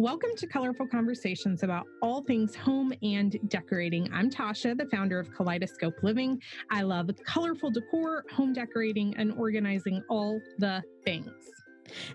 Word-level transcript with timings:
Welcome 0.00 0.30
to 0.38 0.46
Colorful 0.46 0.86
Conversations 0.86 1.62
about 1.62 1.86
all 2.00 2.22
things 2.22 2.56
home 2.56 2.90
and 3.02 3.38
decorating. 3.50 4.10
I'm 4.14 4.30
Tasha, 4.30 4.74
the 4.74 4.86
founder 4.86 5.20
of 5.20 5.30
Kaleidoscope 5.30 6.02
Living. 6.02 6.40
I 6.70 6.80
love 6.80 7.10
colorful 7.26 7.70
decor, 7.70 8.24
home 8.32 8.54
decorating, 8.54 9.14
and 9.18 9.30
organizing 9.32 10.02
all 10.08 10.40
the 10.56 10.82
things. 11.04 11.34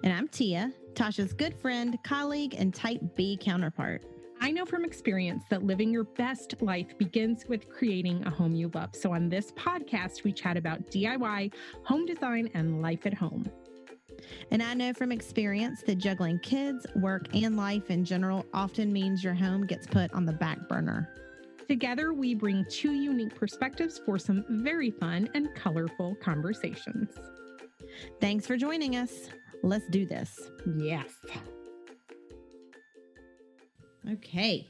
And 0.04 0.12
I'm 0.12 0.28
Tia, 0.30 0.74
Tasha's 0.94 1.32
good 1.32 1.54
friend, 1.62 2.00
colleague, 2.04 2.56
and 2.58 2.74
type 2.74 3.02
B 3.16 3.38
counterpart. 3.40 4.04
I 4.42 4.50
know 4.50 4.66
from 4.66 4.84
experience 4.84 5.44
that 5.52 5.62
living 5.62 5.92
your 5.92 6.06
best 6.06 6.56
life 6.64 6.98
begins 6.98 7.46
with 7.48 7.70
creating 7.70 8.26
a 8.26 8.32
home 8.32 8.56
you 8.56 8.72
love. 8.74 8.96
So, 8.96 9.14
on 9.14 9.30
this 9.30 9.52
podcast, 9.52 10.24
we 10.24 10.32
chat 10.32 10.58
about 10.58 10.88
DIY, 10.88 11.54
home 11.84 12.08
design, 12.08 12.50
and 12.56 12.82
life 12.82 13.06
at 13.06 13.14
home. 13.14 13.48
And 14.52 14.62
I 14.64 14.74
know 14.74 14.94
from 14.94 15.12
experience 15.12 15.82
that 15.88 15.96
juggling 15.98 16.40
kids, 16.40 16.86
work, 16.96 17.28
and 17.34 17.56
life 17.58 17.90
in 17.90 18.06
general 18.06 18.46
often 18.54 18.92
means 18.94 19.24
your 19.24 19.34
home 19.34 19.66
gets 19.66 19.88
put 19.88 20.14
on 20.14 20.26
the 20.26 20.34
back 20.34 20.68
burner. 20.70 21.10
Together, 21.68 22.14
we 22.14 22.36
bring 22.36 22.66
two 22.70 22.92
unique 22.94 23.34
perspectives 23.36 24.00
for 24.06 24.20
some 24.20 24.46
very 24.50 24.92
fun 24.92 25.28
and 25.34 25.54
colorful 25.56 26.16
conversations. 26.22 27.10
Thanks 28.22 28.46
for 28.46 28.56
joining 28.56 28.96
us. 28.96 29.30
Let's 29.64 29.88
do 29.90 30.06
this. 30.06 30.40
Yes. 30.78 31.10
Okay, 34.12 34.68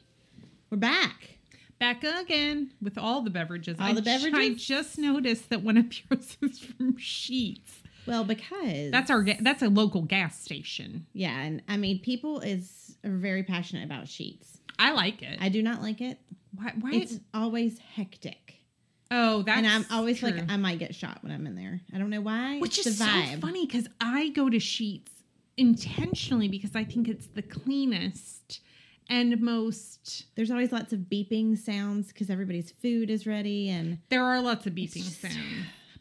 we're 0.70 0.77
back. 0.77 1.38
Back 1.80 2.05
again 2.05 2.71
with 2.82 2.98
all 2.98 3.21
the 3.21 3.30
beverages. 3.30 3.77
All 3.80 3.88
I 3.88 3.93
the 3.93 4.02
j- 4.02 4.12
I 4.16 4.18
beverages? 4.32 4.66
just 4.66 4.98
noticed 4.98 5.49
that 5.49 5.62
one 5.62 5.76
of 5.76 5.88
yours 6.09 6.38
is 6.41 6.59
from 6.59 6.93
Sheetz. 6.93 7.82
Well, 8.08 8.23
because 8.23 8.91
That's 8.91 9.09
our 9.09 9.23
ga- 9.23 9.40
that's 9.41 9.62
a 9.62 9.70
local 9.70 10.02
gas 10.04 10.40
station. 10.41 11.05
yeah, 11.13 11.40
and 11.41 11.62
I 11.68 11.77
mean, 11.77 12.00
people 12.00 12.40
is 12.41 12.96
are 13.04 13.09
very 13.18 13.44
passionate 13.44 13.84
about 13.86 14.05
Sheetz. 14.05 14.58
I 14.77 14.91
like 14.91 15.22
it. 15.22 15.38
I 15.41 15.50
do 15.50 15.62
not 15.63 15.82
like 15.82 16.02
it. 16.02 16.20
why? 16.54 16.73
why 16.80 16.91
It's 16.94 17.20
always 17.34 17.79
hectic, 17.79 18.55
oh, 19.12 19.41
that's 19.44 19.57
and 19.57 19.68
I'm 19.68 19.85
always 19.91 20.20
true. 20.20 20.32
like, 20.32 20.52
I 20.52 20.57
might 20.57 20.79
get 20.79 20.94
shot 20.96 21.20
when 21.21 21.32
I'm 21.32 21.46
in 21.48 21.55
there. 21.55 21.82
I 21.94 21.98
don't 21.98 22.10
know 22.10 22.21
why. 22.21 22.60
which 22.60 22.77
It's 22.77 22.88
is 22.88 22.99
the 22.99 23.05
so 23.05 23.40
funny 23.40 23.66
because 23.66 23.88
I 24.02 24.29
go 24.29 24.49
to 24.49 24.57
Sheetz 24.57 25.07
intentionally 25.57 26.48
because 26.48 26.76
I 26.76 26.84
think 26.84 27.07
it's 27.07 27.27
the 27.27 27.41
cleanest 27.41 28.60
and 29.10 29.40
most. 29.41 30.26
There's 30.35 30.51
always 30.51 30.72
lots 30.72 30.91
of 30.94 30.99
beeping 31.01 31.57
sounds 31.57 32.07
because 32.10 32.29
everybody's 32.29 32.72
food 32.72 33.10
is 33.10 33.26
ready, 33.27 33.70
and 33.70 33.99
There 34.10 34.24
are 34.24 34.41
lots 34.41 34.66
of 34.68 34.74
beeping 34.74 35.04
just- 35.04 35.22
sounds, 35.22 35.35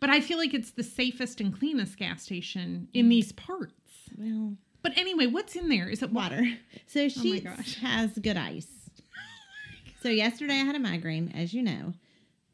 but 0.04 0.10
I 0.10 0.20
feel 0.20 0.36
like 0.38 0.52
it's 0.52 0.72
the 0.72 0.82
safest 0.82 1.40
and 1.40 1.56
cleanest 1.58 1.96
gas 1.96 2.22
station 2.24 2.88
in 2.92 3.08
these 3.08 3.32
parts. 3.32 3.72
well, 4.18 4.54
But 4.82 4.92
anyway, 4.98 5.26
what's 5.26 5.56
in 5.56 5.68
there? 5.70 5.88
Is 5.88 6.02
it 6.02 6.12
water? 6.12 6.36
water. 6.42 6.58
So 6.86 7.04
Oh 7.04 7.08
she 7.08 7.40
gosh. 7.40 7.76
has 7.80 8.18
good 8.18 8.36
ice. 8.36 8.68
So 10.02 10.10
yesterday 10.10 10.54
I 10.54 10.64
had 10.64 10.74
a 10.76 10.78
migraine, 10.78 11.32
as 11.34 11.54
you 11.54 11.62
know. 11.62 11.94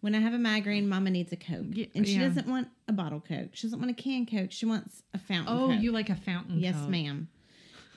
When 0.02 0.14
I 0.14 0.20
have 0.20 0.32
a 0.32 0.38
migraine, 0.38 0.88
Mama 0.88 1.10
needs 1.10 1.32
a 1.32 1.36
Coke, 1.36 1.66
Ye- 1.72 1.90
and 1.96 2.06
she 2.06 2.14
yeah. 2.14 2.28
doesn't 2.28 2.46
want 2.46 2.68
a 2.86 2.92
bottle 2.92 3.20
Coke. 3.20 3.50
She 3.54 3.66
doesn't 3.66 3.80
want 3.80 3.90
a 3.90 3.94
can 3.94 4.24
Coke. 4.24 4.52
She 4.52 4.64
wants 4.66 5.02
a 5.12 5.18
fountain. 5.18 5.52
Oh, 5.54 5.68
Coke. 5.72 5.80
you 5.82 5.90
like 5.90 6.08
a 6.10 6.14
fountain? 6.14 6.60
Yes, 6.60 6.76
Coke. 6.76 6.88
ma'am. 6.90 7.28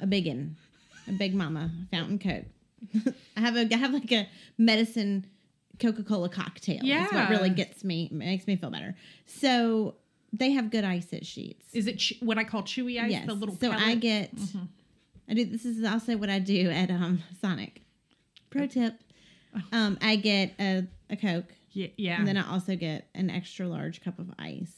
A 0.02 0.08
big 0.08 0.26
one, 0.26 0.56
a 1.08 1.12
big 1.12 1.36
Mama 1.36 1.70
fountain 1.92 2.18
Coke. 2.18 3.14
I 3.38 3.40
have 3.42 3.56
a 3.56 3.72
I 3.74 3.78
have 3.78 3.94
like 3.94 4.12
a 4.12 4.28
medicine 4.58 5.28
Coca 5.80 6.04
Cola 6.04 6.30
cocktail. 6.30 6.80
Yeah, 6.84 7.08
what 7.14 7.30
really 7.30 7.50
gets 7.50 7.84
me 7.84 8.10
makes 8.12 8.46
me 8.48 8.56
feel 8.56 8.70
better. 8.70 8.96
So 9.26 9.96
they 10.32 10.52
have 10.52 10.70
good 10.72 10.84
ice 10.84 11.12
at 11.14 11.24
Sheetz. 11.24 11.64
Is 11.74 11.88
it 11.88 11.98
ch- 11.98 12.14
what 12.20 12.38
I 12.38 12.44
call 12.44 12.64
chewy 12.64 13.02
ice? 13.02 13.12
yes. 13.12 13.26
The 13.28 13.34
little 13.34 13.56
so 13.56 13.72
I 13.72 13.78
pellets? 13.96 14.00
get. 14.02 14.36
Mhm. 14.36 14.68
I 15.30 15.34
do. 15.36 15.46
This 15.46 15.66
is 15.66 15.84
also 15.86 16.18
what 16.18 16.30
I 16.30 16.40
do 16.40 16.70
at 16.70 16.90
um 16.92 17.22
Sonic. 17.42 17.82
Pro 18.50 18.68
tip. 18.68 18.96
Um, 19.72 19.98
I 20.02 20.16
get 20.16 20.54
a, 20.60 20.88
a 21.12 21.16
Coke, 21.16 21.54
Yeah, 21.72 21.88
yeah. 21.96 22.18
and 22.18 22.28
then 22.28 22.38
I 22.38 22.52
also 22.52 22.76
get 22.76 23.08
an 23.14 23.30
extra 23.30 23.68
large 23.68 24.02
cup 24.04 24.18
of 24.18 24.32
ice. 24.40 24.74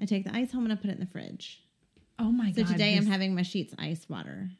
I 0.00 0.04
take 0.04 0.24
the 0.24 0.34
ice 0.34 0.52
home 0.52 0.64
and 0.64 0.72
I 0.72 0.76
put 0.76 0.90
it 0.90 0.94
in 0.94 1.00
the 1.00 1.06
fridge. 1.06 1.62
oh 2.18 2.30
my 2.30 2.50
So 2.52 2.62
god! 2.62 2.66
So 2.68 2.72
today 2.74 2.96
I'm 2.96 3.06
having 3.06 3.34
my 3.34 3.40
Sheetz 3.42 3.74
ice 3.78 4.08
water. 4.08 4.50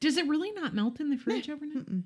Does 0.00 0.16
it 0.16 0.28
really 0.28 0.50
not 0.52 0.74
melt 0.74 1.00
in 1.00 1.10
the 1.10 1.16
fridge 1.16 1.48
overnight? 1.50 1.86
Mm-mm. 1.86 2.02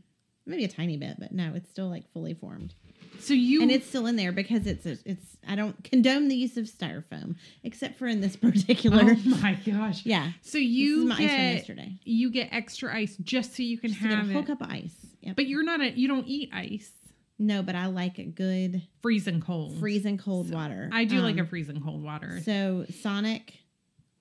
Maybe 0.46 0.64
a 0.64 0.68
tiny 0.68 0.96
bit, 0.96 1.16
but 1.18 1.32
no, 1.32 1.52
it's 1.54 1.68
still 1.70 1.88
like 1.88 2.10
fully 2.12 2.34
formed, 2.34 2.74
So 3.18 3.32
you 3.32 3.62
and 3.62 3.70
it's 3.70 3.86
still 3.86 4.06
in 4.06 4.16
there 4.16 4.30
because 4.32 4.66
it's 4.66 4.84
a, 4.84 4.98
it's. 5.06 5.24
I 5.48 5.54
don't 5.56 5.82
condone 5.84 6.28
the 6.28 6.36
use 6.36 6.56
of 6.58 6.64
styrofoam, 6.66 7.36
except 7.62 7.96
for 7.98 8.06
in 8.06 8.20
this 8.20 8.36
particular. 8.48 9.02
Oh 9.16 9.28
my 9.42 9.54
gosh! 9.66 10.04
Yeah, 10.04 10.32
So 10.42 10.58
this 10.58 10.66
you 10.66 11.00
is 11.02 11.04
my 11.06 11.14
ice 11.14 11.18
from 11.18 11.26
get 11.28 11.54
yesterday. 11.54 11.98
you 12.04 12.30
get 12.30 12.48
extra 12.52 12.94
ice 12.94 13.16
just 13.22 13.56
so 13.56 13.62
you 13.62 13.78
can 13.78 13.90
Just 13.90 14.02
have 14.02 14.28
a 14.28 14.32
whole 14.32 14.42
it. 14.42 14.46
cup 14.46 14.60
of 14.60 14.70
ice. 14.70 14.94
Yep. 15.22 15.36
But 15.36 15.46
you're 15.46 15.62
not 15.64 15.80
a 15.80 15.90
you 15.90 16.08
don't 16.08 16.26
eat 16.26 16.50
ice. 16.52 16.90
no, 17.38 17.62
but 17.62 17.74
I 17.74 17.86
like 17.86 18.18
a 18.18 18.24
good 18.24 18.82
Freezing 19.00 19.40
cold. 19.40 19.78
freezing 19.78 20.18
cold 20.18 20.48
So, 20.48 20.54
water. 20.54 20.90
I 20.92 21.04
do 21.04 21.20
like 21.20 21.36
a 21.38 21.40
Um, 21.40 21.46
freezing 21.46 21.80
cold 21.80 22.02
water. 22.02 22.40
So 22.44 22.84
Sonic, 23.00 23.54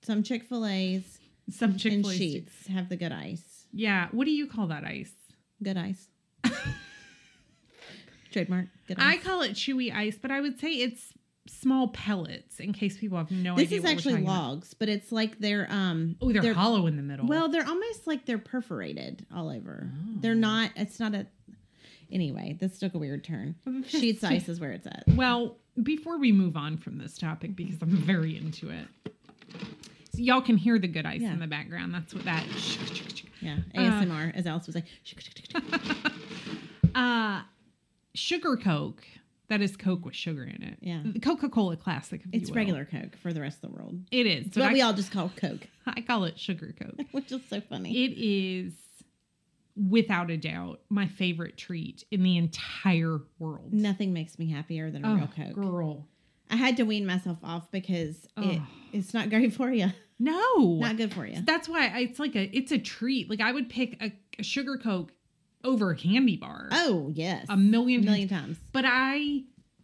some 0.02 0.22
Chick 0.22 0.44
Fil 0.44 0.64
A's, 0.66 1.18
Some 1.50 1.76
Chick 1.76 1.92
Fil 2.00 2.10
A's 2.10 2.18
Sheetz 2.18 2.66
have 2.68 2.88
the 2.88 2.96
good 2.96 3.12
ice. 3.12 3.66
Yeah. 3.72 4.08
What 4.12 4.24
do 4.24 4.30
you 4.30 4.46
call 4.46 4.68
that 4.68 4.84
ice? 4.84 5.12
Good 5.62 5.76
ice. 5.76 6.08
Trademark. 8.32 8.66
I 8.98 9.16
call 9.18 9.42
it 9.42 9.52
chewy 9.52 9.94
ice, 9.94 10.18
but 10.20 10.30
I 10.30 10.40
would 10.40 10.58
say 10.58 10.70
it's 10.70 11.12
small 11.46 11.88
pellets 11.88 12.58
in 12.58 12.72
case 12.72 12.96
people 12.98 13.18
have 13.18 13.30
no 13.30 13.54
this 13.54 13.66
idea. 13.66 13.78
is 13.78 13.84
what 13.84 13.88
we're 13.90 13.94
actually 13.96 14.12
talking 14.14 14.26
about. 14.26 14.48
logs, 14.48 14.74
but 14.74 14.88
it's 14.88 15.12
like 15.12 15.38
they're 15.38 15.66
um. 15.70 16.16
Oh, 16.20 16.32
they're, 16.32 16.54
hollow 16.54 16.86
in 16.86 16.96
the 16.96 17.02
middle. 17.02 17.26
well, 17.26 17.48
they're 17.48 17.66
almost 17.66 18.06
like 18.06 18.26
they're 18.26 18.38
perforated 18.38 19.24
all 19.34 19.48
over. 19.50 19.88
Oh. 19.92 20.12
They're 20.20 20.34
not. 20.34 20.70
It's 20.76 20.98
not 20.98 21.14
a. 21.14 21.26
Anyway, 22.12 22.56
this 22.60 22.78
took 22.78 22.94
a 22.94 22.98
weird 22.98 23.24
turn. 23.24 23.54
Sheetz 23.66 24.22
ice 24.24 24.48
is 24.48 24.60
where 24.60 24.72
it's 24.72 24.86
at. 24.86 25.04
Well, 25.08 25.56
before 25.82 26.18
we 26.18 26.32
move 26.32 26.56
on 26.56 26.76
from 26.76 26.98
this 26.98 27.16
topic, 27.18 27.54
because 27.56 27.80
I'm 27.82 27.88
very 27.90 28.36
into 28.36 28.70
it, 28.70 28.86
so 30.12 30.18
y'all 30.18 30.42
can 30.42 30.56
hear 30.56 30.78
the 30.78 30.88
good 30.88 31.06
ice 31.06 31.20
Yeah. 31.22 31.32
in 31.32 31.40
the 31.40 31.46
background. 31.46 31.94
That's 31.94 32.12
what 32.14 32.24
that. 32.24 32.44
Yeah, 33.40 33.58
ASMR, 33.74 34.34
as 34.34 34.46
Alice 34.46 34.66
was 34.66 34.74
say. 34.74 34.84
uh, 36.94 37.42
sugar 38.14 38.56
Coke. 38.56 39.04
That 39.48 39.60
is 39.60 39.76
Coke 39.76 40.06
with 40.06 40.14
sugar 40.14 40.42
in 40.44 40.62
it. 40.62 40.78
Yeah. 40.80 41.02
Coca 41.22 41.50
Cola 41.50 41.76
Classic. 41.76 42.22
If 42.32 42.42
It's 42.42 42.50
regular 42.50 42.86
Coke 42.86 43.16
for 43.22 43.32
the 43.32 43.42
rest 43.42 43.62
of 43.62 43.70
the 43.70 43.76
world. 43.76 44.00
It 44.10 44.26
is. 44.26 44.46
It's 44.46 44.54
but 44.54 44.62
what 44.62 44.70
I, 44.70 44.72
we 44.72 44.80
all 44.80 44.94
just 44.94 45.12
call 45.12 45.30
Coke, 45.36 45.68
I 45.86 46.00
call 46.00 46.24
it 46.24 46.38
sugar 46.40 46.74
Coke. 46.78 46.98
which 47.12 47.30
is 47.30 47.42
so 47.50 47.60
funny. 47.60 48.04
It 48.04 48.14
is 48.16 48.72
without 49.76 50.30
a 50.30 50.36
doubt 50.36 50.80
my 50.88 51.06
favorite 51.08 51.56
treat 51.56 52.04
in 52.10 52.22
the 52.22 52.36
entire 52.38 53.20
world. 53.38 53.72
Nothing 53.72 54.12
makes 54.12 54.38
me 54.38 54.50
happier 54.50 54.90
than 54.90 55.04
a 55.04 55.12
oh, 55.12 55.14
real 55.16 55.30
Coke. 55.36 55.54
girl. 55.54 56.06
I 56.50 56.56
had 56.56 56.76
to 56.78 56.84
wean 56.84 57.04
myself 57.06 57.38
off 57.42 57.70
because 57.70 58.24
it, 58.24 58.60
Oh. 58.60 58.66
it's 58.92 59.12
not 59.12 59.30
great 59.30 59.52
for 59.52 59.70
you. 59.70 59.88
No. 60.18 60.78
Not 60.78 60.96
good 60.96 61.12
for 61.12 61.26
you. 61.26 61.42
That's 61.42 61.68
why 61.68 61.88
I, 61.88 61.98
it's 62.00 62.18
like 62.18 62.36
a 62.36 62.56
it's 62.56 62.70
a 62.72 62.78
treat. 62.78 63.28
Like 63.28 63.40
I 63.40 63.52
would 63.52 63.68
pick 63.68 64.00
a, 64.02 64.12
a 64.38 64.42
sugar 64.42 64.78
Coke 64.78 65.12
over 65.64 65.90
a 65.90 65.96
candy 65.96 66.36
bar. 66.36 66.68
Oh 66.72 67.10
yes, 67.14 67.46
a 67.48 67.56
million, 67.56 68.02
a 68.02 68.04
million 68.04 68.28
times. 68.28 68.58
But 68.72 68.84
I 68.86 69.42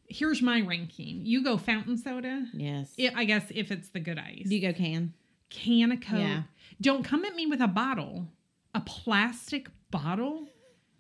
here's 0.08 0.42
my 0.42 0.60
ranking. 0.60 1.24
You 1.24 1.42
go 1.44 1.56
fountain 1.56 1.96
soda. 1.96 2.46
Yes. 2.52 2.92
I 2.98 3.12
I 3.16 3.24
guess 3.24 3.44
if 3.54 3.70
it's 3.70 3.88
the 3.90 4.00
good 4.00 4.18
ice. 4.18 4.46
You 4.46 4.60
go 4.60 4.72
can? 4.72 5.14
can 5.50 5.90
of 5.92 6.00
Coke. 6.00 6.18
Yeah. 6.18 6.42
Don't 6.80 7.02
come 7.04 7.24
at 7.24 7.34
me 7.34 7.46
with 7.46 7.60
a 7.60 7.66
bottle. 7.68 8.28
A 8.74 8.80
plastic 8.80 9.68
bottle? 9.90 10.46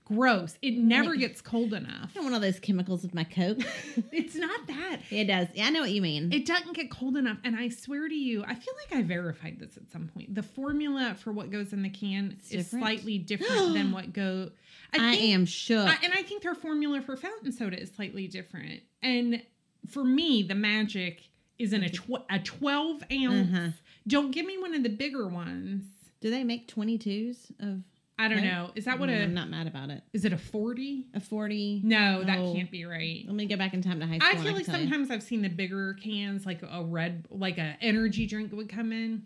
Gross. 0.04 0.58
It 0.60 0.76
never 0.76 1.10
Like- 1.10 1.20
gets 1.20 1.40
cold 1.40 1.72
enough. 1.72 2.10
I 2.10 2.14
don't 2.14 2.24
want 2.24 2.34
all 2.34 2.40
those 2.40 2.58
chemicals 2.58 3.02
with 3.02 3.14
my 3.14 3.22
Coke. 3.22 3.58
It's 4.12 4.34
not 4.34 4.66
that. 4.66 4.98
it 5.10 5.26
does. 5.26 5.46
Yeah, 5.54 5.66
I 5.66 5.70
know 5.70 5.82
what 5.82 5.90
you 5.92 6.02
mean. 6.02 6.32
It 6.32 6.46
doesn't 6.46 6.72
get 6.74 6.90
cold 6.90 7.16
enough. 7.16 7.38
And 7.44 7.54
I 7.54 7.68
swear 7.68 8.08
to 8.08 8.14
you, 8.14 8.42
I 8.42 8.54
feel 8.56 8.74
like 8.84 8.98
I 8.98 9.02
verified 9.02 9.58
this 9.60 9.76
at 9.76 9.88
some 9.92 10.08
point. 10.08 10.34
The 10.34 10.42
formula 10.42 11.14
for 11.16 11.32
what 11.32 11.50
goes 11.50 11.72
in 11.72 11.82
the 11.82 11.90
can 11.90 12.32
It's 12.36 12.50
is 12.50 12.64
different? 12.64 12.84
slightly 12.84 13.18
different 13.32 13.74
than 13.74 13.92
what 13.92 14.12
go. 14.12 14.50
I, 14.94 15.16
think- 15.16 15.22
am 15.34 15.46
shook. 15.46 15.86
I- 15.88 15.98
and 16.04 16.12
I 16.12 16.22
think 16.22 16.42
their 16.42 16.54
formula 16.54 17.00
for 17.02 17.16
fountain 17.16 17.52
soda 17.52 17.80
is 17.80 17.90
slightly 17.92 18.26
different. 18.26 18.80
And 19.02 19.42
for 19.88 20.04
me, 20.04 20.42
the 20.42 20.54
magic 20.54 21.28
is 21.58 21.72
in 21.72 21.82
a, 21.82 21.88
tw- 21.88 22.24
a 22.30 22.38
12 22.38 23.02
ounce. 23.12 23.48
Uh-huh. 23.54 23.68
Don't 24.08 24.30
give 24.30 24.46
me 24.46 24.58
one 24.58 24.74
of 24.74 24.82
the 24.82 24.88
bigger 24.88 25.26
ones. 25.28 25.84
Do 26.20 26.30
they 26.30 26.44
make 26.44 26.68
22s 26.74 27.50
of 27.60 27.82
I 28.18 28.28
don't 28.28 28.42
know. 28.44 28.70
Is 28.74 28.84
that 28.84 28.98
what 28.98 29.08
a 29.08 29.22
I'm 29.22 29.32
not 29.32 29.48
mad 29.48 29.66
about 29.66 29.88
it. 29.88 30.02
is 30.12 30.26
it 30.26 30.32
a 30.34 30.36
40? 30.36 31.06
A 31.14 31.20
40. 31.20 31.80
No, 31.84 32.22
that 32.22 32.38
Oh. 32.38 32.52
can't 32.54 32.70
be 32.70 32.84
right. 32.84 33.24
Let 33.26 33.34
me 33.34 33.46
go 33.46 33.56
back 33.56 33.72
in 33.72 33.80
time 33.80 33.98
to 34.00 34.06
high 34.06 34.18
school. 34.18 34.28
I 34.30 34.36
feel 34.44 34.52
like 34.52 34.66
you. 34.66 34.72
sometimes 34.74 35.10
I've 35.10 35.22
seen 35.22 35.40
the 35.40 35.48
bigger 35.48 35.94
cans, 35.94 36.44
like 36.44 36.60
a 36.62 36.82
red, 36.84 37.26
like 37.30 37.56
a 37.56 37.76
energy 37.80 38.26
drink 38.26 38.52
would 38.52 38.68
come 38.68 38.92
in. 38.92 39.22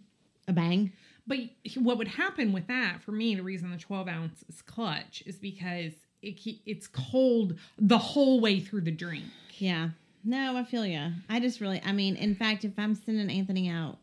a 0.46 0.52
bang. 0.52 0.92
But 1.26 1.38
what 1.78 1.96
would 1.98 2.08
happen 2.08 2.52
with 2.52 2.66
that 2.66 3.02
for 3.02 3.12
me, 3.12 3.34
the 3.34 3.42
reason 3.42 3.70
the 3.70 3.78
12 3.78 4.08
ounce 4.08 4.44
is 4.48 4.60
clutch 4.62 5.22
is 5.26 5.36
because 5.36 5.92
it 6.22 6.38
it's 6.66 6.86
cold 6.86 7.58
the 7.78 7.98
whole 7.98 8.40
way 8.40 8.60
through 8.60 8.82
the 8.82 8.90
drink. 8.90 9.24
Yeah. 9.58 9.90
No, 10.24 10.56
I 10.56 10.64
feel 10.64 10.86
ya. 10.86 11.10
I 11.28 11.40
just 11.40 11.60
really, 11.60 11.80
I 11.84 11.92
mean, 11.92 12.16
in 12.16 12.34
fact, 12.34 12.64
if 12.64 12.72
I'm 12.78 12.94
sending 12.94 13.30
Anthony 13.30 13.68
out, 13.68 13.98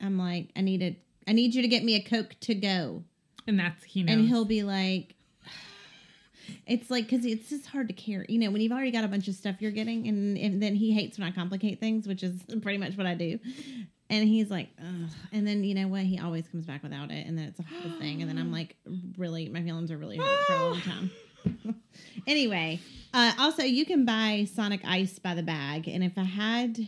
I'm 0.00 0.18
like, 0.18 0.48
I 0.56 0.60
need 0.62 0.82
it. 0.82 0.96
I 1.26 1.32
need 1.32 1.54
you 1.54 1.62
to 1.62 1.68
get 1.68 1.84
me 1.84 1.94
a 1.94 2.02
Coke 2.02 2.34
to 2.40 2.54
go. 2.54 3.02
and 3.46 3.58
that's 3.58 3.82
he 3.84 4.02
knows. 4.02 4.16
and 4.16 4.28
he'll 4.28 4.44
be 4.44 4.62
like 4.62 5.14
it's 6.66 6.90
like 6.90 7.08
because 7.08 7.24
it's 7.24 7.48
just 7.50 7.66
hard 7.66 7.88
to 7.88 7.94
care, 7.94 8.24
you 8.28 8.38
know 8.38 8.50
when 8.50 8.60
you've 8.60 8.72
already 8.72 8.90
got 8.90 9.04
a 9.04 9.08
bunch 9.08 9.28
of 9.28 9.34
stuff 9.34 9.56
you're 9.60 9.70
getting 9.70 10.06
and, 10.08 10.38
and 10.38 10.62
then 10.62 10.74
he 10.74 10.92
hates 10.92 11.18
when 11.18 11.26
i 11.26 11.30
complicate 11.30 11.78
things 11.80 12.06
which 12.08 12.22
is 12.22 12.42
pretty 12.62 12.78
much 12.78 12.96
what 12.96 13.06
i 13.06 13.14
do 13.14 13.38
and 14.10 14.26
he's 14.28 14.50
like 14.50 14.68
Ugh. 14.80 15.10
and 15.32 15.46
then 15.46 15.64
you 15.64 15.74
know 15.74 15.88
what 15.88 16.02
he 16.02 16.18
always 16.18 16.46
comes 16.48 16.64
back 16.66 16.82
without 16.82 17.10
it 17.10 17.26
and 17.26 17.36
then 17.38 17.46
it's 17.46 17.58
a 17.58 17.62
whole 17.62 17.98
thing 17.98 18.20
and 18.22 18.30
then 18.30 18.38
i'm 18.38 18.50
like 18.52 18.76
really 19.16 19.48
my 19.48 19.62
feelings 19.62 19.90
are 19.90 19.98
really 19.98 20.16
hurt 20.16 20.40
for 20.46 20.52
a 20.54 20.62
long 20.68 20.80
time 20.80 21.10
anyway 22.26 22.80
uh, 23.14 23.32
also 23.38 23.62
you 23.62 23.84
can 23.84 24.04
buy 24.04 24.46
sonic 24.52 24.80
ice 24.84 25.18
by 25.18 25.34
the 25.34 25.42
bag 25.42 25.88
and 25.88 26.02
if 26.04 26.16
i 26.18 26.22
had 26.24 26.78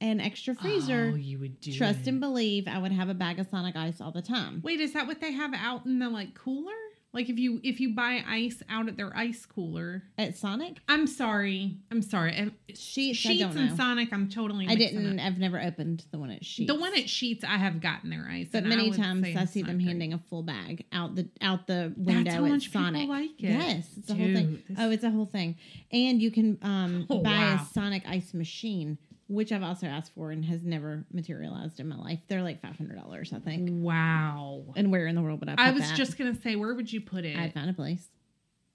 an 0.00 0.20
extra 0.20 0.54
freezer 0.54 1.10
Oh, 1.12 1.16
you 1.16 1.38
would 1.38 1.60
do 1.60 1.72
trust 1.72 2.00
it. 2.00 2.08
and 2.08 2.20
believe 2.20 2.66
i 2.68 2.78
would 2.78 2.92
have 2.92 3.08
a 3.08 3.14
bag 3.14 3.38
of 3.38 3.46
sonic 3.48 3.76
ice 3.76 4.00
all 4.00 4.12
the 4.12 4.22
time 4.22 4.60
Wait, 4.64 4.80
is 4.80 4.92
that 4.92 5.06
what 5.06 5.20
they 5.20 5.32
have 5.32 5.52
out 5.54 5.86
in 5.86 5.98
the 5.98 6.08
like 6.10 6.34
cooler? 6.34 6.72
Like 7.14 7.28
if 7.30 7.38
you 7.38 7.60
if 7.62 7.80
you 7.80 7.94
buy 7.94 8.22
ice 8.28 8.62
out 8.68 8.88
at 8.88 8.96
their 8.96 9.16
ice 9.16 9.46
cooler. 9.46 10.02
at 10.18 10.36
sonic 10.36 10.78
I'm 10.88 11.06
sorry. 11.06 11.76
I'm 11.90 12.02
sorry. 12.02 12.32
Sheetz, 12.72 13.12
Sheetz 13.12 13.42
and 13.56 13.70
know. 13.70 13.76
Sonic, 13.76 14.12
I'm 14.12 14.28
totally. 14.28 14.66
I 14.68 14.74
didn't. 14.74 15.20
up. 15.20 15.24
I've 15.26 15.38
never 15.38 15.60
opened 15.60 16.04
the 16.10 16.18
one 16.18 16.30
at 16.30 16.42
Sheetz. 16.42 16.66
The 16.66 16.74
one 16.74 16.92
at 16.94 17.04
Sheetz, 17.04 17.44
I 17.44 17.56
have 17.56 17.80
gotten 17.80 18.10
their 18.10 18.26
ice, 18.30 18.48
but 18.52 18.64
and 18.64 18.72
I 18.72 18.76
many 18.76 18.90
times 18.90 19.24
I 19.36 19.44
see 19.44 19.62
them 19.62 19.76
great. 19.76 19.86
handing 19.86 20.12
a 20.12 20.18
full 20.18 20.42
bag 20.42 20.84
out 20.92 21.14
the 21.14 21.28
out 21.40 21.66
the 21.68 21.94
window 21.96 22.30
how 22.32 22.44
at 22.44 22.50
much 22.50 22.64
people 22.66 22.80
Sonic. 22.82 23.08
like 23.08 23.30
it. 23.38 23.50
Yes, 23.50 23.86
it's 23.96 24.10
a 24.10 24.14
whole 24.14 24.26
thing. 24.26 24.62
This- 24.68 24.78
Oh, 24.80 24.90
it's 24.90 25.04
a 25.04 25.10
whole 25.10 25.26
thing. 25.26 25.56
And 25.92 26.20
you 26.20 26.30
can 26.32 26.58
um, 26.62 27.06
Oh, 27.08 27.20
buy 27.22 27.30
wow. 27.30 27.60
a 27.62 27.72
Sonic 27.72 28.02
ice 28.08 28.34
machine, 28.34 28.98
which 29.28 29.52
I've 29.52 29.62
also 29.62 29.86
asked 29.86 30.12
for 30.14 30.30
and 30.30 30.44
has 30.44 30.64
never 30.64 31.04
materialized 31.12 31.80
in 31.80 31.88
my 31.88 31.96
life. 31.96 32.20
They're 32.28 32.42
like 32.42 32.60
five 32.62 32.76
hundred 32.76 32.96
dollars, 32.98 33.32
I 33.34 33.38
think. 33.38 33.68
Wow. 33.72 34.62
And 34.76 34.90
where 34.92 35.06
in 35.06 35.14
the 35.14 35.22
world 35.22 35.40
would 35.40 35.48
I? 35.48 35.56
Put 35.56 35.60
I 35.64 35.70
was 35.70 35.82
that? 35.82 35.96
just 35.96 36.18
gonna 36.18 36.34
say, 36.42 36.56
where 36.56 36.74
would 36.74 36.92
you 36.92 37.00
put 37.00 37.24
it? 37.24 37.36
I'd 37.36 37.54
find 37.54 37.68
a 37.70 37.74
place 37.74 38.08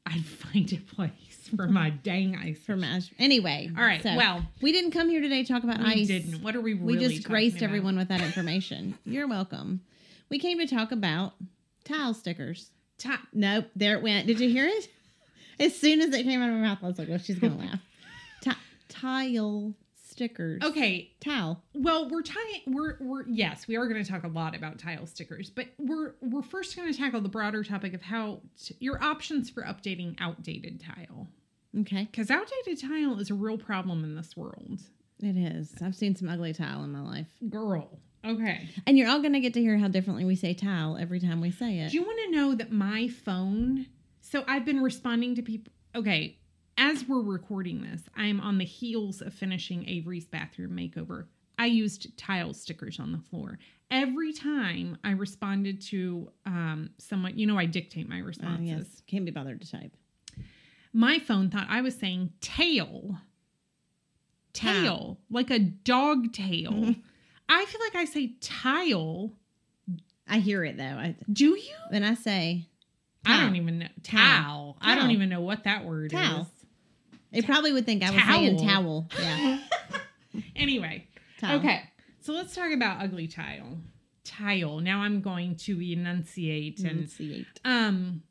I'd 0.05 0.25
find 0.25 0.71
a 0.73 0.77
place 0.77 1.49
for 1.55 1.67
my 1.67 1.91
dang 1.91 2.35
ice. 2.35 2.57
for 2.59 2.75
mash. 2.75 3.11
Anyway, 3.19 3.69
All 3.77 3.83
right. 3.83 4.01
so 4.01 4.15
well, 4.15 4.43
we 4.61 4.71
didn't 4.71 4.89
come 4.91 5.07
here 5.07 5.21
today 5.21 5.43
to 5.43 5.53
talk 5.53 5.63
about 5.63 5.79
we 5.79 5.85
ice. 5.85 6.07
didn't. 6.07 6.41
What 6.41 6.55
are 6.55 6.61
we? 6.61 6.73
We 6.73 6.97
just 6.97 7.23
graced 7.23 7.57
about? 7.57 7.65
everyone 7.65 7.95
with 7.97 8.07
that 8.07 8.21
information. 8.29 8.97
You're 9.05 9.27
welcome. 9.27 9.81
We 10.29 10.39
came 10.39 10.57
to 10.59 10.65
talk 10.67 10.91
about 10.91 11.33
tile 11.85 12.13
stickers. 12.15 12.71
Ti- 12.97 13.09
Nope, 13.33 13.65
there 13.75 13.97
it 13.97 14.01
went. 14.03 14.25
Did 14.25 14.39
you 14.39 14.49
hear 14.49 14.65
it? 14.65 14.87
As 15.59 15.77
soon 15.77 16.01
as 16.01 16.13
it 16.13 16.23
came 16.23 16.41
out 16.41 16.49
of 16.49 16.55
my 16.55 16.61
mouth, 16.61 16.79
I 16.81 16.87
was 16.87 16.97
like, 16.97 17.07
"Well, 17.09 17.19
she's 17.19 17.37
gonna 17.37 17.57
laugh." 17.57 17.79
Ti- 18.41 18.51
tile 18.87 19.73
stickers. 20.19 20.61
okay. 20.63 21.11
tile. 21.21 21.63
Well, 21.73 22.09
we're 22.09 22.21
tying. 22.21 22.61
We're 22.67 22.97
we're 22.99 23.23
yes, 23.27 23.67
we 23.67 23.77
are 23.77 23.87
going 23.87 24.03
to 24.03 24.09
talk 24.09 24.23
a 24.23 24.27
lot 24.27 24.55
about 24.55 24.77
tile 24.79 25.05
stickers, 25.05 25.49
but 25.49 25.67
we're 25.77 26.15
we're 26.21 26.41
first 26.41 26.75
going 26.75 26.91
to 26.91 26.97
tackle 26.97 27.21
the 27.21 27.29
broader 27.29 27.63
topic 27.63 27.93
of 27.93 28.01
how 28.01 28.41
t- 28.61 28.75
your 28.79 29.01
options 29.03 29.49
for 29.49 29.63
updating 29.63 30.15
outdated 30.19 30.81
tile, 30.81 31.27
Okay, 31.79 32.07
because 32.11 32.29
outdated 32.29 32.81
tile 32.81 33.19
is 33.19 33.29
a 33.29 33.33
real 33.33 33.57
problem 33.57 34.03
in 34.03 34.15
this 34.15 34.35
world. 34.35 34.81
it 35.21 35.37
is. 35.37 35.73
I've 35.81 35.95
seen 35.95 36.15
some 36.15 36.27
ugly 36.29 36.53
tile 36.53 36.83
in 36.83 36.91
my 36.91 37.01
life, 37.01 37.27
Girl. 37.49 37.99
Okay. 38.25 38.69
and 38.85 38.97
you're 38.97 39.07
all 39.09 39.21
gonna 39.21 39.39
get 39.39 39.53
to 39.53 39.61
hear 39.61 39.77
how 39.77 39.87
differently 39.87 40.25
we 40.25 40.35
say 40.35 40.53
tile 40.53 40.97
every 40.99 41.21
time 41.21 41.39
we 41.39 41.51
say 41.51 41.79
it. 41.79 41.91
Do 41.91 41.95
you 41.97 42.03
want 42.03 42.19
to 42.25 42.31
know 42.35 42.55
that 42.55 42.71
my 42.71 43.07
phone? 43.07 43.85
So 44.21 44.43
I've 44.47 44.65
been 44.65 44.81
responding 44.81 45.35
to 45.35 45.41
people. 45.41 45.71
Okay, 45.95 46.37
as 46.79 47.05
we're 47.07 47.21
recording 47.21 47.81
this, 47.81 48.01
I'm 48.15 48.39
on 48.41 48.57
the 48.57 48.65
heels 48.65 49.21
of 49.21 49.33
finishing 49.33 49.87
Avery's 49.87 50.25
bathroom 50.25 50.71
makeover. 50.71 51.25
I 51.59 51.65
used 51.65 52.17
tile 52.17 52.53
stickers 52.53 52.99
on 52.99 53.11
the 53.11 53.17
floor. 53.29 53.59
Every 53.91 54.31
time 54.33 54.97
I 55.03 55.11
responded 55.11 55.81
to 55.87 56.31
um, 56.45 56.91
someone, 56.97 57.37
you 57.37 57.45
know, 57.47 57.57
I 57.59 57.65
dictate 57.65 58.07
my 58.07 58.21
Uh, 58.21 58.25
responses. 58.25 58.67
yes, 58.67 59.01
can't 59.07 59.25
be 59.25 59.31
bothered 59.31 59.61
to 59.61 59.69
type. 59.69 59.91
My 60.93 61.19
phone 61.19 61.49
thought 61.49 61.67
I 61.69 61.81
was 61.81 61.95
saying 61.95 62.31
tail. 62.41 63.17
Tail, 64.53 65.19
like 65.29 65.51
a 65.51 65.59
dog 65.59 66.33
tail. 66.33 66.95
I 67.49 67.65
feel 67.65 67.81
like 67.81 67.95
I 67.95 68.05
say 68.05 68.33
tile. 68.41 69.31
I 70.27 70.39
hear 70.39 70.63
it 70.63 70.77
though. 70.77 70.83
I, 70.83 71.15
Do 71.31 71.49
you? 71.49 71.75
then 71.91 72.03
I 72.03 72.13
say 72.15 72.67
I 73.25 73.39
don't 73.41 73.55
even 73.57 73.79
know. 73.79 73.87
Towel. 74.03 74.23
Towel. 74.43 74.77
I 74.81 74.95
don't 74.95 75.11
even 75.11 75.29
know 75.29 75.41
what 75.41 75.65
that 75.65 75.85
word 75.85 76.11
Towel. 76.11 76.41
is. 76.41 76.47
They 77.31 77.41
probably 77.41 77.71
would 77.73 77.85
think 77.85 78.03
I 78.03 78.11
was 78.11 78.21
saying 78.23 78.57
Towel. 78.57 79.07
towel. 79.09 79.09
Yeah. 79.21 79.59
Anyway, 80.55 81.07
Towel. 81.39 81.59
okay. 81.59 81.81
So 82.21 82.33
let's 82.33 82.53
talk 82.53 82.71
about 82.71 83.01
ugly 83.01 83.27
tile. 83.27 83.77
Tile. 84.23 84.79
Now 84.79 85.01
I'm 85.01 85.21
going 85.21 85.55
to 85.57 85.79
enunciate 85.81 86.79
and 86.79 86.99
Enunciate. 87.07 87.45
um 87.65 88.21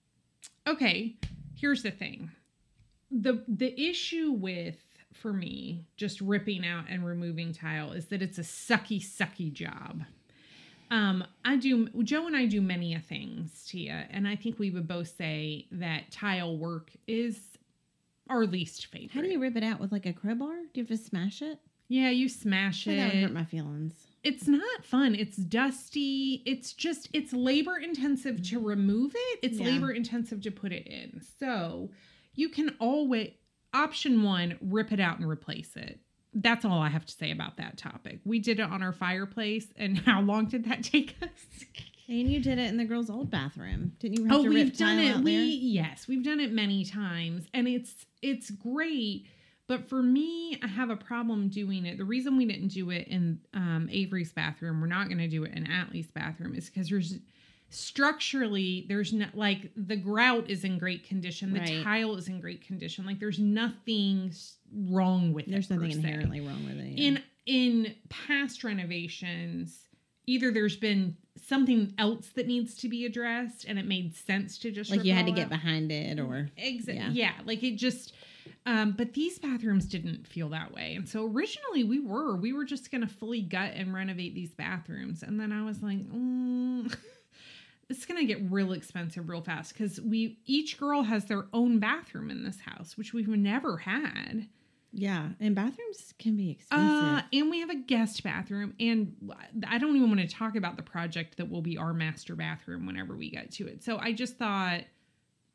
okay, 0.67 1.17
here's 1.57 1.83
the 1.83 1.91
thing. 1.91 2.31
The 3.11 3.43
the 3.49 3.79
issue 3.89 4.33
with 4.33 4.77
for 5.13 5.33
me 5.33 5.87
just 5.97 6.21
ripping 6.21 6.65
out 6.65 6.85
and 6.89 7.05
removing 7.05 7.53
tile 7.53 7.93
is 7.93 8.07
that 8.07 8.23
it's 8.23 8.39
a 8.39 8.43
sucky 8.43 9.01
sucky 9.03 9.53
job. 9.53 10.03
Um 10.91 11.25
I 11.45 11.57
do 11.57 11.89
Joe 12.05 12.27
and 12.27 12.37
I 12.37 12.47
do 12.47 12.61
many 12.61 12.95
a 12.95 13.01
things, 13.01 13.65
Tia, 13.67 14.07
and 14.11 14.29
I 14.29 14.37
think 14.37 14.59
we 14.59 14.71
would 14.71 14.87
both 14.87 15.17
say 15.17 15.67
that 15.73 16.13
tile 16.13 16.57
work 16.57 16.91
is 17.09 17.41
our 18.29 18.47
least 18.47 18.87
favorite. 18.87 19.13
How 19.13 19.21
do 19.23 19.29
you 19.29 19.41
rip 19.41 19.57
it 19.57 19.63
out 19.65 19.81
with 19.81 19.93
like 19.93 20.07
a 20.07 20.13
crowbar? 20.13 20.55
Do 20.73 20.81
you 20.81 20.87
have 20.87 20.89
to 20.89 21.03
smash 21.03 21.43
it? 21.43 21.59
Yeah, 21.89 22.11
you 22.11 22.29
smash 22.29 22.87
it. 22.87 22.97
that 22.97 23.15
would 23.15 23.23
hurt 23.23 23.33
my 23.33 23.45
feelings. 23.45 23.95
It's 24.23 24.47
not 24.47 24.85
fun. 24.85 25.15
It's 25.15 25.37
dusty. 25.37 26.43
It's 26.45 26.73
just 26.73 27.09
it's 27.13 27.33
labor 27.33 27.77
intensive 27.79 28.43
to 28.51 28.59
remove 28.61 29.13
it. 29.15 29.39
It's 29.43 29.59
Yeah. 29.59 29.67
labor 29.67 29.91
intensive 29.93 30.43
to 30.43 30.51
put 30.51 30.73
it 30.73 30.87
in. 30.87 31.23
So 31.39 31.91
you 32.35 32.49
can 32.49 32.75
always 32.79 33.31
option 33.73 34.23
one, 34.23 34.59
rip 34.61 34.93
it 34.93 35.01
out 35.01 35.19
and 35.19 35.29
replace 35.29 35.77
it. 35.77 36.01
That's 36.35 36.65
all 36.65 36.81
I 36.81 36.89
have 36.89 37.07
to 37.07 37.13
say 37.13 37.31
about 37.31 37.57
that 37.57 37.79
topic. 37.79 38.21
We 38.25 38.39
did 38.39 38.61
it 38.61 38.65
on 38.65 38.83
our 38.83 38.93
fireplace, 38.93 39.67
and 39.77 39.99
how 40.07 40.21
long 40.21 40.47
did 40.47 40.65
that 40.65 40.83
take 40.85 41.15
us? 41.23 41.65
And 42.09 42.31
you 42.31 42.41
did 42.41 42.59
it 42.59 42.69
in 42.69 42.79
the 42.79 42.85
girls' 42.87 43.11
old 43.11 43.31
bathroom, 43.31 43.93
didn't 44.01 44.19
you? 44.19 44.25
Have 44.25 44.33
oh, 44.39 44.43
to 44.45 44.49
we've 44.49 44.69
rip 44.69 44.77
done 44.77 44.99
it. 44.99 45.19
We 45.19 45.37
there? 45.37 45.45
yes, 45.45 46.09
we've 46.09 46.25
done 46.25 46.41
it 46.41 46.53
many 46.53 46.85
times, 46.85 47.47
and 47.53 47.69
it's 47.69 48.07
it's 48.23 48.51
great. 48.51 49.27
But 49.67 49.87
for 49.87 50.03
me, 50.03 50.59
I 50.63 50.67
have 50.67 50.89
a 50.89 50.97
problem 50.97 51.49
doing 51.51 51.85
it. 51.85 51.99
The 51.99 52.05
reason 52.07 52.39
we 52.39 52.47
didn't 52.47 52.69
do 52.69 52.89
it 52.91 53.07
in 53.09 53.39
um, 53.53 53.89
Avery's 53.93 54.33
bathroom, 54.33 54.81
we're 54.81 54.87
not 54.87 55.09
going 55.09 55.19
to 55.19 55.29
do 55.29 55.45
it 55.45 55.53
in 55.53 55.71
Atlee's 55.71 56.11
bathroom, 56.11 56.55
is 56.55 56.71
because 56.71 56.89
there's 56.89 57.19
structurally 57.71 58.87
there's 58.89 59.13
not 59.13 59.35
like 59.37 59.71
the 59.77 59.97
grout 59.97 60.49
is 60.49 60.65
in 60.65 60.79
great 60.79 61.05
condition, 61.07 61.53
the 61.53 61.61
Right. 61.61 61.83
tile 61.85 62.17
is 62.17 62.29
in 62.29 62.41
great 62.41 62.67
condition. 62.67 63.05
Like 63.05 63.19
there's 63.21 63.39
nothing 63.39 64.33
wrong 64.75 65.35
with 65.35 65.47
There's 65.47 65.67
it. 65.67 65.79
There's 65.79 65.83
nothing 65.97 66.05
inherently 66.05 66.41
wrong 66.41 66.65
with 66.65 66.79
it. 66.79 66.87
yeah. 66.99 67.07
in 67.09 67.23
in 67.45 67.95
past 68.09 68.65
renovations 68.65 69.88
either 70.29 70.51
there's 70.53 70.77
been 70.77 71.17
something 71.47 71.95
else 71.99 72.29
that 72.35 72.47
needs 72.47 72.75
to 72.77 72.89
be 72.89 73.05
addressed 73.07 73.65
and 73.65 73.79
it 73.79 73.87
made 73.87 74.15
sense 74.15 74.59
to 74.59 74.71
just 74.71 74.91
like 74.91 75.05
you 75.05 75.13
had 75.13 75.27
to 75.27 75.33
get 75.33 75.49
behind 75.49 75.91
it, 75.91 76.19
or 76.19 76.51
Exactly. 76.57 76.95
yeah. 77.03 77.11
Yeah. 77.11 77.33
like 77.45 77.63
it 77.63 77.77
just. 77.77 78.13
Um, 78.67 78.93
but 78.93 79.15
these 79.15 79.39
bathrooms 79.39 79.87
didn't 79.87 80.27
feel 80.27 80.49
that 80.51 80.73
way, 80.73 80.95
and 80.95 81.09
so 81.09 81.27
originally 81.27 81.85
we 81.85 82.01
were 82.01 82.37
we 82.37 82.53
were 82.53 82.65
just 82.65 82.91
gonna 82.91 83.07
fully 83.09 83.41
gut 83.43 83.73
and 83.75 83.95
renovate 83.95 84.35
these 84.35 84.53
bathrooms, 84.55 85.23
and 85.23 85.39
then 85.41 85.53
I 85.53 85.65
was 85.65 85.83
like, 85.83 85.99
mm, 86.11 86.95
it's 87.89 88.05
gonna 88.05 88.25
get 88.25 88.51
real 88.51 88.73
expensive 88.73 89.29
real 89.29 89.41
fast 89.43 89.73
because 89.73 90.01
we 90.01 90.39
each 90.47 90.79
girl 90.79 91.03
has 91.03 91.25
their 91.27 91.47
own 91.55 91.79
bathroom 91.79 92.31
in 92.31 92.43
this 92.45 92.61
house, 92.61 92.97
which 92.99 93.13
we've 93.15 93.29
never 93.29 93.79
had. 93.79 94.49
Yeah, 94.93 95.29
and 95.41 95.55
bathrooms 95.55 96.15
can 96.19 96.37
be 96.37 96.51
expensive. 96.51 96.89
Uh, 96.89 97.23
and 97.33 97.51
we 97.51 97.61
have 97.61 97.71
a 97.71 97.77
guest 97.77 98.23
bathroom, 98.23 98.75
and 98.81 99.15
I 99.67 99.79
don't 99.79 99.97
even 99.97 100.09
want 100.09 100.21
to 100.21 100.29
talk 100.29 100.57
about 100.57 100.77
the 100.77 100.83
project 100.83 101.37
that 101.37 101.51
will 101.51 101.63
be 101.63 101.77
our 101.77 101.93
master 101.93 102.35
bathroom 102.35 102.87
whenever 102.87 103.15
we 103.17 103.31
get 103.31 103.51
to 103.53 103.67
it. 103.67 103.85
So 103.85 103.99
I 103.99 104.13
just 104.13 104.37
thought, 104.39 104.81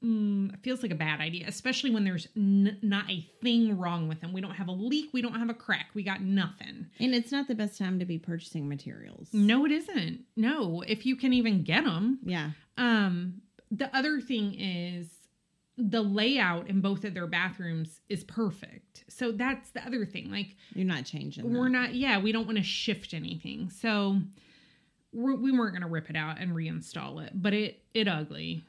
mm, 0.03 0.53
it 0.53 0.59
feels 0.61 0.83
like 0.83 0.91
a 0.91 0.95
bad 0.95 1.19
idea, 1.19 1.45
especially 1.47 1.91
when 1.91 2.03
there's 2.03 2.27
n- 2.37 2.77
not 2.81 3.09
a 3.09 3.27
thing 3.41 3.77
wrong 3.77 4.07
with 4.07 4.21
them. 4.21 4.33
We 4.33 4.41
don't 4.41 4.51
have 4.55 4.67
a 4.67 4.71
leak, 4.73 5.09
we 5.13 5.21
don't 5.21 5.35
have 5.39 5.49
a 5.49 5.53
crack, 5.55 5.87
we 5.93 6.03
got 6.03 6.21
nothing. 6.21 6.87
and 6.99 7.15
it's 7.15 7.31
not 7.31 7.47
the 7.47 7.55
best 7.55 7.77
time 7.79 7.99
to 7.99 8.05
be 8.05 8.19
purchasing 8.19 8.69
materials. 8.69 9.29
No, 9.33 9.65
it 9.65 9.71
isn't. 9.71 10.25
No, 10.35 10.83
if 10.87 11.05
you 11.05 11.15
can 11.15 11.33
even 11.33 11.63
get 11.63 11.83
them. 11.85 12.19
Yeah. 12.23 12.51
Um, 12.77 13.41
the 13.71 13.95
other 13.95 14.21
thing 14.21 14.53
is 14.59 15.07
the 15.77 16.01
layout 16.01 16.69
in 16.69 16.81
both 16.81 17.03
of 17.03 17.13
their 17.15 17.25
bathrooms 17.27 17.99
is 18.09 18.23
perfect. 18.23 19.03
So 19.09 19.31
that's 19.31 19.71
the 19.71 19.83
other 19.85 20.05
thing. 20.05 20.29
Like 20.29 20.55
You're 20.75 20.85
not 20.85 21.05
changing. 21.05 21.51
we're 21.53 21.65
that. 21.65 21.69
not 21.71 21.95
yeah 21.95 22.19
we 22.19 22.31
don't 22.31 22.45
want 22.45 22.57
to 22.57 22.63
shift 22.63 23.13
anything 23.13 23.69
so 23.69 24.19
we're, 25.11 25.35
we 25.35 25.51
weren't 25.51 25.73
going 25.73 25.81
to 25.83 25.87
rip 25.87 26.09
it 26.09 26.15
out 26.15 26.39
and 26.39 26.51
reinstall 26.51 27.23
it 27.25 27.31
but 27.33 27.53
it 27.53 27.81
it 27.93 28.07
ugly 28.07 28.63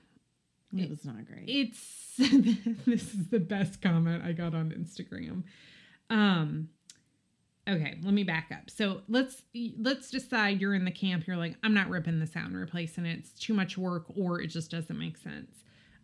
It 0.77 0.89
was 0.91 1.05
not 1.05 1.27
great. 1.27 1.45
it's 1.47 1.81
this 2.87 3.15
is 3.15 3.29
the 3.29 3.41
best 3.41 3.81
comment 3.83 4.23
i 4.25 4.33
got 4.33 4.55
on 4.55 4.71
instagram 4.73 5.43
um 6.11 6.69
okay, 7.67 7.97
let 8.03 8.13
me 8.13 8.25
back 8.25 8.51
up. 8.53 8.69
So 8.69 9.01
let's 9.09 9.43
let's 9.79 10.11
decide 10.11 10.61
you're 10.61 10.75
in 10.75 10.85
the 10.85 10.91
camp. 10.91 11.27
You're 11.27 11.39
like, 11.39 11.57
I'm 11.63 11.73
not 11.73 11.89
ripping 11.89 12.21
this 12.21 12.37
out 12.37 12.45
and 12.45 12.57
replacing 12.59 13.07
it. 13.07 13.19
It's 13.21 13.31
too 13.31 13.55
much 13.55 13.79
work, 13.79 14.05
or 14.15 14.39
it 14.43 14.49
just 14.49 14.71
doesn't 14.71 14.99
make 14.99 15.17
sense. 15.17 15.51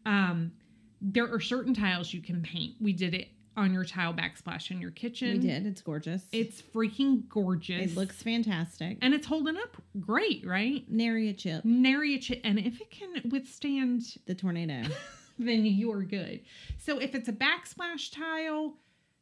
Um, 0.07 0.52
there 1.00 1.33
are 1.33 1.40
certain 1.40 1.75
tiles 1.75 2.12
you 2.12 2.21
can 2.21 2.42
paint. 2.42 2.75
We 2.80 2.92
did 2.92 3.14
it 3.14 3.28
on 3.57 3.73
your 3.73 3.85
tile 3.85 4.14
backsplash 4.14 4.71
in 4.71 4.80
your 4.80 4.90
kitchen. 4.92 5.33
We 5.33 5.38
did. 5.38 5.66
It's 5.66 5.83
gorgeous. 5.83 6.23
It's 6.33 6.62
freaking 6.62 7.28
gorgeous. 7.28 7.92
it 7.92 7.97
looks 7.97 8.23
fantastic. 8.23 8.99
and 9.02 9.12
it's 9.12 9.26
holding 9.26 9.57
up 9.57 9.76
great, 9.99 10.47
right? 10.47 10.85
Nary 10.88 11.28
a 11.28 11.33
chip. 11.33 11.64
Nary 11.64 12.14
a 12.14 12.19
chip, 12.19 12.40
and 12.45 12.59
if 12.59 12.80
it 12.80 12.90
can 12.90 13.30
withstand 13.30 14.02
The 14.26 14.35
tornado. 14.35 14.88
then 15.38 15.64
you're 15.64 16.02
good. 16.02 16.40
So 16.78 16.99
if 16.99 17.14
it's 17.14 17.28
a 17.28 17.33
backsplash 17.33 18.14
tile, 18.14 18.75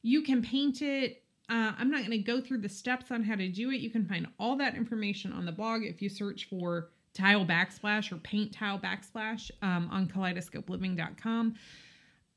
you 0.03 0.23
can 0.23 0.43
paint 0.43 0.83
it. 0.83 1.23
Uh, 1.49 1.73
I'm 1.79 1.91
not 1.91 1.99
going 2.01 2.11
to 2.11 2.19
go 2.19 2.41
through 2.41 2.59
the 2.59 2.69
steps 2.69 3.11
on 3.11 3.23
how 3.23 3.35
to 3.35 3.49
do 3.49 3.71
it. 3.71 3.81
You 3.81 3.89
can 3.89 4.05
find 4.05 4.27
all 4.39 4.57
that 4.57 4.75
information 4.75 5.33
on 5.33 5.47
the 5.47 5.53
blog 5.53 5.83
if 5.83 6.03
you 6.03 6.09
search 6.11 6.49
for 6.51 6.91
tile 7.19 7.45
backsplash 7.45 8.13
or 8.13 8.17
paint 8.17 8.53
tile 8.53 8.79
backsplash 8.79 9.51
um, 9.63 9.89
on 9.91 10.07
kaleidoscopeliving.com. 10.07 11.55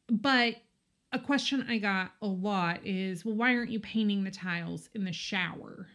But 0.09 0.55
a 1.13 1.19
question 1.19 1.65
I 1.69 1.77
got 1.77 2.11
a 2.21 2.27
lot 2.27 2.85
is, 2.85 3.23
well, 3.23 3.35
why 3.35 3.55
aren't 3.55 3.71
you 3.71 3.79
painting 3.79 4.23
the 4.23 4.31
tiles 4.31 4.89
in 4.93 5.03
the 5.03 5.13
shower? 5.13 5.87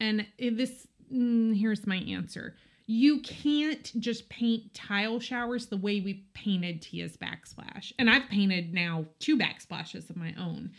And 0.00 0.26
this, 0.38 0.86
mm, 1.12 1.56
here's 1.56 1.86
my 1.86 1.96
answer. 1.96 2.54
You 2.86 3.20
can't 3.20 3.90
just 4.00 4.28
paint 4.28 4.72
tile 4.74 5.18
showers 5.20 5.66
the 5.66 5.76
way 5.76 6.00
we 6.00 6.24
painted 6.34 6.82
Tia's 6.82 7.16
backsplash. 7.16 7.92
And 7.98 8.08
I've 8.08 8.28
painted 8.28 8.72
now 8.72 9.06
two 9.18 9.36
backsplashes 9.36 10.08
of 10.08 10.16
my 10.16 10.34
own. 10.38 10.70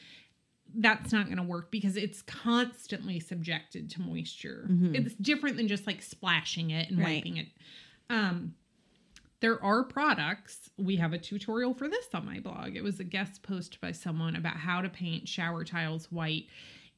That's 0.79 1.12
not 1.12 1.25
going 1.25 1.38
to 1.38 1.43
work 1.43 1.72
because 1.72 1.98
it's 1.98 2.22
constantly 2.22 3.19
subjected 3.19 3.89
to 3.91 4.01
moisture. 4.01 4.67
Mhm. 4.69 4.93
It's 4.96 5.15
different 5.15 5.57
than 5.57 5.67
just 5.67 5.88
like 5.88 6.03
splashing 6.03 6.69
it 6.69 6.89
and 6.89 7.00
Right. 7.00 7.15
wiping 7.15 7.38
it. 7.38 7.48
Um, 8.12 8.53
there 9.39 9.62
are 9.63 9.84
products. 9.84 10.69
We 10.77 10.98
have 10.98 11.13
a 11.13 11.17
tutorial 11.17 11.74
for 11.74 11.89
this 11.89 12.07
on 12.13 12.25
my 12.25 12.39
blog. 12.39 12.75
It 12.75 12.84
was 12.84 13.00
a 13.00 13.03
guest 13.03 13.41
post 13.41 13.81
by 13.81 13.91
someone 13.91 14.36
about 14.36 14.57
how 14.57 14.81
to 14.81 14.89
paint 14.89 15.27
shower 15.27 15.63
tiles 15.65 16.12
white. 16.12 16.46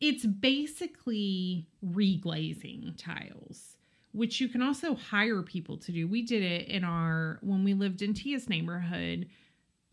It's 0.02 0.26
basically 0.26 1.66
reglazing 1.86 2.94
tiles, 2.98 3.78
which 4.12 4.40
you 4.42 4.48
can 4.50 4.62
also 4.62 4.96
hire 4.96 5.42
people 5.42 5.78
to 5.78 5.92
do. 5.92 6.08
We 6.08 6.22
did 6.22 6.44
it 6.44 6.68
in 6.68 6.84
our 6.84 7.40
when 7.42 7.64
we 7.64 7.74
lived 7.74 8.02
in 8.02 8.14
Tia's 8.14 8.50
neighborhood. 8.50 9.28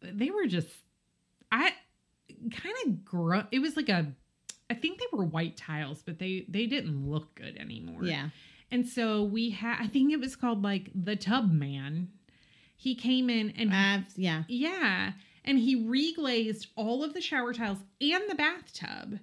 They 0.01 0.31
were 0.31 0.47
just 0.47 0.69
kind 2.51 2.75
of 2.87 3.05
gr- 3.05 3.49
it 3.51 3.61
was 3.61 3.77
like 3.77 3.89
a 3.89 4.13
I 4.69 4.75
think 4.75 4.99
they 4.99 5.07
were 5.13 5.25
white 5.25 5.57
tiles, 5.57 6.03
but 6.03 6.19
they 6.19 6.45
they 6.49 6.67
didn't 6.67 7.09
look 7.09 7.35
good 7.35 7.57
anymore. 7.57 8.05
yeah. 8.05 8.31
And 8.71 8.87
so 8.87 9.23
we 9.23 9.51
had, 9.51 9.77
I 9.81 9.87
think 9.87 10.13
it 10.13 10.19
was 10.19 10.35
called 10.35 10.63
like 10.63 10.91
the 10.93 11.15
Tub 11.15 11.53
Man. 11.53 12.09
He 12.75 12.95
came 12.95 13.31
in 13.31 13.51
and 13.51 13.73
I've, 13.73 14.07
yeah. 14.17 14.43
yeah, 14.49 15.13
and 15.45 15.59
he 15.59 15.77
reglazed 15.77 16.67
all 16.77 17.05
of 17.05 17.15
the 17.15 17.21
shower 17.21 17.53
tiles 17.55 17.79
and 18.01 18.25
the 18.29 18.35
bathtub. 18.35 19.21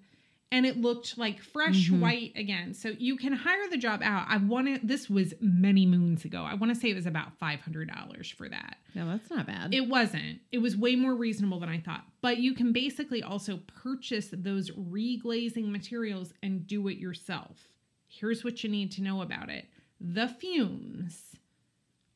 And 0.54 0.68
it 0.68 0.78
looked 0.80 1.18
like 1.18 1.42
fresh 1.42 1.90
Mhm. 1.90 2.00
white 2.00 2.32
again. 2.36 2.76
So 2.76 2.90
you 2.90 3.18
can 3.18 3.34
hire 3.34 3.68
the 3.72 3.78
job 3.78 4.02
out. 4.04 4.28
I 4.30 4.38
wanted 4.38 4.88
this 4.88 5.10
was 5.10 5.34
many 5.42 5.86
moons 5.88 6.26
ago. 6.26 6.44
I 6.44 6.54
want 6.54 6.74
to 6.74 6.80
say 6.80 6.92
it 6.92 6.94
was 6.94 7.08
about 7.08 7.38
$500 7.40 8.30
for 8.30 8.48
that. 8.48 8.78
No, 8.94 9.08
that's 9.08 9.30
not 9.32 9.48
bad. 9.48 9.74
It 9.74 9.88
wasn't. 9.90 10.42
It 10.52 10.60
was 10.60 10.78
way 10.78 10.96
more 10.96 11.16
reasonable 11.16 11.60
than 11.60 11.70
I 11.70 11.80
thought. 11.80 12.06
But 12.22 12.38
you 12.38 12.54
can 12.54 12.72
basically 12.72 13.24
also 13.24 13.58
purchase 13.66 14.30
those 14.32 14.70
reglazing 14.72 15.70
materials 15.70 16.34
and 16.44 16.68
do 16.68 16.88
it 16.88 17.00
yourself. 17.00 17.68
Here's 18.08 18.44
what 18.44 18.64
you 18.64 18.70
need 18.70 18.92
to 18.92 19.02
know 19.02 19.22
about 19.24 19.50
it 19.50 19.66
the 20.00 20.28
fumes 20.28 21.36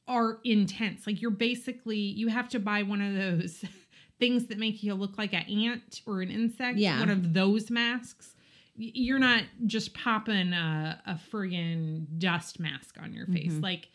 are 0.07 0.39
intense. 0.43 1.07
Like 1.07 1.21
you're 1.21 1.31
basically, 1.31 1.97
you 1.99 2.27
have 2.27 2.49
to 2.49 2.59
buy 2.59 2.83
one 2.83 3.01
of 3.01 3.13
those 3.15 3.65
things 4.19 4.47
that 4.47 4.57
make 4.57 4.81
you 4.83 4.93
look 4.93 5.17
like 5.17 5.33
an 5.33 5.43
ant 5.43 6.01
or 6.05 6.21
an 6.21 6.29
insect. 6.31 6.77
Yeah. 6.77 6.99
One 6.99 7.09
of 7.09 7.33
those 7.33 7.69
masks, 7.69 8.35
you're 8.75 9.19
not 9.19 9.43
just 9.65 9.93
popping 9.93 10.53
a, 10.53 11.01
a 11.05 11.19
friggin' 11.31 12.05
dust 12.17 12.59
mask 12.59 12.95
on 13.01 13.13
your 13.13 13.25
face. 13.27 13.53
Mhm. 13.53 13.63
Like, 13.63 13.89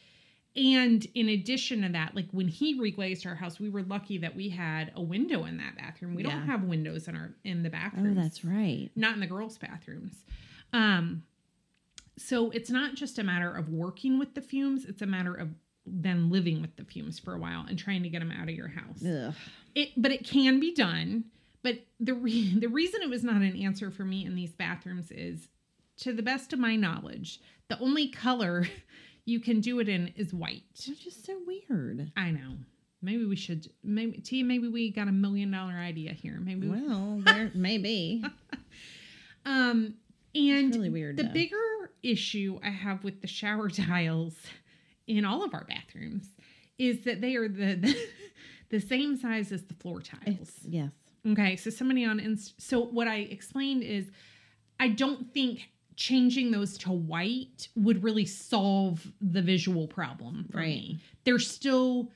and 0.55 1.07
in 1.15 1.29
addition 1.31 1.83
to 1.83 1.89
that, 1.91 2.15
like 2.15 2.29
when 2.31 2.47
he 2.49 2.79
reglazed 2.79 3.27
our 3.27 3.35
house, 3.35 3.59
we 3.59 3.69
were 3.71 3.83
lucky 3.83 4.19
that 4.19 4.37
we 4.37 4.49
had 4.51 4.93
a 4.95 5.03
window 5.03 5.45
in 5.45 5.57
that 5.59 5.77
bathroom. 5.77 6.15
We 6.15 6.23
Yeah. 6.25 6.31
don't 6.31 6.47
have 6.47 6.65
windows 6.65 7.09
in 7.09 7.17
our 7.17 7.35
in 7.45 7.63
the 7.63 7.69
oh, 7.69 7.73
bathrooms. 7.73 8.17
that's 8.17 8.45
right. 8.45 8.91
Not 8.95 9.15
in 9.15 9.21
the 9.21 9.27
girls' 9.27 9.57
bathrooms. 9.59 10.25
Um, 10.73 11.23
so 12.19 12.51
it's 12.51 12.71
not 12.71 12.95
just 12.95 13.19
a 13.19 13.25
matter 13.25 13.51
of 13.55 13.71
working 13.71 14.19
with 14.19 14.35
the 14.35 14.43
fumes; 14.43 14.85
it's 14.85 15.01
a 15.03 15.07
matter 15.07 15.35
of 15.35 15.49
then 15.87 16.31
living 16.31 16.61
with 16.61 16.77
the 16.77 16.85
fumes 16.85 17.19
for 17.19 17.35
a 17.35 17.39
while 17.39 17.65
and 17.69 17.79
trying 17.79 18.03
to 18.03 18.09
get 18.09 18.21
them 18.21 18.31
out 18.31 18.49
of 18.49 18.55
your 18.55 18.69
house. 18.69 19.03
Ugh. 19.05 19.35
It, 19.75 19.91
but 19.97 20.13
it 20.13 20.25
can 20.25 20.61
be 20.61 20.75
done. 20.75 21.25
But 21.63 21.81
the 22.01 22.15
re- 22.15 22.55
the 22.59 22.69
reason 22.69 23.03
it 23.03 23.11
was 23.11 23.25
not 23.25 23.37
an 23.43 23.57
answer 23.57 23.91
for 23.91 24.05
me 24.05 24.25
in 24.27 24.35
these 24.35 24.53
bathrooms 24.53 25.11
is, 25.11 25.49
to 25.99 26.13
the 26.13 26.23
best 26.23 26.53
of 26.53 26.59
my 26.59 26.77
knowledge, 26.77 27.41
the 27.69 27.79
only 27.79 28.09
color 28.09 28.67
you 29.25 29.39
can 29.41 29.61
do 29.61 29.79
it 29.81 29.89
in 29.89 30.09
is 30.17 30.35
white. 30.35 30.63
It's 30.75 30.87
just 30.87 31.25
so 31.25 31.39
weird. 31.47 32.11
I 32.17 32.31
know. 32.31 32.55
Maybe 33.01 33.25
we 33.25 33.37
should. 33.37 33.69
Maybe 33.83 34.19
T. 34.19 34.43
Maybe 34.43 34.69
we 34.69 34.91
got 34.91 35.09
a 35.09 35.13
million 35.13 35.51
dollar 35.51 35.75
idea 35.75 36.13
here. 36.13 36.39
Maybe. 36.41 36.69
we- 36.69 36.81
Well, 36.81 37.21
there 37.25 37.51
maybe. 37.55 38.25
um. 39.45 39.95
And 40.35 40.75
really 40.75 40.89
weird. 40.89 41.19
the 41.19 41.25
though. 41.25 41.29
bigger 41.33 41.57
issue 42.03 42.59
I 42.65 42.71
have 42.71 43.05
with 43.05 43.21
the 43.21 43.27
shower 43.27 43.69
tiles 43.69 44.35
in 45.07 45.27
all 45.27 45.45
of 45.45 45.53
our 45.53 45.65
bathrooms 45.65 46.27
is 46.79 47.05
that 47.05 47.21
they 47.21 47.37
are 47.37 47.49
the 47.49 47.75
the, 47.75 47.97
the 48.73 48.81
same 48.81 49.17
size 49.17 49.53
as 49.53 49.63
the 49.65 49.75
floor 49.75 50.01
tiles. 50.01 50.39
It's, 50.41 50.65
yes. 50.67 50.91
Okay, 51.25 51.55
so 51.55 51.71
somebody 51.71 52.05
on 52.05 52.19
Inst- 52.19 52.61
so 52.61 52.81
what 52.81 53.07
I 53.07 53.19
explained 53.19 53.85
is 53.85 54.11
I 54.81 54.89
don't 54.89 55.33
think 55.33 55.69
changing 55.95 56.51
those 56.51 56.77
to 56.79 56.91
white 56.91 57.69
would 57.77 58.03
really 58.03 58.25
solve 58.27 59.07
the 59.21 59.41
visual 59.43 59.87
problem 59.87 60.49
for 60.51 60.59
Right. 60.59 60.67
me. 60.69 61.01
They're 61.25 61.39
still 61.39 62.11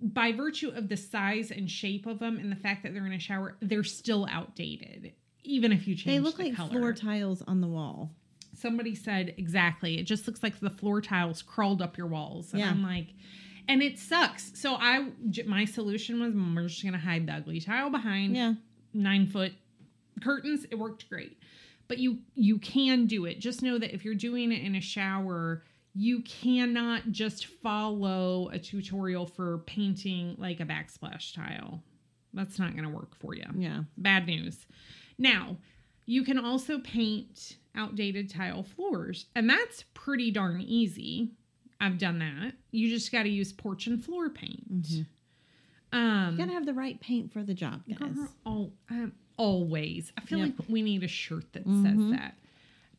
by 0.00 0.30
virtue 0.32 0.68
of 0.68 0.88
the 0.90 0.96
size 0.96 1.50
and 1.50 1.68
shape 1.70 2.04
of 2.06 2.18
them 2.18 2.38
and 2.38 2.52
the 2.52 2.56
fact 2.56 2.82
that 2.84 2.92
they're 2.92 3.06
in 3.06 3.14
a 3.14 3.18
shower, 3.18 3.56
they're 3.60 3.82
still 3.82 4.26
outdated. 4.30 5.12
Even 5.42 5.72
if 5.72 5.88
you 5.88 5.94
change 5.96 6.04
They 6.04 6.20
look 6.20 6.36
the 6.36 6.44
like 6.44 6.54
color. 6.54 6.70
floor 6.70 6.92
tiles 6.92 7.40
on 7.42 7.60
the 7.62 7.66
wall. 7.68 8.12
Somebody 8.54 8.94
said 8.94 9.34
exactly. 9.38 9.98
It 9.98 10.04
just 10.04 10.26
looks 10.26 10.42
like 10.42 10.60
the 10.60 10.70
floor 10.70 11.00
tiles 11.00 11.40
crawled 11.42 11.80
up 11.80 11.96
your 11.96 12.06
walls. 12.08 12.52
And 12.52 12.60
Yeah. 12.60 12.70
I'm 12.70 12.82
like, 12.82 13.14
and 13.68 13.82
it 13.82 13.98
sucks. 13.98 14.52
So 14.58 14.74
I, 14.76 15.08
my 15.46 15.64
solution 15.64 16.20
was 16.20 16.32
"Mm, 16.34 16.54
we're 16.54 16.68
just 16.68 16.84
gonna 16.84 16.98
hide 16.98 17.26
the 17.26 17.32
ugly 17.34 17.60
tile 17.60 17.90
behind 17.90 18.36
Yeah. 18.36 18.54
nine 18.94 19.26
foot 19.26 19.52
curtains. 20.20 20.64
It 20.70 20.78
worked 20.78 21.08
great. 21.08 21.38
But 21.88 21.98
you 21.98 22.18
you 22.34 22.58
can 22.58 23.06
do 23.06 23.24
it. 23.26 23.38
Just 23.40 23.62
know 23.62 23.78
that 23.78 23.94
if 23.94 24.04
you're 24.04 24.14
doing 24.14 24.50
it 24.52 24.62
in 24.62 24.74
a 24.74 24.80
shower, 24.80 25.62
you 25.94 26.20
cannot 26.22 27.10
just 27.12 27.46
follow 27.46 28.48
a 28.52 28.58
tutorial 28.58 29.24
for 29.26 29.58
painting 29.58 30.34
like 30.38 30.60
a 30.60 30.64
backsplash 30.64 31.34
tile. 31.34 31.82
That's 32.34 32.58
not 32.58 32.74
gonna 32.76 32.90
work 32.90 33.14
for 33.16 33.34
you 33.34 33.44
Yeah. 33.56 33.84
bad 33.96 34.26
news. 34.26 34.66
Now, 35.18 35.56
you 36.04 36.22
can 36.22 36.38
also 36.38 36.78
paint 36.80 37.56
outdated 37.74 38.28
tile 38.30 38.62
floors, 38.62 39.26
and 39.34 39.48
that's 39.48 39.84
pretty 39.94 40.30
darn 40.30 40.60
easy. 40.60 41.30
I've 41.80 41.98
done 41.98 42.18
that. 42.20 42.54
You 42.70 42.88
just 42.88 43.12
got 43.12 43.24
to 43.24 43.28
use 43.28 43.52
porch 43.52 43.86
and 43.86 44.02
floor 44.02 44.30
paint. 44.30 44.72
Mhm. 44.82 45.06
Um, 45.92 46.32
You 46.32 46.38
gotta 46.38 46.52
have 46.52 46.66
the 46.66 46.74
right 46.74 47.00
paint 47.00 47.32
for 47.32 47.42
the 47.42 47.54
job, 47.54 47.82
guys. 47.98 48.16
oh, 48.44 48.72
um, 48.90 49.12
always. 49.36 50.12
I 50.16 50.22
feel 50.22 50.38
Yep. 50.40 50.58
like 50.58 50.68
we 50.68 50.82
need 50.82 51.02
a 51.04 51.08
shirt 51.08 51.52
that 51.52 51.64
Mhm. 51.66 51.82
says 51.82 52.10
that. 52.10 52.38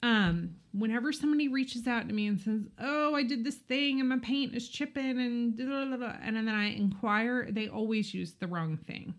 Um, 0.04 0.56
whenever 0.74 1.12
somebody 1.12 1.48
reaches 1.48 1.88
out 1.88 2.08
to 2.08 2.14
me 2.14 2.28
and 2.28 2.40
says, 2.40 2.68
"Oh, 2.78 3.16
I 3.16 3.24
did 3.24 3.44
this 3.44 3.58
thing 3.58 4.00
and 4.00 4.08
my 4.08 4.20
paint 4.20 4.54
is 4.56 4.70
chipping," 4.70 5.20
and 5.20 5.58
blah, 5.58 5.86
blah, 5.86 5.98
blah, 5.98 6.18
and 6.22 6.36
then 6.38 6.48
I 6.48 6.66
inquire, 6.68 7.52
they 7.52 7.68
always 7.68 8.14
use 8.14 8.34
the 8.34 8.48
wrong 8.48 8.78
thing. 8.78 9.16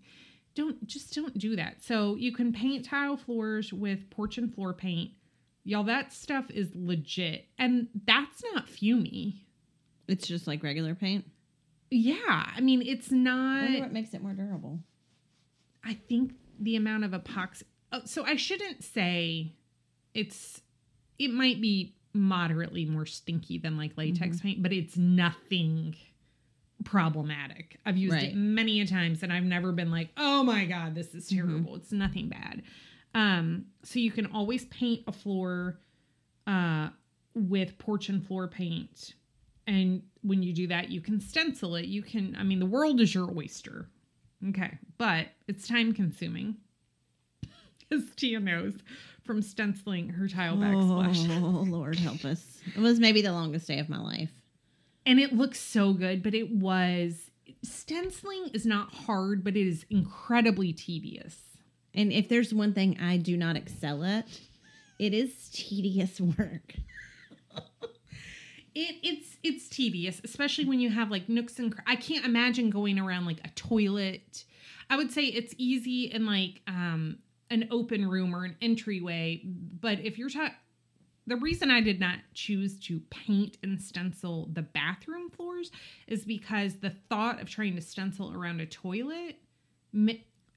Don't 0.55 0.87
just 0.87 1.15
don't 1.15 1.37
do 1.37 1.57
that. 1.57 1.83
So 1.83 2.15
you 2.17 2.33
can 2.33 2.53
paint 2.53 2.85
tile 2.85 3.17
floors 3.17 3.73
with 3.73 4.09
porch 4.11 4.39
and 4.39 4.53
floor 4.55 4.73
paint. 4.73 5.13
Y'all, 5.65 5.85
that 5.85 6.13
stuff 6.13 6.51
is 6.51 6.75
legit, 6.75 7.49
and 7.59 7.89
that's 8.07 8.43
not 8.55 8.67
fumey. 8.69 9.41
It's 10.09 10.27
just 10.27 10.47
like 10.47 10.63
regular 10.63 10.95
paint. 10.95 11.25
Yeah, 11.91 12.17
I 12.55 12.61
mean 12.61 12.83
it's 12.83 13.11
not. 13.11 13.63
wonder 13.63 13.81
what 13.81 13.93
makes 13.93 14.13
it 14.15 14.23
more 14.23 14.33
durable. 14.33 14.81
I 15.85 15.95
think 15.95 16.33
the 16.59 16.77
amount 16.77 17.05
of 17.05 17.13
epoxy. 17.13 17.63
Oh, 17.93 18.01
so 18.05 18.25
I 18.25 18.37
shouldn't 18.37 18.83
say 18.85 19.53
it's. 20.15 20.61
It 21.19 21.31
might 21.33 21.61
be 21.61 21.95
moderately 22.15 22.85
more 22.85 23.07
stinky 23.07 23.59
than 23.59 23.77
like 23.77 23.97
latex 23.97 24.41
paint, 24.41 24.63
but 24.63 24.73
it's 24.73 24.97
nothing 24.97 25.95
problematic. 26.85 27.79
I've 27.85 27.97
used 27.97 28.15
Right. 28.15 28.31
it 28.31 28.35
many 28.37 28.81
a 28.81 28.87
times, 28.87 29.23
and 29.23 29.33
I've 29.33 29.45
never 29.45 29.73
been 29.73 29.91
like, 29.91 30.11
"Oh 30.17 30.43
my 30.45 30.65
god, 30.67 30.95
this 30.95 31.15
is 31.15 31.29
Mhm. 31.31 31.37
terrible." 31.37 31.77
It's 31.77 31.93
nothing 31.93 32.29
bad. 32.29 32.63
Um, 33.15 33.67
so 33.83 33.99
you 33.99 34.11
can 34.11 34.27
always 34.27 34.65
paint 34.67 35.05
a 35.07 35.13
floor 35.13 35.81
uh, 36.47 36.89
with 37.35 37.77
porch 37.79 38.09
and 38.09 38.25
floor 38.27 38.49
paint. 38.49 39.15
And 39.69 40.03
when 40.23 40.43
you 40.43 40.55
do 40.55 40.67
that, 40.69 40.89
you 40.89 41.03
can 41.03 41.21
stencil 41.21 41.77
it. 41.77 41.85
You 41.85 42.03
can, 42.03 42.35
I 42.41 42.43
mean, 42.43 42.59
the 42.59 42.67
world 42.67 43.01
is 43.03 43.15
your 43.15 43.31
oyster. 43.37 43.87
Okay. 44.49 44.79
But 44.97 45.27
it's 45.47 45.69
time 45.69 45.93
consuming. 45.93 46.57
As 47.93 48.03
Tia 48.17 48.41
knows 48.41 48.75
from 49.25 49.43
stenciling 49.43 50.09
her 50.09 50.27
tile 50.27 50.57
backsplash. 50.57 51.29
Oh, 51.43 51.63
Lord 51.71 51.99
help 51.99 52.25
us. 52.25 52.59
It 52.75 52.81
was 52.81 52.99
maybe 52.99 53.21
the 53.21 53.33
longest 53.33 53.69
day 53.69 53.79
of 53.79 53.91
my 53.91 53.99
life. 53.99 54.31
and 55.05 55.21
it 55.21 55.35
looks 55.35 55.61
so 55.61 55.93
good, 55.93 56.23
but 56.23 56.35
it 56.35 56.51
was 56.51 57.31
stenciling 57.63 58.49
is 58.55 58.65
not 58.65 58.95
hard, 58.95 59.45
but 59.45 59.55
it 59.55 59.67
is 59.67 59.85
incredibly 59.91 60.73
tedious. 60.73 61.37
And 61.95 62.11
if 62.11 62.29
there's 62.29 62.55
one 62.55 62.73
thing 62.73 62.99
I 63.01 63.19
do 63.19 63.37
not 63.37 63.57
excel 63.57 64.03
at, 64.05 64.27
it 64.99 65.13
is 65.13 65.51
tedious 65.53 66.21
work. 66.21 66.75
It 68.81 68.97
it's 69.03 69.37
it's 69.43 69.69
tedious, 69.69 70.21
especially 70.23 70.65
when 70.67 70.79
you 70.79 70.91
have 70.91 71.11
like 71.11 71.29
nooks 71.29 71.59
and 71.59 71.75
cr- 71.75 71.81
I 71.87 71.97
can't 71.97 72.25
imagine 72.25 72.71
going 72.71 72.99
around 72.99 73.27
like 73.27 73.41
a 73.45 73.49
toilet. 73.51 74.45
I 74.89 74.97
would 74.97 75.11
say 75.11 75.23
it's 75.25 75.53
easy 75.59 76.05
in 76.05 76.25
like 76.27 76.63
um 76.69 77.19
an 77.51 77.67
open 77.71 78.07
room 78.09 78.35
or 78.37 78.45
an 78.45 78.57
entryway, 78.63 79.43
but 79.45 79.99
if 80.01 80.17
you're 80.19 80.29
talking 80.31 80.55
the 81.27 81.37
reason 81.37 81.71
I 81.71 81.81
did 81.81 81.99
not 82.01 82.21
choose 82.35 82.79
to 82.87 83.01
paint 83.11 83.59
and 83.63 83.81
stencil 83.83 84.49
the 84.53 84.63
bathroom 84.63 85.29
floors 85.29 85.71
is 86.07 86.25
because 86.25 86.77
the 86.77 86.91
thought 87.11 87.41
of 87.43 87.51
trying 87.51 87.75
to 87.75 87.83
stencil 87.83 88.33
around 88.33 88.61
a 88.61 88.67
toilet 88.67 89.37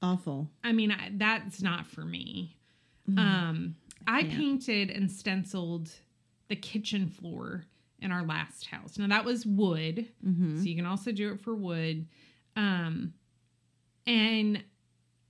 Awful. 0.00 0.48
I 0.64 0.72
mean, 0.72 0.90
I, 0.90 1.10
that's 1.14 1.62
not 1.62 1.86
for 1.86 2.04
me. 2.04 2.56
Um, 3.16 3.76
I 4.06 4.20
Yeah. 4.20 4.36
painted 4.36 4.90
and 4.90 5.10
stenciled 5.10 5.90
the 6.48 6.56
kitchen 6.56 7.08
floor 7.08 7.64
in 8.02 8.12
our 8.12 8.24
last 8.24 8.66
house. 8.66 8.98
Now 8.98 9.06
that 9.08 9.24
was 9.24 9.46
wood, 9.46 10.08
Mm-hmm. 10.26 10.58
so 10.58 10.64
you 10.64 10.76
can 10.76 10.86
also 10.86 11.12
do 11.12 11.32
it 11.32 11.40
for 11.40 11.54
wood. 11.54 12.06
Um, 12.56 13.14
and 14.06 14.62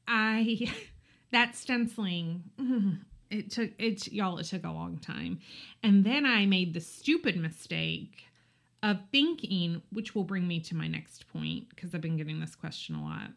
I 0.09 0.73
that 1.33 1.55
stenciling 1.57 2.43
it 3.31 3.51
took 3.51 3.71
it 3.79 4.11
y'all 4.13 4.39
it 4.39 4.47
took 4.47 4.65
a 4.65 4.71
long 4.73 4.99
time. 4.99 5.39
And 5.83 6.05
then 6.05 6.27
I 6.27 6.47
made 6.47 6.75
the 6.75 6.81
stupid 6.81 7.37
mistake 7.37 8.25
of 8.83 8.99
thinking, 9.13 9.81
which 9.93 10.15
will 10.15 10.25
bring 10.25 10.49
me 10.49 10.59
to 10.61 10.75
my 10.75 10.89
next 10.89 11.27
point 11.33 11.69
because 11.71 11.95
I've 11.95 12.01
been 12.01 12.17
getting 12.17 12.41
this 12.41 12.57
question 12.57 12.97
a 12.97 13.03
lot. 13.05 13.31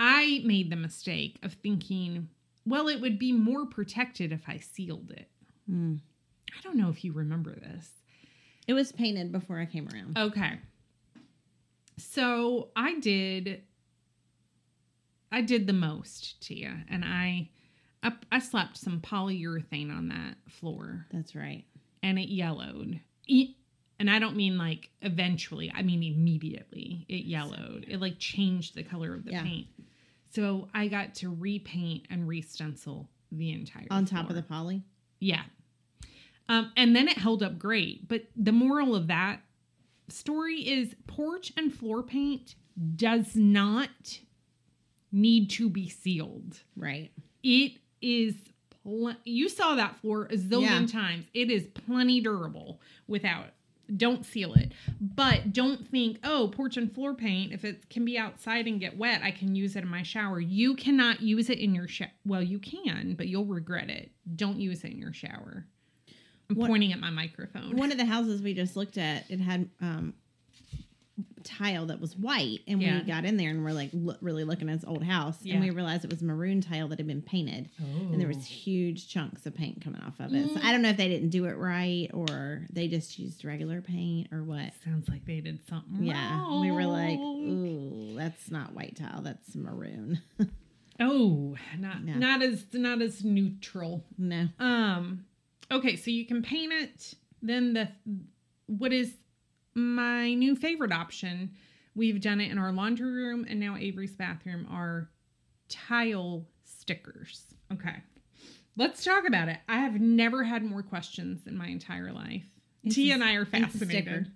I 0.00 0.40
made 0.44 0.70
the 0.70 0.76
mistake 0.76 1.38
of 1.42 1.54
thinking, 1.54 2.28
well, 2.64 2.88
it 2.88 3.00
would 3.00 3.18
be 3.18 3.32
more 3.32 3.66
protected 3.66 4.32
if 4.32 4.42
I 4.48 4.58
sealed 4.58 5.10
it. 5.10 5.28
Mm. 5.70 6.00
I 6.56 6.60
don't 6.62 6.76
know 6.76 6.88
if 6.90 7.04
you 7.04 7.12
remember 7.12 7.54
this. 7.54 7.90
It 8.66 8.74
was 8.74 8.92
painted 8.92 9.32
before 9.32 9.58
I 9.58 9.66
came 9.66 9.88
around. 9.92 10.18
Okay. 10.18 10.58
So 11.96 12.68
I 12.76 12.98
did 13.00 13.62
I 15.30 15.42
did 15.42 15.66
the 15.66 15.72
most, 15.72 16.40
Tia, 16.40 16.84
and 16.88 17.04
I 17.04 17.50
I, 18.02 18.12
I 18.30 18.38
slapped 18.38 18.76
some 18.76 19.00
polyurethane 19.00 19.90
on 19.90 20.08
that 20.08 20.36
floor 20.48 21.06
That's 21.12 21.34
right. 21.34 21.64
and 22.02 22.18
it 22.18 22.28
yellowed. 22.28 23.00
And 24.00 24.08
I 24.08 24.20
don't 24.20 24.36
mean 24.36 24.56
like 24.56 24.90
eventually, 25.02 25.72
I 25.74 25.82
mean 25.82 26.02
immediately. 26.04 27.04
It 27.08 27.24
yellowed. 27.24 27.84
It 27.88 28.00
like 28.00 28.18
changed 28.20 28.76
the 28.76 28.84
color 28.84 29.14
of 29.14 29.24
the 29.24 29.32
Yeah. 29.32 29.42
paint. 29.42 29.66
So 30.30 30.68
I 30.72 30.86
got 30.88 31.14
to 31.16 31.30
repaint 31.34 32.06
and 32.10 32.28
re-stencil 32.28 33.08
the 33.32 33.50
entire 33.52 33.86
On 33.90 34.04
top 34.04 34.30
of 34.30 34.36
the 34.36 34.42
poly. 34.42 34.82
Yeah. 35.18 35.42
Um, 36.48 36.72
and 36.76 36.96
then 36.96 37.08
it 37.08 37.18
held 37.18 37.42
up 37.42 37.58
great. 37.58 38.08
But 38.08 38.24
the 38.36 38.52
moral 38.52 38.94
of 38.94 39.06
that 39.08 39.40
story 40.08 40.60
is 40.66 40.94
porch 41.06 41.52
and 41.56 41.72
floor 41.74 42.02
paint 42.02 42.54
does 42.96 43.36
not 43.36 44.18
need 45.12 45.50
to 45.50 45.68
be 45.68 45.88
sealed. 45.88 46.60
Right. 46.76 47.10
It 47.42 47.72
is, 48.00 48.34
pl- 48.82 49.16
you 49.24 49.48
saw 49.48 49.74
that 49.74 49.98
floor 50.00 50.24
a 50.30 50.36
zillion 50.36 50.80
Yeah. 50.82 50.86
times. 50.86 51.26
It 51.34 51.50
is 51.50 51.66
plenty 51.68 52.20
durable 52.20 52.80
without. 53.06 53.46
Don't 53.96 54.24
seal 54.26 54.52
it. 54.54 54.72
But 55.00 55.52
don't 55.54 55.88
think, 55.88 56.18
oh, 56.22 56.48
porch 56.54 56.76
and 56.76 56.92
floor 56.92 57.14
paint, 57.14 57.52
if 57.52 57.64
it 57.64 57.88
can 57.88 58.04
be 58.04 58.18
outside 58.18 58.66
and 58.66 58.78
get 58.78 58.98
wet, 58.98 59.22
I 59.22 59.30
can 59.30 59.54
use 59.56 59.76
it 59.76 59.82
in 59.82 59.88
my 59.88 60.02
shower. 60.02 60.40
You 60.40 60.74
cannot 60.76 61.22
use 61.22 61.48
it 61.48 61.58
in 61.58 61.74
your 61.74 61.88
shower. 61.88 62.10
Well, 62.26 62.42
you 62.42 62.58
can, 62.58 63.14
but 63.14 63.28
you'll 63.28 63.46
regret 63.46 63.88
it. 63.88 64.10
Don't 64.36 64.60
use 64.60 64.84
it 64.84 64.92
in 64.92 64.98
your 64.98 65.14
shower. 65.14 65.66
I'm 66.50 66.56
pointing 66.56 66.92
at 66.92 67.00
my 67.00 67.10
microphone. 67.10 67.76
One 67.76 67.92
of 67.92 67.98
the 67.98 68.04
houses 68.14 68.40
we 68.42 68.54
just 68.54 68.76
looked 68.76 68.96
at, 68.98 69.30
it 69.30 69.38
had 69.40 69.68
um, 69.80 70.14
tile 71.44 71.86
that 71.86 72.00
was 72.00 72.16
white, 72.16 72.60
and 72.66 72.80
Yeah. 72.82 72.98
we 72.98 73.04
got 73.04 73.24
in 73.24 73.36
there 73.36 73.50
and 73.50 73.64
we're 73.64 73.72
like 73.72 73.90
lo- 73.92 74.16
really 74.20 74.44
looking 74.44 74.68
at 74.68 74.80
this 74.80 74.88
old 74.88 75.02
house, 75.02 75.36
Yeah. 75.42 75.54
and 75.54 75.62
we 75.64 75.70
realized 75.70 76.04
it 76.04 76.10
was 76.10 76.22
maroon 76.22 76.60
tile 76.60 76.88
that 76.88 76.98
had 76.98 77.06
been 77.06 77.22
painted, 77.22 77.68
and 77.78 78.20
there 78.20 78.28
was 78.28 78.44
huge 78.44 79.08
chunks 79.08 79.44
of 79.46 79.54
paint 79.54 79.82
coming 79.82 80.00
off 80.02 80.18
of 80.20 80.32
it. 80.34 80.48
So 80.48 80.60
I 80.62 80.72
don't 80.72 80.82
know 80.82 80.90
if 80.90 80.96
they 80.96 81.08
didn't 81.08 81.30
do 81.30 81.46
it 81.46 81.52
right 81.56 82.08
or 82.14 82.66
they 82.72 82.88
just 82.88 83.18
used 83.18 83.44
regular 83.44 83.80
paint 83.80 84.28
or 84.32 84.42
what. 84.44 84.72
Sounds 84.84 85.08
like 85.08 85.24
they 85.26 85.40
did 85.40 85.60
something 85.68 86.04
Yeah, 86.04 86.60
we 86.60 86.70
were 86.70 86.86
like, 86.86 87.18
ooh, 87.18 88.14
that's 88.16 88.50
not 88.50 88.74
white 88.74 88.96
tile, 88.96 89.22
that's 89.22 89.54
maroon. 89.54 90.20
oh, 91.00 91.56
not 91.78 92.04
No. 92.04 92.14
not 92.14 92.42
as 92.42 92.64
not 92.72 93.00
as 93.02 93.24
neutral. 93.24 94.04
no, 94.16 94.48
Um 94.58 95.24
okay, 95.70 95.96
so 95.96 96.10
you 96.10 96.26
can 96.26 96.42
paint 96.42 96.72
it. 96.72 97.14
Then 97.42 97.72
the 97.74 97.88
what 98.66 98.92
is 98.92 99.14
my 99.74 100.34
new 100.34 100.54
favorite 100.56 100.92
option? 100.92 101.52
We've 101.94 102.20
done 102.20 102.40
it 102.40 102.50
in 102.50 102.58
our 102.58 102.72
laundry 102.72 103.10
room 103.10 103.46
and 103.48 103.58
now 103.58 103.76
Avery's 103.76 104.14
bathroom 104.14 104.66
are 104.70 105.08
tile 105.68 106.46
stickers. 106.64 107.44
Okay. 107.72 107.96
Let's 108.76 109.02
talk 109.02 109.26
about 109.26 109.48
it. 109.48 109.58
I 109.68 109.78
have 109.78 110.00
never 110.00 110.44
had 110.44 110.62
more 110.62 110.82
questions 110.82 111.46
in 111.46 111.56
my 111.56 111.66
entire 111.66 112.12
life. 112.12 112.44
It's 112.84 112.94
Tia 112.94 113.14
and 113.14 113.24
I 113.24 113.34
are 113.34 113.42
it's 113.42 113.52
a 113.52 113.56
sticker. 113.78 113.86
fascinated. 113.86 114.32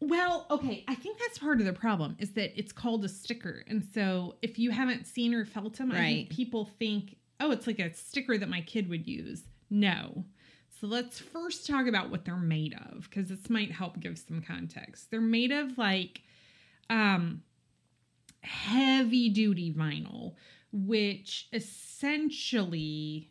Well, 0.00 0.46
okay, 0.50 0.84
I 0.86 0.94
think 0.94 1.18
that's 1.18 1.38
part 1.38 1.58
of 1.58 1.66
the 1.66 1.72
problem 1.72 2.14
is 2.20 2.30
that 2.34 2.56
it's 2.56 2.70
called 2.70 3.04
a 3.04 3.08
sticker. 3.08 3.64
And 3.66 3.84
so 3.92 4.36
if 4.42 4.56
you 4.58 4.70
haven't 4.70 5.06
seen 5.08 5.34
or 5.34 5.44
felt 5.44 5.74
them, 5.78 5.90
I 5.90 5.94
think 5.96 6.28
Right. 6.28 6.30
people 6.30 6.70
think, 6.78 7.16
oh, 7.40 7.50
it's 7.50 7.66
like 7.66 7.80
a 7.80 7.92
sticker 7.92 8.38
that 8.38 8.48
my 8.48 8.60
kid 8.60 8.88
would 8.88 9.08
use. 9.08 9.42
No. 9.70 10.24
So 10.80 10.86
let's 10.86 11.18
first 11.18 11.66
talk 11.66 11.86
about 11.86 12.10
what 12.10 12.24
they're 12.24 12.36
made 12.36 12.74
of 12.90 13.08
because 13.10 13.28
this 13.28 13.50
might 13.50 13.72
help 13.72 13.98
give 13.98 14.18
some 14.18 14.40
context. 14.40 15.10
They're 15.10 15.20
made 15.20 15.50
of 15.50 15.76
like 15.76 16.22
um 16.88 17.42
heavy 18.42 19.28
duty 19.28 19.72
vinyl, 19.72 20.34
which 20.72 21.48
essentially 21.52 23.30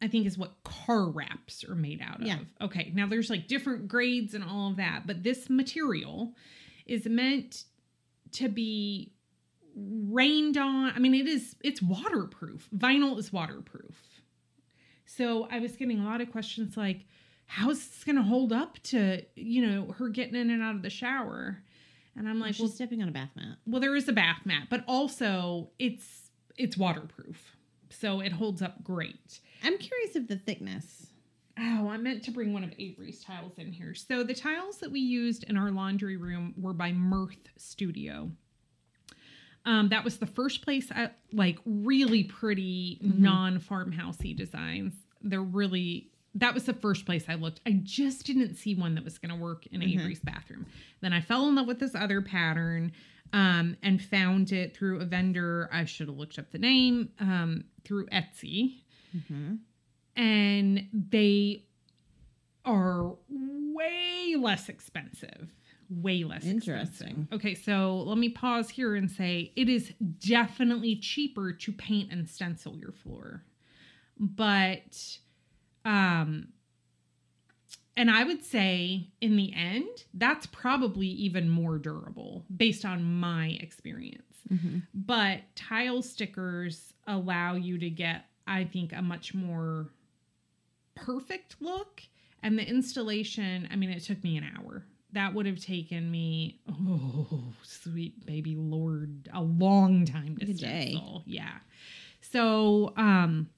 I 0.00 0.08
think 0.08 0.26
is 0.26 0.38
what 0.38 0.62
car 0.64 1.08
wraps 1.08 1.64
are 1.64 1.74
made 1.74 2.00
out 2.02 2.20
of. 2.20 2.26
Yeah. 2.26 2.38
Okay. 2.60 2.92
Now 2.94 3.06
there's 3.06 3.30
like 3.30 3.48
different 3.48 3.88
grades 3.88 4.34
and 4.34 4.44
all 4.44 4.70
of 4.70 4.76
that, 4.76 5.06
but 5.06 5.22
this 5.22 5.50
material 5.50 6.34
is 6.86 7.06
meant 7.06 7.64
to 8.32 8.48
be 8.48 9.12
rained 9.74 10.56
on. 10.56 10.92
I 10.94 10.98
mean, 10.98 11.14
it 11.14 11.26
is 11.26 11.56
it's 11.62 11.82
waterproof. 11.82 12.68
Vinyl 12.74 13.18
is 13.18 13.32
waterproof. 13.32 14.15
So 15.06 15.48
I 15.50 15.60
was 15.60 15.76
getting 15.76 16.00
a 16.00 16.04
lot 16.04 16.20
of 16.20 16.30
questions 16.30 16.76
like, 16.76 17.06
how 17.46 17.70
is 17.70 17.78
this 17.78 18.04
gonna 18.04 18.22
hold 18.22 18.52
up 18.52 18.78
to, 18.84 19.22
you 19.36 19.64
know, 19.66 19.92
her 19.92 20.08
getting 20.08 20.34
in 20.34 20.50
and 20.50 20.62
out 20.62 20.74
of 20.74 20.82
the 20.82 20.90
shower? 20.90 21.62
And 22.16 22.28
I'm 22.28 22.40
like, 22.40 22.54
she's 22.54 22.60
well, 22.60 22.70
stepping 22.70 23.02
on 23.02 23.08
a 23.08 23.12
bath 23.12 23.30
mat. 23.36 23.58
well, 23.66 23.80
there 23.80 23.94
is 23.94 24.08
a 24.08 24.12
bath 24.12 24.40
mat, 24.44 24.68
but 24.70 24.84
also 24.88 25.70
it's 25.78 26.30
it's 26.56 26.76
waterproof. 26.76 27.56
So 27.90 28.20
it 28.20 28.32
holds 28.32 28.62
up 28.62 28.82
great. 28.82 29.40
I'm 29.62 29.78
curious 29.78 30.16
of 30.16 30.26
the 30.28 30.36
thickness. 30.36 31.06
Oh, 31.58 31.88
I 31.88 31.96
meant 31.96 32.22
to 32.24 32.30
bring 32.30 32.52
one 32.52 32.64
of 32.64 32.72
Avery's 32.78 33.22
tiles 33.24 33.58
in 33.58 33.72
here. 33.72 33.94
So 33.94 34.22
the 34.22 34.34
tiles 34.34 34.78
that 34.78 34.90
we 34.90 35.00
used 35.00 35.44
in 35.44 35.56
our 35.56 35.70
laundry 35.70 36.16
room 36.16 36.52
were 36.58 36.74
by 36.74 36.92
Mirth 36.92 37.48
Studio. 37.56 38.30
Um, 39.66 39.88
that 39.90 40.04
was 40.04 40.18
the 40.18 40.26
first 40.26 40.62
place 40.62 40.90
I 40.90 41.10
like 41.32 41.58
really 41.66 42.24
pretty 42.24 42.98
Mhm. 43.04 43.18
non 43.18 43.58
farmhousey 43.60 44.34
designs. 44.36 44.94
They're 45.22 45.42
really 45.42 46.10
that 46.38 46.52
was 46.52 46.64
the 46.64 46.74
first 46.74 47.06
place 47.06 47.24
I 47.28 47.34
looked. 47.34 47.60
I 47.64 47.80
just 47.82 48.26
didn't 48.26 48.56
see 48.56 48.74
one 48.74 48.94
that 48.96 49.04
was 49.04 49.16
going 49.16 49.30
to 49.30 49.40
work 49.40 49.66
in 49.68 49.80
Mhm. 49.80 49.94
Avery's 49.94 50.20
bathroom. 50.20 50.66
Then 51.00 51.14
I 51.14 51.22
fell 51.22 51.48
in 51.48 51.54
love 51.54 51.66
with 51.66 51.78
this 51.80 51.94
other 51.94 52.20
pattern 52.20 52.92
um, 53.32 53.74
and 53.82 54.00
found 54.02 54.52
it 54.52 54.76
through 54.76 55.00
a 55.00 55.06
vendor. 55.06 55.68
I 55.72 55.86
should 55.86 56.08
have 56.08 56.16
looked 56.18 56.38
up 56.38 56.50
the 56.52 56.58
name 56.58 57.08
um, 57.20 57.64
through 57.84 58.06
Etsy 58.08 58.82
Mm-hmm. 59.16 59.54
and 60.14 60.88
they 60.92 61.64
are 62.64 63.14
way 63.28 64.36
less 64.38 64.68
expensive 64.68 65.54
way 65.88 66.24
less 66.24 66.44
Interesting. 66.44 67.08
expensive. 67.08 67.32
Okay, 67.32 67.54
so 67.54 68.02
let 68.06 68.18
me 68.18 68.28
pause 68.28 68.70
here 68.70 68.94
and 68.94 69.10
say 69.10 69.52
it 69.56 69.68
is 69.68 69.92
definitely 70.18 70.96
cheaper 70.96 71.52
to 71.52 71.72
paint 71.72 72.12
and 72.12 72.28
stencil 72.28 72.76
your 72.76 72.92
floor. 72.92 73.42
But 74.18 75.18
um 75.84 76.48
and 77.96 78.10
I 78.10 78.24
would 78.24 78.44
say 78.44 79.08
in 79.22 79.36
the 79.36 79.52
end, 79.54 80.04
that's 80.12 80.46
probably 80.46 81.06
even 81.06 81.48
more 81.48 81.78
durable 81.78 82.44
based 82.54 82.84
on 82.84 83.02
my 83.02 83.56
experience. 83.60 84.22
Mm-hmm. 84.52 84.80
But 84.92 85.40
tile 85.54 86.02
stickers 86.02 86.92
allow 87.06 87.54
you 87.54 87.78
to 87.78 87.88
get, 87.88 88.26
I 88.46 88.64
think, 88.64 88.92
a 88.92 89.00
much 89.00 89.32
more 89.32 89.88
perfect 90.94 91.56
look. 91.60 92.02
And 92.42 92.58
the 92.58 92.68
installation, 92.68 93.66
I 93.72 93.76
mean, 93.76 93.90
it 93.90 94.00
took 94.00 94.22
me 94.22 94.36
an 94.36 94.44
hour. 94.56 94.84
That 95.16 95.32
would 95.32 95.46
have 95.46 95.58
taken 95.58 96.10
me, 96.10 96.60
oh, 96.70 97.42
sweet 97.62 98.26
baby 98.26 98.54
Lord, 98.54 99.30
a 99.32 99.40
long 99.40 100.04
time 100.04 100.36
to 100.36 100.44
Like 100.46 100.54
a 100.54 100.58
day. 100.58 100.90
stencil. 100.90 101.22
Yeah. 101.24 101.54
So, 102.20 102.92
um, 102.98 103.48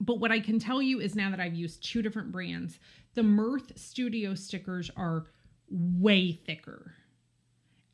but 0.00 0.20
what 0.20 0.30
I 0.30 0.38
can 0.38 0.60
tell 0.60 0.80
you 0.80 1.00
is 1.00 1.16
now 1.16 1.30
that 1.30 1.40
I've 1.40 1.54
used 1.56 1.82
two 1.82 2.00
different 2.00 2.30
brands, 2.30 2.78
the 3.14 3.24
Mirth 3.24 3.76
Studio 3.76 4.36
stickers 4.36 4.88
are 4.96 5.26
way 5.68 6.30
thicker. 6.30 6.94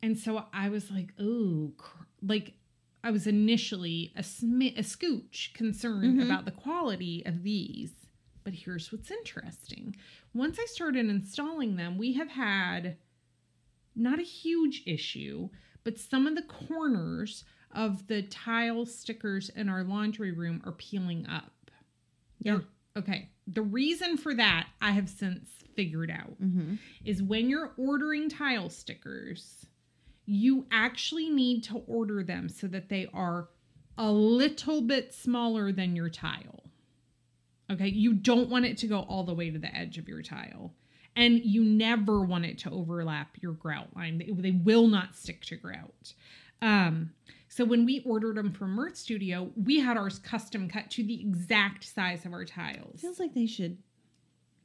And 0.03 0.15
so 0.15 0.45
I 0.53 0.69
was 0.69 0.91
like, 0.91 1.11
oh, 1.19 1.73
cr- 1.75 2.03
like 2.21 2.53
I 3.03 3.09
was 3.09 3.25
initially 3.25 4.13
a, 4.15 4.21
smi- 4.21 4.77
a 4.77 4.83
scooch 4.83 5.53
concerned 5.55 6.19
Mhm. 6.19 6.25
about 6.25 6.45
the 6.45 6.51
quality 6.51 7.23
of 7.25 7.41
these. 7.41 7.93
But 8.43 8.53
here's 8.53 8.91
what's 8.91 9.09
interesting. 9.09 9.95
Once 10.33 10.57
I 10.59 10.65
started 10.65 11.07
installing 11.09 11.75
them, 11.75 11.97
we 11.97 12.13
have 12.13 12.29
had 12.29 12.97
not 13.95 14.19
a 14.19 14.23
huge 14.23 14.83
issue, 14.85 15.49
but 15.83 15.97
some 15.97 16.27
of 16.27 16.35
the 16.35 16.41
corners 16.43 17.43
of 17.71 18.07
the 18.07 18.21
tile 18.23 18.85
stickers 18.85 19.49
in 19.49 19.69
our 19.69 19.83
laundry 19.83 20.31
room 20.31 20.61
are 20.65 20.71
peeling 20.73 21.25
up. 21.27 21.71
Yeah. 22.39 22.59
Okay. 22.97 23.29
The 23.47 23.61
reason 23.61 24.17
for 24.17 24.33
that 24.35 24.67
I 24.81 24.91
have 24.91 25.09
since 25.09 25.49
figured 25.75 26.11
out 26.11 26.39
Mm-hmm. 26.41 26.75
is 27.05 27.23
when 27.23 27.49
you're 27.49 27.73
ordering 27.77 28.29
tile 28.29 28.69
stickers, 28.69 29.65
you 30.25 30.65
actually 30.71 31.29
need 31.29 31.63
to 31.65 31.81
order 31.87 32.23
them 32.23 32.49
so 32.49 32.67
that 32.67 32.89
they 32.89 33.07
are 33.13 33.49
a 33.97 34.11
little 34.11 34.81
bit 34.81 35.13
smaller 35.13 35.71
than 35.71 35.95
your 35.95 36.09
tile. 36.09 36.63
Okay, 37.71 37.87
you 37.87 38.13
don't 38.13 38.49
want 38.49 38.65
it 38.65 38.77
to 38.79 38.87
go 38.87 39.01
all 39.01 39.23
the 39.23 39.33
way 39.33 39.49
to 39.49 39.59
the 39.59 39.75
edge 39.75 39.97
of 39.97 40.07
your 40.07 40.21
tile. 40.21 40.73
And 41.15 41.43
you 41.43 41.63
never 41.63 42.21
want 42.21 42.45
it 42.45 42.57
to 42.59 42.71
overlap 42.71 43.37
your 43.41 43.51
grout 43.53 43.95
line. 43.95 44.17
They, 44.17 44.31
they 44.31 44.51
will 44.51 44.87
not 44.87 45.15
stick 45.15 45.43
to 45.45 45.55
grout. 45.55 46.13
Um, 46.61 47.11
so 47.47 47.65
when 47.65 47.85
we 47.85 48.01
ordered 48.05 48.37
them 48.37 48.51
from 48.51 48.71
Mirth 48.71 48.95
Studio, 48.95 49.51
we 49.55 49.79
had 49.79 49.97
ours 49.97 50.19
custom 50.19 50.69
cut 50.69 50.89
to 50.91 51.03
the 51.03 51.19
exact 51.19 51.83
size 51.83 52.25
of 52.25 52.33
our 52.33 52.45
tiles. 52.45 53.01
Feels 53.01 53.19
like 53.19 53.33
they 53.33 53.47
should 53.47 53.77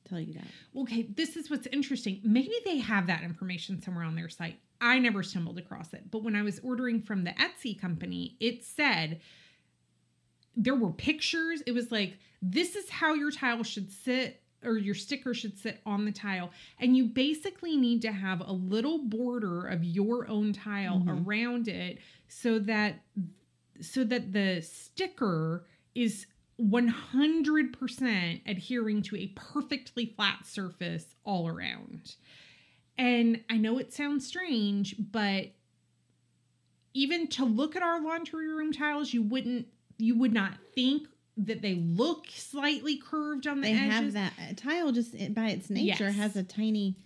tell 0.09 0.21
you 0.21 0.35
that. 0.35 0.45
Okay, 0.77 1.03
this 1.03 1.37
is 1.37 1.51
what's 1.51 1.67
interesting. 1.69 2.21
Maybe 2.23 2.55
they 2.65 2.79
have 2.79 3.07
that 3.07 3.23
information 3.23 3.81
somewhere 3.81 4.05
on 4.05 4.17
their 4.17 4.29
site. 4.29 4.59
I 4.81 4.99
never 4.99 5.23
stumbled 5.23 5.59
across 5.59 5.95
it. 5.95 6.11
But 6.11 6.23
when 6.23 6.37
I 6.37 6.43
was 6.43 6.61
ordering 6.63 7.01
from 7.01 7.25
the 7.25 7.31
Etsy 7.33 7.81
company, 7.81 8.37
it 8.39 8.65
said 8.65 9.21
there 10.57 10.75
were 10.75 10.91
pictures. 10.91 11.63
It 11.67 11.73
was 11.73 11.91
like, 11.91 12.19
this 12.51 12.77
is 12.77 12.91
how 12.91 13.15
your 13.15 13.31
tile 13.31 13.63
should 13.63 13.91
sit 13.91 14.43
or 14.63 14.79
your 14.79 14.95
sticker 14.95 15.35
should 15.35 15.59
sit 15.59 15.81
on 15.85 16.05
the 16.05 16.13
tile. 16.13 16.51
And 16.79 16.97
you 16.97 17.05
basically 17.07 17.77
need 17.77 18.03
to 18.03 18.13
have 18.13 18.41
a 18.41 18.53
little 18.53 18.99
border 18.99 19.67
of 19.67 19.85
your 19.85 20.27
own 20.29 20.53
tile 20.53 21.01
Mhm. 21.01 21.27
around 21.27 21.69
it 21.69 21.99
so 22.29 22.59
that 22.61 23.03
so 23.81 24.05
that 24.05 24.33
the 24.33 24.63
sticker 24.63 25.67
is 25.97 26.27
100% 26.59 28.41
adhering 28.47 29.03
to 29.03 29.17
a 29.17 29.27
perfectly 29.35 30.07
flat 30.07 30.47
surface 30.47 31.17
all 31.25 31.49
around. 31.49 32.15
And 32.97 33.43
I 33.51 33.57
know 33.57 33.79
it 33.79 33.93
sounds 33.93 34.25
strange, 34.27 34.95
but 34.99 35.53
even 36.95 37.27
to 37.27 37.45
look 37.45 37.75
at 37.75 37.83
our 37.83 38.01
laundry 38.01 38.47
room 38.49 38.73
tiles, 38.73 39.13
you 39.13 39.23
wouldn't 39.23 39.67
you 39.99 40.17
would 40.17 40.33
not 40.33 40.59
think 40.75 41.09
that 41.37 41.63
they 41.63 41.75
look 41.75 42.27
slightly 42.31 42.97
curved 42.97 43.47
on 43.47 43.61
the 43.61 43.69
They 43.69 43.75
edges. 43.75 44.15
have 44.15 44.33
that 44.37 44.57
tile 44.57 44.93
just 44.93 45.13
by 45.35 45.49
its 45.51 45.69
nature 45.71 46.05
Yes. 46.05 46.17
has 46.17 46.37
a 46.37 46.43
tiny. 46.45 46.97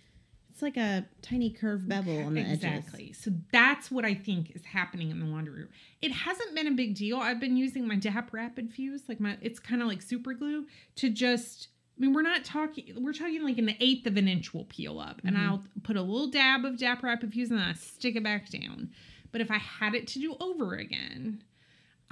It's 0.51 0.61
like 0.61 0.77
a 0.77 1.07
tiny 1.21 1.49
curved 1.49 1.87
bevel 1.87 2.21
on 2.23 2.33
the 2.33 2.41
edges. 2.41 2.55
exactly. 2.63 3.13
So 3.13 3.31
that's 3.51 3.89
what 3.89 4.03
I 4.05 4.13
think 4.13 4.51
is 4.55 4.65
happening 4.65 5.09
in 5.09 5.19
the 5.19 5.25
laundry 5.25 5.59
room. 5.61 5.69
It 6.01 6.11
hasn't 6.11 6.53
been 6.53 6.67
a 6.67 6.71
big 6.71 6.95
deal. 6.95 7.17
I've 7.17 7.39
been 7.39 7.55
using 7.57 7.87
my 7.87 7.95
DAP 7.95 8.33
Rapid 8.33 8.71
Fuse, 8.73 9.03
like 9.07 9.19
my 9.21 9.37
it's 9.41 9.57
kind 9.59 9.81
of 9.81 9.87
like 9.87 10.01
super 10.01 10.33
glue 10.33 10.67
to 10.97 11.09
just 11.09 11.69
I 11.97 12.01
mean, 12.01 12.13
we're 12.13 12.21
not 12.21 12.43
talking 12.45 12.93
we're 13.01 13.13
talking 13.13 13.41
like 13.43 13.57
an 13.57 13.73
eighth 13.79 14.05
of 14.05 14.15
an 14.17 14.27
inch 14.27 14.53
will 14.53 14.65
peel 14.65 14.99
up. 14.99 15.21
And 15.23 15.35
Mhm. 15.35 15.39
I'll 15.39 15.63
put 15.83 15.95
a 15.97 16.01
little 16.01 16.27
dab 16.29 16.65
of 16.65 16.77
DAP 16.77 17.03
Rapid 17.03 17.31
Fuse 17.33 17.49
and 17.49 17.59
then 17.59 17.65
I 17.67 17.73
stick 17.73 18.15
it 18.15 18.23
back 18.23 18.49
down. 18.49 18.91
But 19.31 19.41
if 19.41 19.49
I 19.49 19.57
had 19.57 19.95
it 19.95 20.07
to 20.07 20.19
do 20.19 20.35
over 20.39 20.75
again, 20.75 21.41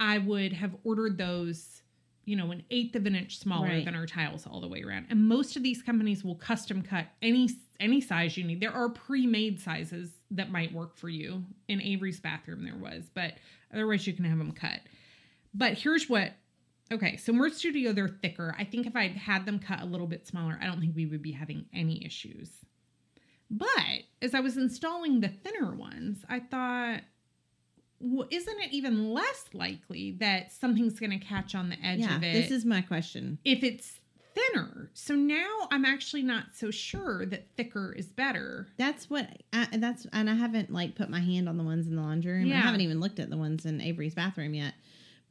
I 0.00 0.18
would 0.18 0.52
have 0.54 0.74
ordered 0.84 1.18
those, 1.18 1.82
you 2.28 2.36
know, 2.36 2.50
an 2.50 2.62
eighth 2.70 2.94
of 2.94 3.06
an 3.06 3.14
inch 3.14 3.38
smaller 3.38 3.68
Right. 3.68 3.84
than 3.84 3.94
our 3.94 4.06
tiles 4.06 4.46
all 4.46 4.60
the 4.60 4.68
way 4.68 4.82
around. 4.82 5.06
And 5.08 5.26
most 5.26 5.56
of 5.56 5.62
these 5.62 5.82
companies 5.82 6.22
will 6.22 6.34
custom 6.34 6.82
cut 6.82 7.06
any 7.22 7.48
any 7.80 8.00
size 8.00 8.36
you 8.36 8.44
need. 8.44 8.60
There 8.60 8.72
are 8.72 8.88
pre-made 8.88 9.60
sizes 9.60 10.12
that 10.32 10.50
might 10.50 10.72
work 10.72 10.96
for 10.96 11.08
you. 11.08 11.44
In 11.68 11.80
Avery's 11.80 12.20
bathroom 12.20 12.64
there 12.64 12.76
was, 12.76 13.08
but 13.14 13.34
otherwise 13.72 14.06
you 14.06 14.12
can 14.12 14.24
have 14.24 14.36
them 14.38 14.52
cut. 14.52 14.80
But 15.54 15.74
here's 15.78 16.08
what 16.08 16.34
Okay, 16.90 17.16
so 17.18 17.32
Mirth 17.34 17.54
Studio 17.56 17.92
they're 17.92 18.08
thicker. 18.08 18.54
I 18.58 18.64
think 18.64 18.86
if 18.86 18.96
I'd 18.96 19.12
had 19.12 19.44
them 19.44 19.58
cut 19.58 19.80
a 19.82 19.84
little 19.84 20.06
bit 20.06 20.26
smaller, 20.26 20.58
I 20.60 20.64
don't 20.66 20.80
think 20.80 20.96
we 20.96 21.04
would 21.06 21.20
be 21.22 21.32
having 21.32 21.66
any 21.72 22.02
issues. 22.04 22.50
But 23.50 23.68
as 24.22 24.34
I 24.34 24.40
was 24.40 24.56
installing 24.56 25.20
the 25.20 25.28
thinner 25.28 25.74
ones, 25.74 26.24
I 26.28 26.40
thought, 26.40 27.02
isn't 28.00 28.60
it 28.60 28.72
even 28.72 29.12
less 29.12 29.44
likely 29.52 30.12
that 30.20 30.52
something's 30.52 30.98
going 31.00 31.10
to 31.18 31.24
catch 31.24 31.54
on 31.54 31.68
the 31.68 31.76
edge 31.84 32.00
Yeah, 32.00 32.16
of 32.16 32.22
it 32.22 32.32
this 32.32 32.50
is 32.50 32.64
my 32.64 32.80
question. 32.80 33.38
if 33.44 33.62
it's 33.64 33.98
thinner? 34.34 34.90
So 34.94 35.14
now 35.14 35.68
I'm 35.70 35.84
actually 35.84 36.22
not 36.22 36.44
so 36.54 36.70
sure 36.70 37.26
that 37.26 37.48
thicker 37.56 37.92
is 37.92 38.06
better. 38.06 38.68
That's 38.76 39.10
what 39.10 39.28
I, 39.52 39.66
that's 39.78 40.06
and 40.12 40.30
I 40.30 40.34
haven't 40.34 40.72
like 40.72 40.94
put 40.94 41.10
my 41.10 41.20
hand 41.20 41.48
on 41.48 41.56
the 41.56 41.64
ones 41.64 41.88
in 41.88 41.96
the 41.96 42.02
laundry 42.02 42.32
room. 42.32 42.46
Yeah. 42.46 42.58
I 42.58 42.60
haven't 42.60 42.82
even 42.82 43.00
looked 43.00 43.18
at 43.18 43.30
the 43.30 43.36
ones 43.36 43.66
in 43.66 43.80
Avery's 43.80 44.14
bathroom 44.14 44.54
yet. 44.54 44.74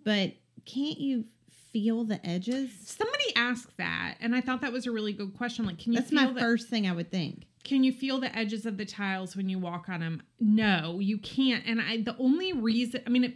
But 0.04 0.34
can't 0.66 0.98
you 1.00 1.26
feel 1.72 2.04
the 2.06 2.26
edges? 2.28 2.72
Somebody 2.86 3.36
asked 3.36 3.76
that, 3.78 4.16
and 4.20 4.36
I 4.36 4.42
thought 4.42 4.62
that 4.62 4.72
was 4.72 4.88
a 4.88 4.92
really 4.92 5.14
good 5.14 5.36
question. 5.38 5.66
Like, 5.66 5.80
can 5.80 5.94
you 5.94 6.00
That's 6.00 6.12
feel 6.12 6.22
my 6.28 6.32
the, 6.34 6.40
first 6.40 6.70
thing 6.70 6.88
I 6.88 6.92
would 6.94 7.12
think. 7.12 7.46
Can 7.68 7.84
you 7.84 7.92
feel 7.92 8.18
the 8.20 8.34
edges 8.36 8.66
of 8.66 8.78
the 8.78 8.86
tiles 8.86 9.36
when 9.36 9.50
you 9.50 9.60
walk 9.60 9.90
on 9.90 10.00
them? 10.00 10.24
No, 10.40 11.00
you 11.00 11.18
can't. 11.18 11.66
And 11.66 11.82
I 11.82 11.98
the 11.98 12.16
only 12.18 12.54
reason 12.54 13.02
I 13.06 13.10
mean 13.10 13.26
it 13.26 13.36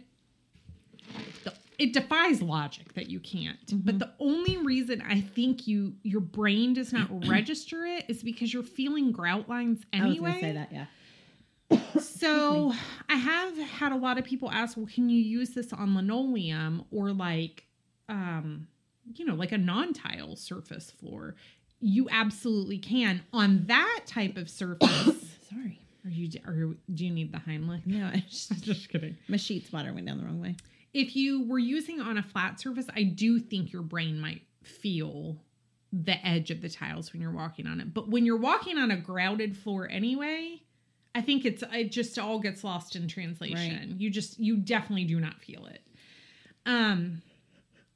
it 1.78 1.92
defies 1.92 2.40
logic 2.40 2.94
that 2.94 3.10
you 3.10 3.20
can't. 3.20 3.66
Mhm. 3.66 3.84
But 3.84 3.98
the 3.98 4.12
only 4.20 4.56
reason 4.56 5.02
I 5.02 5.20
think 5.20 5.66
you 5.66 5.94
your 6.02 6.20
brain 6.20 6.72
does 6.72 6.92
not 6.92 7.08
register 7.28 7.84
it 7.84 8.06
is 8.08 8.22
because 8.22 8.52
you're 8.54 8.62
feeling 8.62 9.12
grout 9.12 9.48
lines 9.48 9.82
I 9.92 9.98
was 9.98 10.06
anyway. 10.16 10.40
say 10.40 10.52
that, 10.52 10.72
yeah. 10.72 10.86
So 12.00 12.72
I 13.08 13.16
have 13.16 13.56
had 13.56 13.92
a 13.92 13.96
lot 13.96 14.18
of 14.18 14.24
people 14.24 14.50
ask, 14.50 14.76
well, 14.76 14.86
can 14.86 15.08
you 15.08 15.18
use 15.20 15.50
this 15.50 15.72
on 15.72 15.94
linoleum 15.94 16.84
or 16.90 17.12
like, 17.12 17.64
um, 18.08 18.66
you 19.14 19.24
know, 19.24 19.34
like 19.34 19.52
a 19.52 19.58
non-tile 19.58 20.36
surface 20.36 20.90
floor? 20.90 21.34
You 21.84 22.08
absolutely 22.10 22.78
can 22.78 23.22
on 23.32 23.64
that 23.66 24.02
type 24.06 24.36
of 24.36 24.48
surface. 24.48 24.88
Sorry. 25.50 25.80
are 26.04 26.10
you? 26.10 26.30
Are 26.46 26.54
you, 26.54 26.76
do 26.94 27.04
you 27.04 27.10
need 27.10 27.32
the 27.32 27.38
Heimlich? 27.38 27.84
No, 27.86 28.06
I 28.06 28.24
just, 28.30 28.62
Just 28.62 28.88
kidding. 28.88 29.16
my 29.28 29.36
sheet 29.36 29.66
spotter 29.66 29.92
went 29.92 30.06
down 30.06 30.18
the 30.18 30.24
wrong 30.24 30.40
way. 30.40 30.56
If 30.94 31.16
you 31.16 31.44
were 31.48 31.58
using 31.58 32.00
on 32.00 32.18
a 32.18 32.22
flat 32.22 32.60
surface, 32.60 32.86
I 32.94 33.02
do 33.02 33.38
think 33.40 33.72
your 33.72 33.82
brain 33.82 34.20
might 34.20 34.42
feel 34.62 35.36
the 35.92 36.24
edge 36.26 36.50
of 36.50 36.62
the 36.62 36.68
tiles 36.68 37.12
when 37.12 37.20
you're 37.20 37.32
walking 37.32 37.66
on 37.66 37.80
it. 37.80 37.92
But 37.92 38.08
when 38.08 38.24
you're 38.24 38.36
walking 38.38 38.78
on 38.78 38.90
a 38.90 38.96
grouted 38.96 39.56
floor 39.56 39.88
anyway, 39.90 40.62
I 41.14 41.20
think 41.20 41.44
it's 41.44 41.64
it 41.72 41.90
just 41.92 42.18
all 42.18 42.38
gets 42.38 42.62
lost 42.62 42.94
in 42.96 43.08
translation. 43.08 43.96
You 43.98 44.08
just 44.08 44.38
you 44.38 44.56
definitely 44.56 45.04
do 45.04 45.18
not 45.20 45.40
feel 45.42 45.66
it. 45.66 45.82
Um 46.64 47.22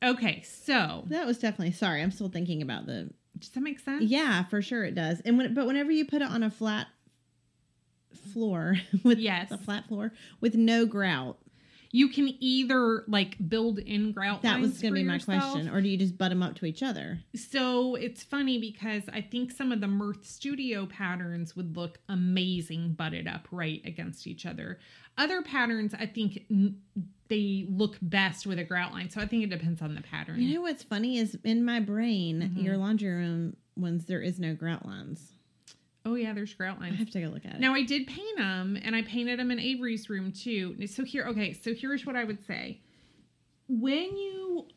okay, 0.03 0.43
so 0.43 1.05
That 1.07 1.25
was 1.27 1.39
definitely 1.39 1.73
sorry. 1.73 2.03
I'm 2.03 2.11
still 2.11 2.29
thinking 2.29 2.61
about 2.63 2.87
the 2.87 3.11
does 3.39 3.51
that 3.51 3.61
make 3.61 3.79
sense? 3.81 4.05
Yeah, 4.05 4.45
for 4.45 4.63
sure 4.63 4.85
it 4.85 4.95
does. 4.95 5.21
And 5.21 5.37
when 5.39 5.55
but 5.55 5.67
whenever 5.67 5.91
you 5.91 6.05
put 6.05 6.23
it 6.23 6.29
on 6.29 6.43
a 6.43 6.51
flat 6.51 6.87
floor 8.33 8.77
with 9.05 9.19
Yes. 9.19 9.51
a 9.51 9.59
flat 9.59 9.87
floor 9.89 10.13
with 10.41 10.55
no 10.55 10.87
grout, 10.87 11.39
You 11.93 12.09
can 12.09 12.35
either 12.41 13.05
like 13.09 13.37
build 13.49 13.79
in 13.79 14.13
grout 14.13 14.43
That 14.43 14.61
was 14.61 14.81
going 14.83 14.93
to 14.95 15.01
be 15.01 15.05
my 15.05 15.15
yourself. 15.15 15.53
question. 15.53 15.69
Or 15.71 15.81
do 15.81 15.89
you 15.89 15.97
just 15.97 16.19
butt 16.19 16.31
them 16.31 16.43
up 16.43 16.55
to 16.57 16.67
each 16.67 16.83
other? 16.83 17.21
So 17.35 17.95
it's 17.95 18.23
funny 18.23 18.59
because 18.59 19.03
I 19.13 19.21
think 19.23 19.53
some 19.53 19.73
of 19.73 19.81
the 19.81 19.87
Mirth 19.89 20.27
Studio 20.27 20.87
patterns 20.87 21.55
would 21.57 21.77
look 21.77 21.99
amazing 22.09 22.95
butted 22.95 23.27
up 23.29 23.49
right 23.51 23.81
against 23.85 24.27
each 24.27 24.45
other. 24.45 24.79
Other 25.17 25.41
patterns, 25.43 25.95
I 25.95 26.07
think 26.07 26.41
n- 26.51 26.81
they 27.29 27.67
look 27.69 27.97
best 28.03 28.47
with 28.47 28.59
a 28.59 28.65
grout 28.65 28.93
line. 28.93 29.11
So 29.11 29.21
I 29.21 29.27
think 29.27 29.43
it 29.45 29.51
depends 29.51 29.83
on 29.83 29.95
the 29.95 30.01
pattern. 30.03 30.41
You 30.41 30.55
know 30.55 30.61
what's 30.63 30.83
funny 30.83 31.19
is 31.19 31.37
in 31.45 31.65
my 31.65 31.81
brain, 31.81 32.53
Mhm. 32.57 32.63
your 32.65 32.77
laundry 32.77 33.11
room 33.13 33.57
ones 33.77 34.07
there 34.07 34.21
is 34.23 34.39
no 34.41 34.55
grout 34.55 34.87
lines. 34.87 35.33
oh 36.05 36.15
yeah, 36.15 36.33
there's 36.33 36.55
grout 36.55 36.81
lines. 36.81 36.95
I 36.95 36.97
have 36.99 37.11
to 37.11 37.21
go 37.21 37.27
look 37.29 37.45
at 37.45 37.55
it. 37.57 37.61
Now 37.61 37.75
I 37.75 37.83
did 37.83 38.07
paint 38.07 38.37
them, 38.39 38.79
and 38.81 38.95
I 38.95 39.03
painted 39.03 39.41
them 39.41 39.51
in 39.51 39.59
Avery's 39.59 40.09
room 40.09 40.31
too. 40.31 40.87
So 40.87 41.03
here, 41.05 41.25
okay, 41.27 41.53
so 41.53 41.75
here's 41.75 42.07
what 42.07 42.15
I 42.15 42.23
would 42.23 42.47
say: 42.47 42.81
when 43.69 44.17
you 44.17 44.69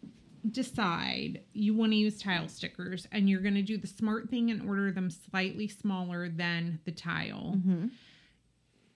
decide 0.49 1.41
you 1.53 1.75
want 1.75 1.91
to 1.91 1.97
use 1.97 2.19
tile 2.19 2.47
stickers, 2.47 3.07
and 3.11 3.29
you're 3.29 3.41
going 3.41 3.53
to 3.53 3.61
do 3.61 3.77
the 3.77 3.85
smart 3.87 4.29
thing 4.31 4.49
and 4.49 4.67
order 4.67 4.91
them 4.91 5.11
slightly 5.11 5.67
smaller 5.67 6.29
than 6.29 6.79
the 6.85 6.91
tile, 6.91 7.59
hmm 7.63 7.87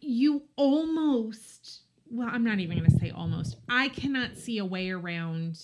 you 0.06 0.44
almost 0.58 1.83
well, 2.14 2.30
I'm 2.32 2.44
not 2.44 2.60
even 2.60 2.78
going 2.78 2.90
to 2.90 2.98
say 3.00 3.10
almost. 3.12 3.58
I 3.68 3.90
cannot 3.90 4.38
see 4.38 4.58
a 4.60 4.66
way 4.66 4.90
around 4.92 5.60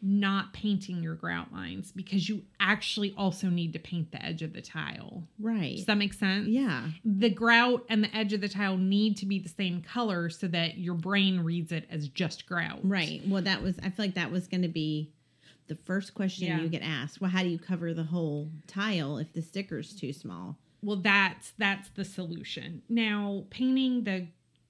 not 0.00 0.52
painting 0.52 1.02
your 1.02 1.16
grout 1.16 1.52
lines 1.52 1.90
because 1.90 2.28
you 2.28 2.42
actually 2.60 3.12
also 3.18 3.48
need 3.48 3.72
to 3.72 3.80
paint 3.80 4.12
the 4.12 4.24
edge 4.24 4.42
of 4.42 4.52
the 4.52 4.60
tile. 4.62 5.24
Right. 5.40 5.74
Does 5.76 5.86
that 5.86 5.98
make 5.98 6.12
sense? 6.14 6.46
yeah. 6.46 6.88
the 7.04 7.30
grout 7.30 7.84
and 7.88 8.04
the 8.04 8.16
edge 8.16 8.32
of 8.32 8.40
the 8.40 8.48
tile 8.48 8.76
need 8.76 9.16
to 9.16 9.26
be 9.26 9.40
the 9.40 9.48
same 9.48 9.82
color 9.82 10.30
so 10.30 10.46
that 10.48 10.78
your 10.78 10.94
brain 10.94 11.40
reads 11.40 11.72
it 11.72 11.84
as 11.90 12.08
just 12.08 12.46
grout. 12.46 12.78
Right. 12.84 13.22
Well, 13.26 13.42
that 13.42 13.60
was, 13.60 13.74
I 13.82 13.90
feel 13.90 14.04
like 14.06 14.14
that 14.14 14.30
was 14.30 14.46
going 14.46 14.62
to 14.62 14.68
be 14.68 15.10
the 15.66 15.74
first 15.84 16.14
question 16.14 16.46
Yeah. 16.46 16.60
you 16.60 16.68
get 16.68 16.82
asked. 16.82 17.20
Well, 17.20 17.30
how 17.30 17.42
do 17.42 17.48
you 17.48 17.58
cover 17.58 17.92
the 17.92 18.04
whole 18.04 18.50
tile 18.68 19.18
if 19.18 19.32
the 19.32 19.42
sticker's 19.42 19.92
too 19.94 20.12
small? 20.12 20.56
Well, 20.80 20.96
that's 20.98 21.52
that's 21.58 21.88
the 21.90 22.04
solution. 22.04 22.82
Now, 22.88 23.42
painting 23.50 24.04
the 24.04 24.28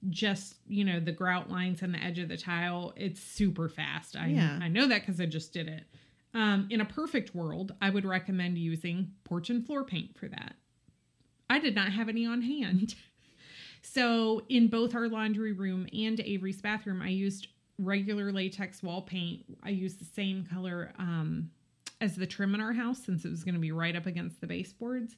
just 0.09 0.55
you 0.67 0.85
know 0.85 0.99
the 0.99 1.11
grout 1.11 1.49
lines 1.49 1.81
and 1.81 1.93
the 1.93 2.03
edge 2.03 2.19
of 2.19 2.29
the 2.29 2.37
tile, 2.37 2.93
it's 2.95 3.21
super 3.21 3.67
fast. 3.69 4.15
I 4.15 4.27
Yeah. 4.27 4.59
I 4.61 4.67
know 4.67 4.87
that 4.87 5.01
because 5.01 5.19
I 5.19 5.25
just 5.25 5.53
did 5.53 5.67
it. 5.67 5.83
Um, 6.33 6.67
in 6.69 6.79
a 6.79 6.85
perfect 6.85 7.33
world, 7.33 7.73
I 7.81 7.89
would 7.89 8.05
recommend 8.05 8.57
using 8.57 9.11
porch 9.23 9.49
and 9.49 9.65
floor 9.65 9.83
paint 9.83 10.17
for 10.17 10.27
that. 10.27 10.55
I 11.49 11.59
did 11.59 11.73
not 11.73 11.91
have 11.91 12.07
any 12.07 12.25
on 12.25 12.41
hand. 12.41 12.95
So, 13.81 14.43
in 14.49 14.67
both 14.67 14.93
our 14.93 15.07
laundry 15.07 15.53
room 15.53 15.87
and 15.93 16.19
Avery's 16.19 16.61
bathroom, 16.61 17.01
I 17.01 17.09
used 17.09 17.47
regular 17.77 18.31
latex 18.31 18.83
wall 18.83 19.01
paint. 19.01 19.45
I 19.63 19.69
used 19.69 19.99
the 19.99 20.05
same 20.05 20.45
color 20.45 20.91
um, 20.99 21.49
as 22.01 22.15
the 22.15 22.27
trim 22.27 22.53
in 22.55 22.61
our 22.61 22.73
house 22.73 23.01
since 23.03 23.23
it 23.25 23.29
was 23.29 23.43
going 23.43 23.55
to 23.55 23.59
be 23.61 23.71
right 23.71 23.95
up 23.95 24.05
against 24.05 24.41
the 24.41 24.47
baseboards. 24.47 25.15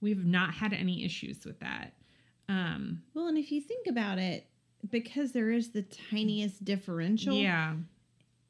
We've 0.00 0.24
not 0.24 0.52
had 0.52 0.72
any 0.72 1.04
issues 1.04 1.44
with 1.44 1.58
that. 1.60 1.94
Um, 2.52 3.02
Well, 3.14 3.28
and 3.28 3.38
if 3.38 3.50
you 3.50 3.60
think 3.60 3.86
about 3.86 4.18
it, 4.18 4.46
because 4.90 5.32
there 5.32 5.50
is 5.50 5.70
the 5.70 5.82
tiniest 5.82 6.64
differential, 6.64 7.34
yeah, 7.36 7.74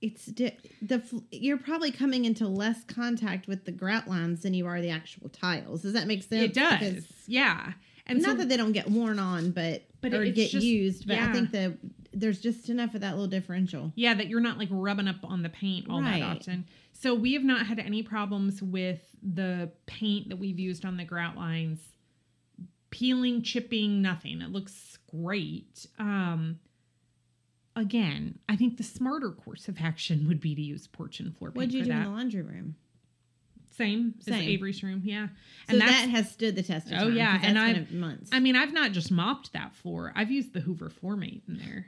it's 0.00 0.26
di- 0.26 0.56
the 0.80 1.02
you're 1.30 1.58
probably 1.58 1.90
coming 1.92 2.24
into 2.24 2.48
less 2.48 2.82
contact 2.84 3.46
with 3.46 3.64
the 3.64 3.72
grout 3.72 4.08
lines 4.08 4.42
than 4.42 4.54
you 4.54 4.66
are 4.66 4.80
the 4.80 4.90
actual 4.90 5.28
tiles. 5.28 5.82
Does 5.82 5.92
that 5.92 6.06
make 6.06 6.22
sense? 6.22 6.42
it 6.44 6.54
does. 6.54 6.78
Because- 6.80 7.12
yeah, 7.26 7.74
and 8.06 8.20
not 8.22 8.32
so 8.32 8.36
that 8.38 8.48
they 8.48 8.56
don't 8.56 8.72
get 8.72 8.90
worn 8.90 9.18
on, 9.18 9.50
but, 9.52 9.84
But 10.00 10.14
or 10.14 10.24
get 10.24 10.50
just- 10.50 10.64
used. 10.64 11.06
But 11.06 11.18
I 11.18 11.32
think 11.32 11.50
that 11.52 11.74
there's 12.14 12.40
just 12.40 12.68
enough 12.68 12.94
of 12.94 13.00
that 13.02 13.12
little 13.12 13.28
differential. 13.28 13.92
yeah, 13.94 14.14
that 14.14 14.28
you're 14.28 14.40
not 14.40 14.58
like 14.58 14.68
rubbing 14.70 15.08
up 15.08 15.20
on 15.24 15.42
the 15.42 15.48
paint 15.48 15.86
all 15.88 16.02
Right. 16.02 16.20
that 16.20 16.36
often. 16.38 16.66
So 16.92 17.14
we 17.14 17.32
have 17.34 17.44
not 17.44 17.66
had 17.66 17.78
any 17.78 18.02
problems 18.02 18.62
with 18.62 19.00
the 19.22 19.70
paint 19.86 20.28
that 20.28 20.36
we've 20.36 20.58
used 20.58 20.84
on 20.84 20.96
the 20.96 21.04
grout 21.04 21.36
lines 21.36 21.78
peeling, 22.92 23.42
chipping, 23.42 24.00
nothing. 24.00 24.40
It 24.40 24.50
looks 24.52 24.98
great. 25.10 25.86
Um 25.98 26.60
again, 27.74 28.38
I 28.48 28.54
think 28.56 28.76
the 28.76 28.82
smarter 28.84 29.30
course 29.32 29.66
of 29.66 29.78
action 29.80 30.28
would 30.28 30.40
be 30.40 30.54
to 30.54 30.60
use 30.62 30.86
porch 30.86 31.18
and 31.20 31.36
floor 31.36 31.50
paint 31.50 31.56
What'd 31.56 31.74
you 31.74 31.84
do 31.84 31.90
in 31.90 32.02
the 32.04 32.08
laundry 32.08 32.42
room? 32.42 32.76
Same, 33.74 34.14
as 34.20 34.26
Same. 34.26 34.48
Avery's 34.50 34.82
room, 34.82 35.00
yeah. 35.02 35.28
So 35.70 35.78
that 35.78 36.08
has 36.10 36.30
stood 36.30 36.54
the 36.56 36.62
test 36.62 36.88
of 36.88 36.92
Oh, 37.00 37.04
time. 37.04 37.16
yeah, 37.16 37.38
'cause 37.38 37.46
and 37.48 37.58
I've- 37.58 37.80
been 37.80 38.00
months. 38.00 38.28
I 38.30 38.38
mean, 38.38 38.54
I've 38.54 38.74
not 38.74 38.92
just 38.92 39.10
mopped 39.10 39.54
that 39.54 39.74
floor. 39.74 40.12
I've 40.14 40.30
used 40.30 40.52
the 40.52 40.60
Hoover 40.60 40.90
floor 40.90 41.16
mate 41.16 41.42
in 41.48 41.56
there. 41.56 41.86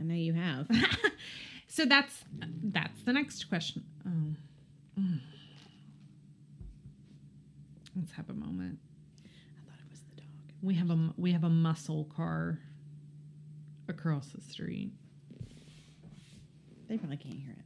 I 0.00 0.04
know 0.04 0.14
you 0.14 0.32
have. 0.32 0.66
so 1.66 1.84
that's 1.84 2.24
that's 2.64 3.02
the 3.02 3.12
next 3.12 3.44
question. 3.50 3.84
Oh. 4.06 5.00
Mm. 5.02 5.20
Let's 7.94 8.12
have 8.12 8.30
a 8.30 8.34
moment. 8.34 8.78
I 9.24 9.70
thought 9.70 9.80
it 9.84 9.90
was 9.90 10.00
the 10.14 10.22
dog. 10.22 10.47
We 10.62 10.74
have 10.74 10.90
a 10.90 11.12
we 11.16 11.32
have 11.32 11.44
a 11.44 11.48
muscle 11.48 12.04
car 12.16 12.58
across 13.88 14.28
the 14.28 14.40
street. 14.40 14.92
They 16.88 16.96
probably 16.96 17.16
can't 17.16 17.38
hear 17.38 17.52
it. 17.52 17.64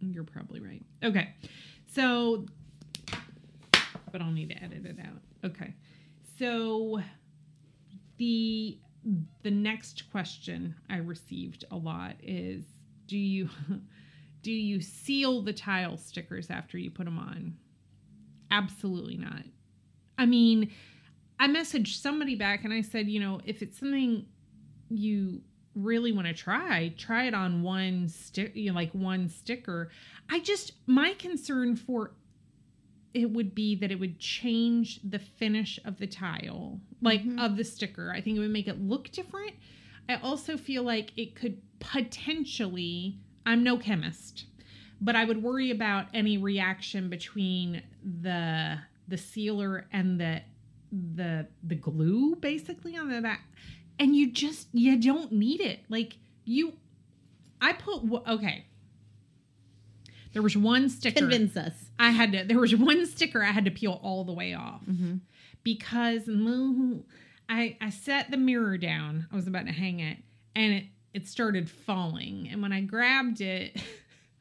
You're 0.00 0.24
probably 0.24 0.60
right. 0.60 0.82
Okay. 1.02 1.34
So 1.92 2.46
but 4.12 4.22
I'll 4.22 4.30
need 4.30 4.50
to 4.50 4.62
edit 4.62 4.86
it 4.86 4.96
out. 4.98 5.20
Okay. 5.44 5.74
So 6.38 7.00
the 8.18 8.78
the 9.42 9.50
next 9.50 10.10
question 10.10 10.74
I 10.88 10.96
received 10.98 11.64
a 11.70 11.76
lot 11.76 12.16
is 12.22 12.64
do 13.06 13.18
you 13.18 13.48
do 14.42 14.52
you 14.52 14.80
seal 14.80 15.42
the 15.42 15.52
tile 15.52 15.96
stickers 15.96 16.50
after 16.50 16.78
you 16.78 16.90
put 16.90 17.04
them 17.04 17.18
on? 17.18 17.56
Absolutely 18.50 19.16
not. 19.16 19.42
I 20.18 20.26
mean, 20.26 20.70
I 21.38 21.48
messaged 21.48 22.00
somebody 22.00 22.34
back 22.34 22.64
and 22.64 22.72
I 22.72 22.80
said, 22.80 23.08
you 23.08 23.20
know, 23.20 23.40
if 23.44 23.62
it's 23.62 23.78
something 23.78 24.26
you 24.88 25.42
really 25.74 26.12
want 26.12 26.26
to 26.26 26.32
try, 26.32 26.94
try 26.96 27.26
it 27.26 27.34
on 27.34 27.62
one 27.62 28.08
stick, 28.08 28.52
you 28.54 28.70
know, 28.70 28.74
like 28.76 28.92
one 28.92 29.28
sticker. 29.28 29.90
I 30.30 30.40
just 30.40 30.72
my 30.86 31.12
concern 31.14 31.76
for 31.76 32.12
it 33.12 33.30
would 33.30 33.54
be 33.54 33.74
that 33.76 33.90
it 33.90 33.98
would 33.98 34.18
change 34.18 35.00
the 35.02 35.18
finish 35.18 35.78
of 35.84 35.98
the 35.98 36.06
tile, 36.06 36.80
like 37.00 37.24
Mhm. 37.24 37.40
of 37.40 37.56
the 37.56 37.64
sticker. 37.64 38.10
I 38.12 38.20
think 38.20 38.36
it 38.36 38.40
would 38.40 38.50
make 38.50 38.68
it 38.68 38.80
look 38.80 39.10
different. 39.10 39.54
I 40.08 40.16
also 40.16 40.56
feel 40.56 40.82
like 40.82 41.12
it 41.16 41.34
could 41.34 41.60
potentially, 41.78 43.18
I'm 43.44 43.62
no 43.62 43.78
chemist, 43.78 44.46
but 45.00 45.16
I 45.16 45.24
would 45.24 45.42
worry 45.42 45.70
about 45.70 46.08
any 46.14 46.36
reaction 46.38 47.08
between 47.08 47.82
the 48.02 48.78
the 49.08 49.16
sealer 49.18 49.86
and 49.92 50.20
the 50.20 50.42
the 50.92 51.46
the 51.62 51.74
glue 51.74 52.36
basically 52.36 52.96
on 52.96 53.08
the 53.10 53.20
back. 53.20 53.42
And 53.98 54.14
you 54.14 54.32
just 54.32 54.68
you 54.72 55.00
don't 55.00 55.32
need 55.32 55.60
it. 55.60 55.80
Like 55.88 56.16
you 56.44 56.74
I 57.60 57.72
put 57.72 58.02
okay. 58.28 58.66
There 60.32 60.42
was 60.42 60.56
one 60.56 60.88
sticker 60.90 61.20
Convince 61.20 61.56
us. 61.56 61.72
I 61.98 62.10
had 62.10 62.32
to 62.32 62.44
there 62.44 62.58
was 62.58 62.74
one 62.76 63.06
sticker 63.06 63.42
I 63.42 63.52
had 63.52 63.64
to 63.64 63.70
peel 63.70 63.98
all 64.02 64.24
the 64.24 64.32
way 64.32 64.54
off 64.54 64.82
Mm-hmm. 64.86 65.16
because 65.62 66.24
mm, 66.24 67.02
I 67.48 67.76
I 67.80 67.90
set 67.90 68.30
the 68.30 68.36
mirror 68.36 68.76
down. 68.76 69.26
I 69.32 69.36
was 69.36 69.46
about 69.46 69.66
to 69.66 69.72
hang 69.72 70.00
it 70.00 70.18
and 70.54 70.72
it 70.74 70.84
it 71.14 71.26
started 71.26 71.70
falling. 71.70 72.48
And 72.52 72.60
when 72.60 72.72
I 72.74 72.82
grabbed 72.82 73.40
it, 73.40 73.80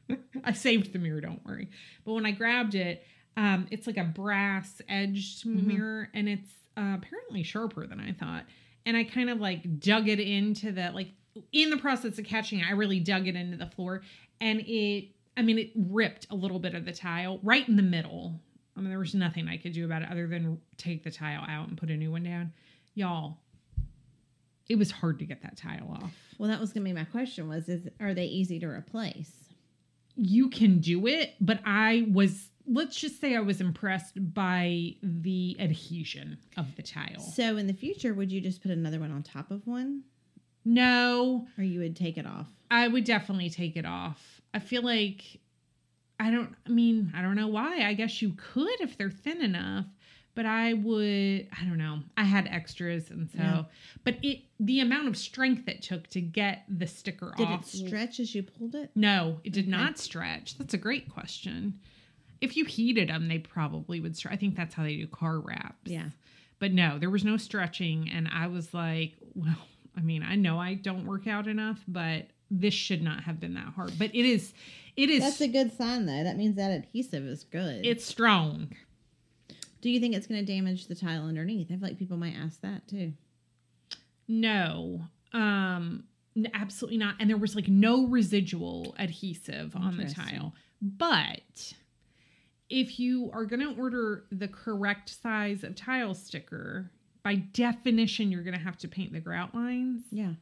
I 0.44 0.52
saved 0.52 0.92
the 0.92 1.00
mirror, 1.00 1.22
don't 1.22 1.46
worry. 1.46 1.70
But 2.04 2.14
when 2.16 2.26
I 2.26 2.32
grabbed 2.32 2.76
it, 2.76 3.02
um, 3.38 3.68
it's 3.72 3.86
like 3.88 3.98
a 3.98 4.04
brass 4.04 4.82
edged 4.88 5.46
Mhm. 5.46 5.66
mirror 5.66 6.10
and 6.14 6.30
it's 6.30 6.52
uh, 6.78 6.96
apparently 6.98 7.44
sharper 7.44 7.86
than 7.88 8.00
I 8.00 8.12
thought. 8.14 8.46
And 8.86 8.96
I 8.96 9.04
kind 9.04 9.30
of 9.30 9.40
like 9.40 9.80
dug 9.80 10.08
it 10.10 10.20
into 10.20 10.72
the 10.72 10.92
like 10.94 11.10
in 11.52 11.70
the 11.70 11.78
process 11.78 12.18
of 12.20 12.26
catching 12.26 12.60
it, 12.60 12.68
I 12.68 12.72
really 12.72 13.00
dug 13.00 13.28
it 13.28 13.36
into 13.36 13.58
the 13.58 13.66
floor 13.68 14.02
and 14.40 14.62
it 14.62 15.10
I 15.38 15.42
mean 15.42 15.58
it 15.58 15.72
ripped 15.76 16.28
a 16.32 16.36
little 16.36 16.60
bit 16.60 16.74
of 16.76 16.86
the 16.86 16.94
tile 16.94 17.40
right 17.44 17.68
in 17.68 17.76
the 17.76 17.84
middle. 17.84 18.40
I 18.78 18.82
mean 18.82 18.90
there 18.90 19.00
was 19.00 19.14
nothing 19.16 19.48
I 19.48 19.58
could 19.58 19.74
do 19.74 19.86
about 19.86 20.02
it 20.02 20.10
other 20.12 20.28
than 20.28 20.60
take 20.78 21.04
the 21.04 21.12
tile 21.12 21.44
out 21.48 21.68
and 21.68 21.78
put 21.78 21.90
a 21.90 21.98
new 21.98 22.12
one 22.12 22.24
down. 22.24 22.54
Y'all, 22.94 23.38
it 24.68 24.78
was 24.78 24.92
hard 24.92 25.20
to 25.20 25.26
get 25.26 25.42
that 25.44 25.58
tile 25.58 25.98
off. 26.02 26.14
Well, 26.38 26.50
that 26.50 26.60
was 26.60 26.72
gonna 26.74 26.84
be 26.86 26.94
my 26.94 27.04
question. 27.06 27.48
Was 27.48 27.68
is 27.70 27.88
are 28.00 28.14
they 28.14 28.26
easy 28.26 28.60
to 28.60 28.68
replace? 28.68 29.32
you 30.18 30.50
can 30.50 30.80
do 30.80 31.08
it, 31.08 31.34
but 31.42 31.60
I 31.66 32.08
was 32.10 32.50
let's 32.68 33.00
just 33.00 33.20
say 33.22 33.36
I 33.36 33.40
was 33.40 33.62
impressed 33.62 34.34
by 34.34 34.96
the 35.04 35.56
adhesion 35.60 36.38
of 36.58 36.76
the 36.76 36.82
tile. 36.84 37.20
So 37.20 37.58
in 37.58 37.68
the 37.68 37.74
future, 37.74 38.14
would 38.14 38.32
you 38.32 38.42
just 38.42 38.62
put 38.62 38.72
another 38.72 39.00
one 39.00 39.12
on 39.12 39.24
top 39.24 39.52
of 39.52 39.66
one, 39.68 40.04
No, 40.64 41.48
or 41.58 41.64
you 41.64 41.80
would 41.82 41.96
take 41.96 42.18
it 42.18 42.26
off? 42.26 42.48
I 42.72 42.88
would 42.88 43.04
definitely 43.04 43.50
take 43.50 43.76
it 43.78 43.86
off. 43.86 44.42
I 44.54 44.60
feel 44.60 44.82
like 44.84 45.40
I 46.20 46.32
don't 46.32 46.56
I 46.66 46.70
mean, 46.70 47.12
I 47.16 47.22
don't 47.22 47.36
know 47.36 47.48
why. 47.48 47.82
I 47.84 47.94
guess 47.94 48.22
you 48.22 48.34
could 48.38 48.82
if 48.82 48.98
they're 48.98 49.12
thin 49.12 49.42
enough, 49.42 49.86
but 50.34 50.46
I 50.46 50.74
would 50.74 51.48
I 51.60 51.66
don't 51.66 51.78
know. 51.78 52.00
I 52.18 52.24
had 52.24 52.48
extras 52.48 53.12
and 53.12 53.30
so 53.30 53.38
Yeah. 53.38 53.64
but 54.04 54.16
it 54.24 54.40
the 54.60 54.80
amount 54.80 55.08
of 55.10 55.18
strength 55.18 55.68
it 55.68 55.82
took 55.82 56.08
to 56.12 56.22
get 56.22 56.64
the 56.70 56.88
sticker 56.88 57.34
Did 57.38 57.48
off. 57.48 57.70
Did 57.72 57.82
it 57.82 57.88
stretch 57.88 58.20
as 58.20 58.34
you 58.34 58.44
pulled 58.44 58.74
it? 58.76 58.90
No, 58.96 59.40
it 59.44 59.54
did 59.54 59.66
Okay. 59.66 59.72
not 59.72 60.00
stretch. 60.00 60.58
That's 60.58 60.74
a 60.74 60.78
great 60.80 61.10
question. 61.10 61.80
If 62.42 62.58
you 62.58 62.66
heated 62.66 63.10
them, 63.10 63.28
they 63.28 63.40
probably 63.40 64.00
would 64.00 64.16
stretch. 64.16 64.34
I 64.34 64.38
think 64.38 64.56
that's 64.56 64.74
how 64.74 64.84
they 64.84 64.96
do 64.98 65.08
car 65.08 65.40
wraps. 65.40 65.90
Yeah. 65.90 66.10
But 66.60 66.74
no, 66.74 67.00
there 67.00 67.10
was 67.10 67.24
no 67.24 67.38
stretching. 67.38 68.10
And 68.14 68.28
I 68.32 68.48
was 68.48 68.74
like, 68.74 69.14
well, 69.34 69.58
I 69.98 70.02
mean, 70.02 70.24
I 70.24 70.36
know 70.36 70.60
I 70.60 70.76
don't 70.76 71.06
work 71.06 71.28
out 71.28 71.48
enough, 71.48 71.84
but 71.88 72.28
this 72.52 72.74
should 72.74 73.02
not 73.02 73.24
have 73.24 73.40
been 73.40 73.54
that 73.56 73.74
hard. 73.76 73.94
But 73.98 74.14
it 74.14 74.26
is, 74.26 74.54
it 74.96 75.10
is, 75.10 75.22
That's 75.24 75.42
a 75.42 75.48
good 75.48 75.76
sign 75.76 76.06
though. 76.06 76.24
That 76.24 76.38
means 76.38 76.56
that 76.56 76.72
adhesive 76.72 77.26
is 77.26 77.44
good. 77.44 77.86
it's 77.86 78.06
strong. 78.06 78.72
Do 79.82 79.90
you 79.90 80.00
think 80.00 80.16
it's 80.16 80.26
going 80.28 80.44
to 80.44 80.52
damage 80.52 80.88
the 80.88 80.96
tile 80.96 81.26
underneath? 81.28 81.68
I 81.68 81.76
feel 81.76 81.80
like 81.82 82.00
people 82.00 82.18
might 82.18 82.34
ask 82.36 82.62
that 82.62 82.88
too. 82.88 83.14
No, 84.28 85.02
um, 85.32 86.06
absolutely 86.54 86.98
not. 86.98 87.16
And 87.20 87.30
there 87.30 87.38
was 87.38 87.56
like 87.56 87.68
no 87.68 88.08
residual 88.08 88.96
adhesive 88.98 89.76
on 89.76 89.98
the 89.98 90.06
tile. 90.06 90.54
But 90.82 91.74
if 92.70 93.00
you 93.00 93.30
are 93.34 93.46
going 93.46 93.60
to 93.62 93.80
order 93.80 94.26
the 94.32 94.48
correct 94.48 95.10
size 95.22 95.64
of 95.64 95.76
tile 95.76 96.14
sticker, 96.14 96.92
by 97.24 97.36
definition, 97.36 98.32
you're 98.32 98.44
going 98.44 98.58
to 98.58 98.64
have 98.64 98.78
to 98.80 98.88
paint 98.88 99.14
the 99.14 99.20
grout 99.20 99.54
lines. 99.56 100.04
Yeah, 100.12 100.34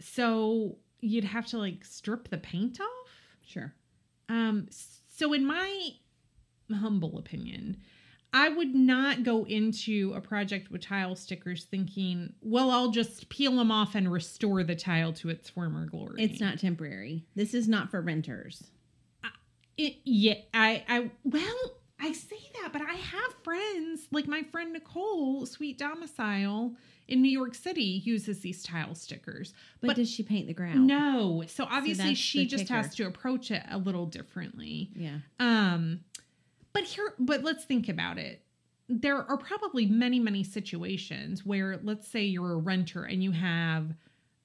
So 0.00 0.76
you'd 1.00 1.24
have 1.24 1.46
to 1.46 1.58
like 1.58 1.84
strip 1.84 2.28
the 2.28 2.38
paint 2.38 2.80
off. 2.80 3.10
sure. 3.46 3.74
Um, 4.28 4.68
so 5.08 5.32
in 5.32 5.44
my 5.46 5.90
humble 6.72 7.18
opinion, 7.18 7.76
I 8.32 8.48
would 8.48 8.74
not 8.74 9.24
go 9.24 9.44
into 9.44 10.14
a 10.16 10.20
project 10.20 10.70
with 10.70 10.80
tile 10.80 11.14
stickers 11.16 11.64
thinking, 11.64 12.32
well, 12.40 12.70
I'll 12.70 12.90
just 12.90 13.28
peel 13.28 13.56
them 13.56 13.70
off 13.70 13.94
and 13.94 14.10
restore 14.10 14.62
the 14.64 14.74
tile 14.74 15.12
to 15.14 15.28
its 15.28 15.50
former 15.50 15.84
glory. 15.84 16.22
It's 16.22 16.40
not 16.40 16.58
temporary. 16.58 17.24
This 17.34 17.52
is 17.52 17.68
not 17.68 17.90
for 17.90 18.00
renters. 18.00 18.70
It, 19.76 19.96
yeah, 20.04 20.34
I, 20.52 20.84
I, 20.88 21.10
well, 21.24 21.72
I 22.00 22.12
say 22.12 22.38
that, 22.60 22.72
but 22.72 22.82
I 22.82 22.94
have 22.94 23.34
friends 23.42 24.06
like 24.10 24.26
my 24.26 24.42
friend 24.42 24.72
Nicole, 24.72 25.46
Sweet 25.46 25.78
Domicile 25.78 26.74
in 27.08 27.22
New 27.22 27.30
York 27.30 27.54
City, 27.54 28.02
uses 28.04 28.40
these 28.40 28.62
tile 28.62 28.94
stickers. 28.94 29.54
But, 29.80 29.88
But- 29.88 29.96
does 29.96 30.10
she 30.10 30.22
paint 30.22 30.46
the 30.46 30.54
ground? 30.54 30.86
No, 30.86 31.42
so 31.46 31.66
obviously 31.70 32.08
that's 32.08 32.18
she 32.18 32.46
just 32.46 32.64
kicker. 32.68 32.74
has 32.74 32.94
to 32.96 33.06
approach 33.06 33.50
it 33.50 33.62
a 33.70 33.78
little 33.78 34.06
differently. 34.06 34.90
Yeah. 34.94 35.18
Um, 35.40 36.00
but 36.72 36.84
here, 36.84 37.14
but 37.18 37.42
let's 37.42 37.64
think 37.64 37.88
about 37.88 38.18
it. 38.18 38.44
There 38.88 39.18
are 39.18 39.36
probably 39.38 39.86
many, 39.86 40.18
many 40.20 40.44
situations 40.44 41.46
where, 41.46 41.78
let's 41.82 42.06
say, 42.08 42.24
you're 42.24 42.52
a 42.52 42.56
renter 42.56 43.04
and 43.04 43.22
you 43.22 43.30
have, 43.32 43.94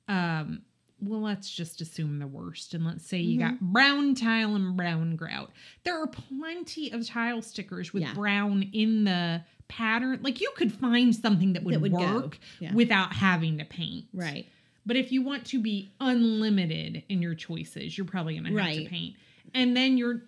um, 0.08 0.62
well, 1.00 1.22
let's 1.22 1.50
just 1.50 1.80
assume 1.82 2.20
the 2.20 2.28
worst, 2.28 2.74
and 2.74 2.86
let's 2.86 3.06
say 3.06 3.20
you 3.20 3.40
got 3.40 3.54
mm-hmm. 3.54 3.72
brown 3.72 4.16
tile 4.16 4.56
and 4.56 4.76
brown 4.76 5.16
grout. 5.16 5.52
There 5.84 6.02
are 6.02 6.08
plenty 6.08 6.92
of 6.92 7.06
tile 7.06 7.42
stickers 7.42 7.94
with 7.94 8.04
Yeah. 8.04 8.14
brown 8.14 8.64
in 8.74 9.04
the 9.04 9.44
pattern. 9.68 10.20
Like 10.24 10.42
you 10.42 10.52
could 10.56 10.72
find 10.72 11.16
something 11.16 11.54
that 11.54 11.64
would, 11.64 11.76
That 11.76 11.82
would 11.82 11.92
work 11.92 12.40
Yeah. 12.60 12.74
without 12.74 13.14
having 13.14 13.60
to 13.60 13.66
paint. 13.66 14.06
Right. 14.14 14.48
But 14.86 14.96
if 14.96 15.12
you 15.12 15.22
want 15.22 15.46
to 15.48 15.60
be 15.62 15.92
unlimited 16.00 17.04
in 17.10 17.22
your 17.22 17.36
choices, 17.36 17.98
you're 17.98 18.08
probably 18.08 18.34
going 18.34 18.46
to 18.46 18.50
have 18.50 18.58
Right. 18.58 18.84
to 18.86 18.90
paint. 18.90 19.16
And 19.54 19.76
then 19.76 19.98
your 19.98 20.24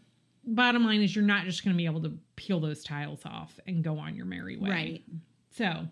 bottom 0.45 0.83
line 0.85 1.01
is 1.01 1.15
you're 1.15 1.25
not 1.25 1.45
just 1.45 1.63
going 1.63 1.73
to 1.73 1.77
be 1.77 1.85
able 1.85 2.01
to 2.03 2.17
peel 2.35 2.59
those 2.59 2.83
tiles 2.83 3.21
off 3.25 3.59
and 3.65 3.83
go 3.83 3.97
on 3.97 4.15
your 4.15 4.25
merry 4.25 4.57
way. 4.57 4.69
Right. 4.69 5.03
So, 5.51 5.87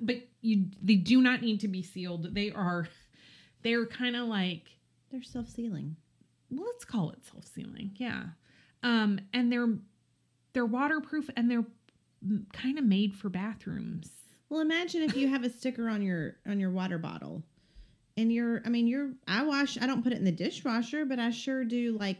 but 0.00 0.16
you 0.40 0.66
they 0.82 0.96
do 0.96 1.20
not 1.20 1.42
need 1.42 1.60
to 1.60 1.68
be 1.68 1.82
sealed. 1.82 2.34
They 2.34 2.50
are 2.50 2.88
they're 3.64 3.86
kind 3.86 4.14
of 4.14 4.28
like 4.28 4.62
They're 5.10 5.22
self 5.24 5.48
sealing. 5.48 5.96
well, 6.50 6.66
let's 6.66 6.84
call 6.84 7.10
it 7.10 7.18
self-sealing. 7.24 7.92
Yeah. 7.96 8.24
Um 8.84 9.18
and 9.32 9.50
they're 9.50 9.74
they're 10.52 10.66
waterproof 10.66 11.28
and 11.36 11.50
they're 11.50 11.64
kind 12.52 12.78
of 12.78 12.84
made 12.84 13.14
for 13.14 13.28
bathrooms. 13.28 14.10
Well, 14.48 14.60
imagine 14.60 15.02
if 15.02 15.16
you 15.16 15.28
have 15.28 15.42
a 15.42 15.50
sticker 15.50 15.88
on 15.88 16.00
your 16.02 16.36
on 16.46 16.60
your 16.60 16.70
water 16.70 16.98
bottle, 16.98 17.42
and 18.16 18.32
you're. 18.32 18.62
I 18.64 18.68
mean, 18.68 18.86
you're. 18.86 19.10
I 19.26 19.42
wash. 19.44 19.76
I 19.80 19.86
don't 19.86 20.02
put 20.02 20.12
it 20.12 20.18
in 20.18 20.24
the 20.24 20.32
dishwasher, 20.32 21.04
but 21.04 21.18
I 21.18 21.30
sure 21.30 21.64
do 21.64 21.96
like 21.98 22.18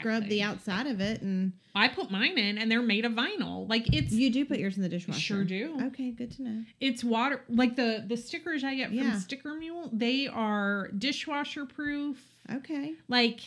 scrub 0.00 0.24
the 0.28 0.42
outside 0.42 0.86
of 0.86 1.00
it, 1.00 1.22
and 1.22 1.52
I 1.74 1.88
put 1.88 2.10
mine 2.10 2.38
in 2.38 2.58
and 2.58 2.70
they're 2.70 2.82
made 2.82 3.04
of 3.04 3.12
vinyl. 3.12 3.68
Like 3.68 3.92
it's 3.92 4.12
you 4.12 4.30
do 4.30 4.44
put 4.44 4.58
yours 4.58 4.76
in 4.76 4.82
the 4.82 4.88
dishwasher. 4.88 5.20
Sure 5.20 5.44
do. 5.44 5.78
Okay, 5.86 6.10
good 6.12 6.30
to 6.32 6.42
know. 6.42 6.62
It's 6.80 7.02
water 7.02 7.42
like 7.48 7.76
the 7.76 8.04
the 8.06 8.16
stickers 8.16 8.62
I 8.62 8.74
get 8.74 8.90
from 8.90 9.20
Sticker 9.20 9.54
Mule. 9.54 9.90
They 9.92 10.28
are 10.28 10.88
dishwasher 10.96 11.66
proof. 11.66 12.18
Okay, 12.52 12.94
Like 13.08 13.40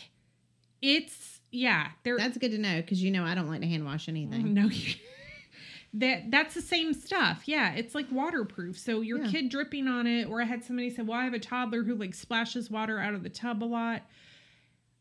it's 0.82 1.40
yeah, 1.50 1.88
they're 2.02 2.18
that's 2.18 2.36
good 2.38 2.50
to 2.50 2.58
know 2.58 2.76
because 2.76 3.02
you 3.02 3.10
know 3.10 3.24
I 3.24 3.34
don't 3.34 3.48
like 3.48 3.62
to 3.62 3.66
hand 3.66 3.84
wash 3.84 4.08
anything. 4.08 4.52
no. 4.54 4.68
That 5.94 6.30
that's 6.30 6.54
the 6.54 6.60
same 6.62 6.92
stuff. 6.92 7.42
Yeah, 7.46 7.72
it's 7.74 7.94
like 7.94 8.06
waterproof. 8.12 8.78
So 8.78 9.00
your 9.00 9.20
Yeah. 9.24 9.30
kid 9.30 9.48
dripping 9.48 9.88
on 9.88 10.06
it, 10.06 10.28
or 10.28 10.40
I 10.42 10.44
had 10.44 10.62
somebody 10.64 10.90
say, 10.90 11.02
"Well, 11.02 11.18
I 11.18 11.24
have 11.24 11.34
a 11.34 11.38
toddler 11.38 11.82
who 11.84 11.94
like 11.94 12.14
splashes 12.14 12.70
water 12.70 12.98
out 12.98 13.14
of 13.14 13.22
the 13.22 13.30
tub 13.30 13.62
a 13.62 13.66
lot." 13.66 14.02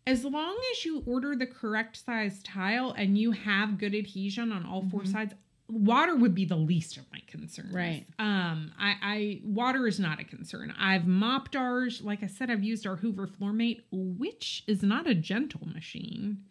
As 0.05 0.23
long 0.23 0.57
as 0.71 0.85
you 0.85 1.03
order 1.05 1.35
the 1.35 1.45
correct 1.47 1.97
size 1.97 2.41
tile 2.41 2.91
and 2.91 3.17
you 3.17 3.31
have 3.31 3.77
good 3.77 3.93
adhesion 3.93 4.53
on 4.53 4.65
all 4.65 4.87
four 4.89 5.01
Mhm. 5.01 5.11
sides, 5.11 5.33
water 5.67 6.15
would 6.15 6.33
be 6.33 6.45
the 6.45 6.55
least 6.55 6.95
of 6.95 7.03
my 7.11 7.19
concerns. 7.27 7.73
Right. 7.73 8.05
Um, 8.17 8.71
I, 8.79 8.95
I 9.01 9.41
water 9.43 9.85
is 9.85 9.99
not 9.99 10.21
a 10.21 10.23
concern. 10.23 10.73
I've 10.79 11.05
mopped 11.05 11.57
ours. 11.57 12.01
Like 12.01 12.23
I 12.23 12.27
said, 12.27 12.49
I've 12.49 12.63
used 12.63 12.87
our 12.87 12.95
Hoover 12.95 13.27
Floor 13.27 13.51
Mate, 13.51 13.83
which 13.91 14.63
is 14.65 14.81
not 14.81 15.07
a 15.07 15.13
gentle 15.13 15.67
machine. 15.67 16.45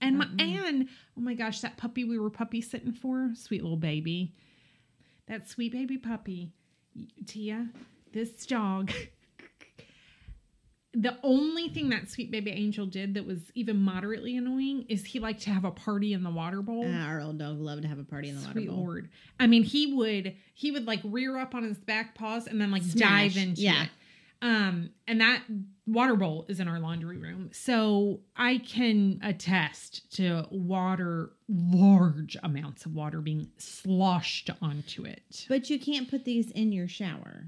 And 0.00 0.18
my 0.18 0.24
Mm-mm. 0.26 0.68
and 0.68 0.88
oh 1.16 1.20
my 1.20 1.34
gosh, 1.34 1.60
that 1.60 1.76
puppy 1.76 2.04
we 2.04 2.18
were 2.18 2.30
puppy 2.30 2.60
sitting 2.60 2.92
for, 2.92 3.30
sweet 3.34 3.62
little 3.62 3.76
baby, 3.76 4.34
that 5.28 5.48
sweet 5.48 5.72
baby 5.72 5.98
puppy, 5.98 6.50
Thea, 7.26 7.68
this 8.12 8.46
dog. 8.46 8.90
the 10.92 11.16
only 11.22 11.68
thing 11.68 11.88
that 11.90 12.10
sweet 12.10 12.32
baby 12.32 12.50
angel 12.50 12.84
did 12.84 13.14
that 13.14 13.24
was 13.24 13.38
even 13.54 13.80
moderately 13.80 14.36
annoying 14.36 14.84
is 14.88 15.04
he 15.04 15.20
liked 15.20 15.40
to 15.42 15.50
have 15.50 15.64
a 15.64 15.70
party 15.70 16.12
in 16.14 16.24
the 16.24 16.30
water 16.30 16.62
bowl. 16.62 16.84
Ah, 16.88 17.06
our 17.06 17.20
old 17.20 17.38
dog 17.38 17.60
loved 17.60 17.82
to 17.82 17.88
have 17.88 17.98
a 18.00 18.04
party 18.04 18.28
in 18.28 18.40
the 18.40 18.44
water 18.46 18.60
bowl. 18.62 18.76
lord. 18.84 19.08
I 19.38 19.46
mean, 19.46 19.62
he 19.62 19.94
would 19.94 20.34
he 20.54 20.72
would 20.72 20.86
like 20.86 21.00
rear 21.04 21.36
up 21.36 21.54
on 21.54 21.62
his 21.62 21.78
back 21.78 22.16
paws 22.16 22.46
and 22.48 22.60
then 22.60 22.70
like 22.72 22.82
Smash. 22.82 23.34
dive 23.34 23.36
into 23.36 23.62
Yeah. 23.62 23.84
it. 23.84 23.88
Um, 24.42 24.90
and 25.06 25.20
that 25.20 25.42
water 25.92 26.14
bowl 26.16 26.44
is 26.48 26.60
in 26.60 26.68
our 26.68 26.78
laundry 26.78 27.18
room. 27.18 27.50
So 27.52 28.20
I 28.36 28.58
can 28.58 29.18
attest 29.22 30.10
to 30.16 30.46
water, 30.50 31.32
large 31.48 32.36
amounts 32.42 32.86
of 32.86 32.94
water 32.94 33.20
being 33.20 33.48
sloshed 33.58 34.50
onto 34.62 35.04
it. 35.04 35.46
But 35.48 35.68
you 35.70 35.78
can't 35.78 36.08
put 36.08 36.24
these 36.24 36.50
in 36.52 36.72
your 36.72 36.88
shower. 36.88 37.46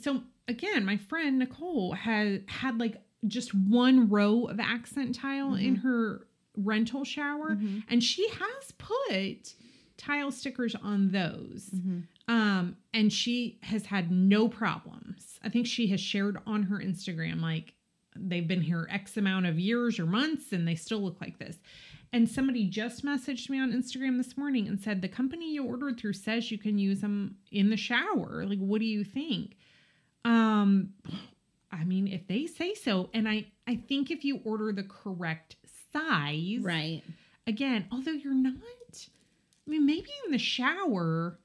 So 0.00 0.22
again, 0.48 0.84
my 0.84 0.96
friend 0.96 1.38
Nicole 1.38 1.92
had 1.92 2.44
had 2.46 2.78
like 2.78 3.02
just 3.26 3.54
one 3.54 4.08
row 4.08 4.44
of 4.44 4.60
accent 4.60 5.14
tile 5.14 5.54
in 5.54 5.76
her 5.76 6.26
rental 6.56 7.04
shower, 7.04 7.56
Mhm. 7.56 7.82
and 7.88 8.04
she 8.04 8.28
has 8.28 8.72
put 8.78 9.54
tile 9.96 10.30
stickers 10.32 10.74
on 10.74 11.10
those. 11.10 11.70
Mhm. 11.74 12.04
Um, 12.28 12.76
and 12.92 13.12
she 13.12 13.58
has 13.62 13.86
had 13.86 14.10
no 14.10 14.48
problems. 14.48 15.38
I 15.42 15.48
think 15.48 15.66
she 15.66 15.86
has 15.88 16.00
shared 16.00 16.38
on 16.46 16.64
her 16.64 16.78
Instagram 16.78 17.40
like 17.40 17.74
they've 18.16 18.46
been 18.46 18.62
here 18.62 18.86
X 18.90 19.16
amount 19.16 19.46
of 19.46 19.58
years 19.58 19.98
or 19.98 20.06
months 20.06 20.52
and 20.52 20.66
they 20.66 20.74
still 20.74 21.02
look 21.02 21.20
like 21.20 21.38
this. 21.38 21.58
And 22.12 22.28
somebody 22.28 22.64
just 22.68 23.04
messaged 23.04 23.50
me 23.50 23.58
on 23.58 23.72
Instagram 23.72 24.16
this 24.18 24.36
morning 24.36 24.68
and 24.68 24.78
said 24.80 25.02
the 25.02 25.08
company 25.08 25.52
you 25.52 25.64
ordered 25.64 25.98
through 25.98 26.12
says 26.12 26.50
you 26.50 26.58
can 26.58 26.78
use 26.78 27.00
them 27.00 27.36
in 27.50 27.70
the 27.70 27.76
shower. 27.76 28.44
Like, 28.46 28.60
what 28.60 28.78
do 28.80 28.86
you 28.86 29.02
think? 29.04 29.56
Um, 30.24 30.94
I 31.72 31.82
mean, 31.84 32.06
if 32.06 32.26
they 32.28 32.46
say 32.46 32.74
so, 32.74 33.10
and 33.12 33.28
I 33.28 33.46
I 33.66 33.76
think 33.76 34.10
if 34.10 34.24
you 34.24 34.40
order 34.44 34.72
the 34.72 34.84
correct 34.84 35.56
size, 35.92 36.60
Right. 36.60 37.02
again, 37.46 37.86
although 37.90 38.12
you're 38.12 38.32
not, 38.34 38.54
I 39.66 39.70
mean, 39.70 39.86
maybe 39.86 40.10
in 40.26 40.32
the 40.32 40.38
shower, 40.38 41.38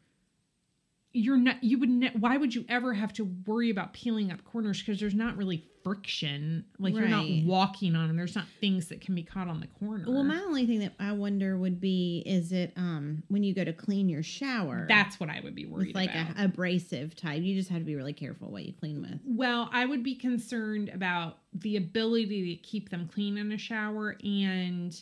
you're 1.13 1.37
not, 1.37 1.63
you 1.63 1.79
would, 1.79 1.89
ne- 1.89 2.13
why 2.19 2.37
would 2.37 2.53
you 2.53 2.65
ever 2.69 2.93
have 2.93 3.13
to 3.13 3.25
worry 3.45 3.69
about 3.69 3.93
peeling 3.93 4.31
up 4.31 4.43
corners? 4.43 4.79
Because 4.79 4.99
there's 4.99 5.15
not 5.15 5.37
really 5.37 5.63
friction. 5.83 6.65
Like 6.77 6.93
you're 6.93 7.07
not 7.07 7.25
walking 7.45 7.95
on 7.95 8.07
them. 8.07 8.17
There's 8.17 8.35
not 8.35 8.45
things 8.59 8.89
that 8.89 9.01
can 9.01 9.15
be 9.15 9.23
caught 9.23 9.47
on 9.47 9.59
the 9.59 9.67
corner. 9.67 10.05
Well, 10.07 10.23
my 10.23 10.39
only 10.39 10.65
thing 10.65 10.79
that 10.79 10.93
I 10.99 11.11
wonder 11.13 11.57
would 11.57 11.79
be 11.79 12.21
is 12.25 12.51
it 12.51 12.73
um 12.75 13.23
when 13.27 13.43
you 13.43 13.53
go 13.53 13.63
to 13.63 13.73
clean 13.73 14.09
your 14.09 14.23
shower? 14.23 14.85
That's 14.87 15.19
what 15.19 15.29
I 15.29 15.39
would 15.41 15.55
be 15.55 15.65
worried 15.65 15.87
with 15.87 15.95
like 15.95 16.11
about. 16.11 16.37
a 16.37 16.45
abrasive 16.45 17.15
type. 17.15 17.41
You 17.41 17.55
just 17.55 17.69
have 17.69 17.79
to 17.79 17.85
be 17.85 17.95
really 17.95 18.13
careful 18.13 18.51
what 18.51 18.65
you 18.65 18.73
clean 18.73 19.01
with. 19.01 19.19
Well, 19.25 19.69
I 19.71 19.85
would 19.85 20.03
be 20.03 20.15
concerned 20.15 20.89
about 20.89 21.37
the 21.53 21.77
ability 21.77 22.55
to 22.55 22.61
keep 22.61 22.89
them 22.89 23.09
clean 23.11 23.37
in 23.37 23.51
a 23.51 23.57
shower 23.57 24.17
and 24.23 25.01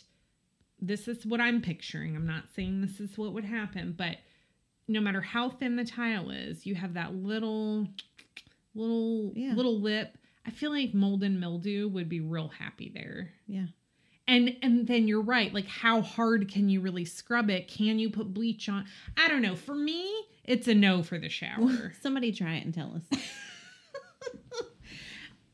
this 0.80 1.08
is 1.08 1.26
what 1.26 1.40
I'm 1.40 1.60
picturing. 1.60 2.14
I'm 2.16 2.26
not 2.26 2.44
saying 2.54 2.80
this 2.80 3.00
is 3.00 3.18
what 3.18 3.32
would 3.32 3.44
happen, 3.44 3.94
but 3.96 4.16
no 4.86 5.00
matter 5.00 5.20
how 5.20 5.50
thin 5.50 5.76
the 5.76 5.84
tile 5.84 6.30
is, 6.30 6.64
you 6.66 6.74
have 6.74 6.94
that 6.94 7.14
little 7.14 7.88
little 8.74 9.32
Yeah. 9.34 9.54
little 9.54 9.80
lip. 9.80 10.16
I 10.46 10.50
feel 10.50 10.70
like 10.70 10.94
mold 10.94 11.22
and 11.22 11.40
mildew 11.40 11.88
would 11.88 12.08
be 12.08 12.20
real 12.20 12.48
happy 12.48 12.90
there. 12.94 13.32
Yeah. 13.46 13.66
And 14.26 14.56
and 14.62 14.86
then 14.86 15.08
you're 15.08 15.20
right. 15.22 15.52
Like 15.52 15.66
how 15.66 16.00
hard 16.00 16.48
can 16.50 16.68
you 16.68 16.80
really 16.80 17.04
scrub 17.04 17.50
it? 17.50 17.66
Can 17.68 17.98
you 17.98 18.08
put 18.10 18.32
bleach 18.32 18.68
on? 18.68 18.86
I 19.16 19.28
don't 19.28 19.42
know. 19.42 19.56
For 19.56 19.74
me, 19.74 20.08
it's 20.44 20.68
a 20.68 20.74
no 20.74 21.02
for 21.02 21.18
the 21.18 21.28
shower. 21.28 21.92
Somebody 22.00 22.32
try 22.32 22.56
it 22.56 22.64
and 22.64 22.72
tell 22.72 22.94
us. 22.94 23.20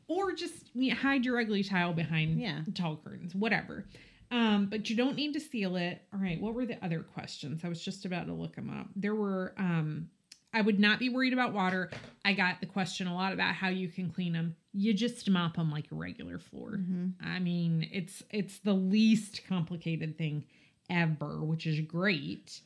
or 0.07 0.33
just 0.33 0.53
hide 0.93 1.25
your 1.25 1.39
ugly 1.39 1.63
tile 1.63 1.93
behind 1.93 2.39
Yeah. 2.39 2.61
tall 2.75 2.97
curtains, 2.97 3.33
whatever. 3.33 3.85
Um, 4.31 4.67
but 4.67 4.89
you 4.89 4.95
don't 4.95 5.15
need 5.15 5.33
to 5.33 5.39
seal 5.39 5.75
it. 5.75 6.01
All 6.13 6.19
right, 6.19 6.39
what 6.41 6.53
were 6.53 6.65
the 6.65 6.83
other 6.83 7.01
questions? 7.01 7.61
I 7.63 7.69
was 7.69 7.83
just 7.83 8.05
about 8.05 8.27
to 8.27 8.33
look 8.33 8.55
them 8.55 8.69
up. 8.69 8.87
There 8.95 9.15
were 9.15 9.53
um 9.57 10.09
I 10.53 10.61
would 10.61 10.79
not 10.79 10.99
be 10.99 11.09
worried 11.09 11.33
about 11.33 11.51
water. 11.53 11.91
I 12.23 12.31
got 12.33 12.61
the 12.61 12.65
question 12.65 13.07
a 13.07 13.13
lot 13.13 13.33
about 13.33 13.55
how 13.55 13.67
you 13.67 13.89
can 13.89 14.09
clean 14.09 14.31
them. 14.33 14.55
You 14.73 14.93
just 14.93 15.29
mop 15.29 15.57
them 15.57 15.69
like 15.69 15.91
a 15.91 15.95
regular 15.95 16.39
floor. 16.39 16.77
Mhm. 16.77 17.13
I 17.21 17.39
mean, 17.39 17.87
it's 17.91 18.23
it's 18.31 18.59
the 18.59 18.73
least 18.73 19.41
complicated 19.47 20.17
thing 20.17 20.45
ever, 20.89 21.43
which 21.43 21.67
is 21.67 21.79
great. 21.81 22.61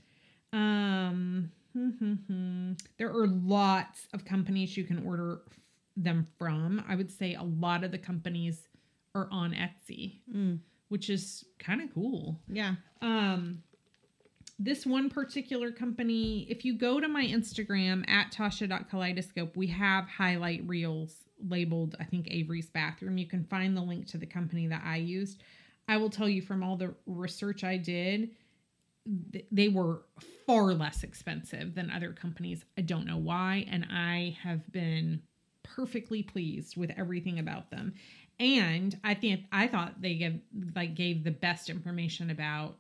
Um, 0.53 1.51
there 2.97 3.09
are 3.11 3.27
lots 3.27 4.07
of 4.13 4.25
companies 4.25 4.75
you 4.77 4.83
can 4.83 5.05
order 5.05 5.41
them 5.95 6.27
from. 6.37 6.83
I 6.87 6.95
would 6.95 7.11
say 7.11 7.35
a 7.35 7.43
lot 7.43 7.83
of 7.83 7.91
the 7.91 7.97
companies 7.97 8.67
are 9.15 9.27
on 9.31 9.53
Etsy, 9.53 10.19
Mm. 10.33 10.59
Which 10.89 11.09
is 11.09 11.45
kind 11.57 11.81
of 11.81 11.93
cool. 11.93 12.39
Yeah. 12.47 12.75
Um, 13.01 13.63
this 14.59 14.85
one 14.85 15.09
particular 15.09 15.71
company, 15.71 16.45
if 16.49 16.65
you 16.65 16.73
go 16.73 16.99
to 16.99 17.07
my 17.07 17.25
Instagram 17.25 18.07
at 18.09 18.31
tasha.kaleidoscope, 18.31 19.55
we 19.55 19.67
have 19.67 20.05
highlight 20.05 20.67
reels 20.67 21.15
labeled, 21.47 21.95
I 21.99 22.03
think, 22.03 22.27
Avery's 22.29 22.69
Bathroom. 22.69 23.17
You 23.17 23.27
can 23.27 23.45
find 23.45 23.77
the 23.77 23.81
link 23.81 24.07
to 24.07 24.17
the 24.17 24.25
company 24.25 24.67
that 24.67 24.83
I 24.83 24.97
used. 24.97 25.41
I 25.87 25.97
will 25.97 26.09
tell 26.09 26.27
you 26.27 26.41
from 26.41 26.61
all 26.61 26.75
the 26.75 26.93
research 27.07 27.63
I 27.63 27.77
did, 27.77 28.31
th- 29.31 29.45
they 29.51 29.69
were 29.69 30.01
far 30.45 30.73
less 30.73 31.03
expensive 31.03 31.75
than 31.75 31.89
other 31.89 32.11
companies. 32.11 32.65
I 32.77 32.81
don't 32.81 33.05
know 33.05 33.17
why. 33.17 33.65
And 33.71 33.85
I 33.89 34.37
have 34.43 34.69
been 34.71 35.21
perfectly 35.63 36.23
pleased 36.23 36.75
with 36.75 36.91
everything 36.97 37.39
about 37.39 37.71
them. 37.71 37.93
And 38.39 38.97
I 39.03 39.15
think 39.15 39.41
I 39.51 39.67
thought 39.67 40.01
they 40.01 40.15
gave 40.15 40.39
like 40.75 40.95
gave 40.95 41.23
the 41.23 41.31
best 41.31 41.69
information 41.69 42.29
about 42.29 42.77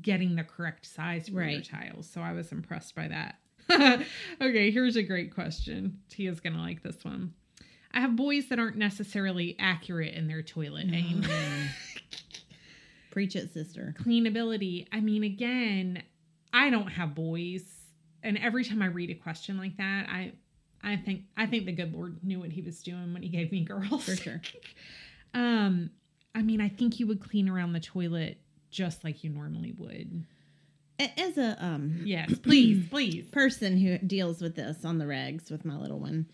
getting 0.00 0.36
the 0.36 0.44
correct 0.44 0.86
size 0.86 1.26
for 1.28 1.34
your 1.34 1.58
Right. 1.58 1.64
tiles. 1.64 2.08
So 2.08 2.20
I 2.20 2.32
was 2.32 2.52
impressed 2.52 2.94
by 2.94 3.08
that. 3.08 3.36
okay, 4.40 4.70
here's 4.70 4.96
a 4.96 5.02
great 5.02 5.32
question. 5.34 6.00
Thea's 6.10 6.40
gonna 6.40 6.60
like 6.60 6.82
this 6.82 7.04
one. 7.04 7.32
I 7.94 8.00
have 8.00 8.16
boys 8.16 8.48
that 8.48 8.58
aren't 8.58 8.76
necessarily 8.76 9.54
accurate 9.58 10.14
in 10.14 10.26
their 10.26 10.42
toilet 10.42 10.86
aim. 10.92 11.24
Preach 13.10 13.36
it, 13.36 13.52
sister. 13.52 13.94
Cleanability. 14.00 14.86
I 14.92 15.00
mean, 15.00 15.22
again, 15.24 16.02
I 16.52 16.70
don't 16.70 16.88
have 16.88 17.14
boys, 17.14 17.62
and 18.22 18.38
every 18.38 18.64
time 18.64 18.80
I 18.80 18.86
read 18.86 19.10
a 19.10 19.14
question 19.14 19.58
like 19.58 19.76
that, 19.76 20.08
I, 20.08 20.32
I 20.84 20.96
think 20.96 21.22
I 21.36 21.46
think 21.46 21.66
the 21.66 21.72
good 21.72 21.94
Lord 21.94 22.22
knew 22.24 22.40
what 22.40 22.50
He 22.50 22.60
was 22.62 22.82
doing 22.82 23.12
when 23.12 23.22
He 23.22 23.28
gave 23.28 23.52
me 23.52 23.64
girls. 23.64 24.04
For 24.04 24.16
sure. 24.16 24.40
um, 25.34 25.90
I 26.34 26.42
mean, 26.42 26.60
I 26.60 26.68
think 26.68 26.98
you 26.98 27.06
would 27.06 27.20
clean 27.20 27.48
around 27.48 27.72
the 27.72 27.80
toilet 27.80 28.38
just 28.70 29.04
like 29.04 29.22
you 29.22 29.30
normally 29.30 29.72
would. 29.76 30.24
As 31.18 31.36
a 31.38 31.56
um 31.64 32.00
Yes, 32.04 32.38
please, 32.42 32.88
please. 32.88 33.26
person 33.28 33.76
who 33.76 33.98
deals 33.98 34.40
with 34.40 34.54
this 34.56 34.84
on 34.84 34.98
the 34.98 35.04
regs 35.04 35.50
with 35.50 35.64
my 35.64 35.76
little 35.76 35.98
one, 35.98 36.26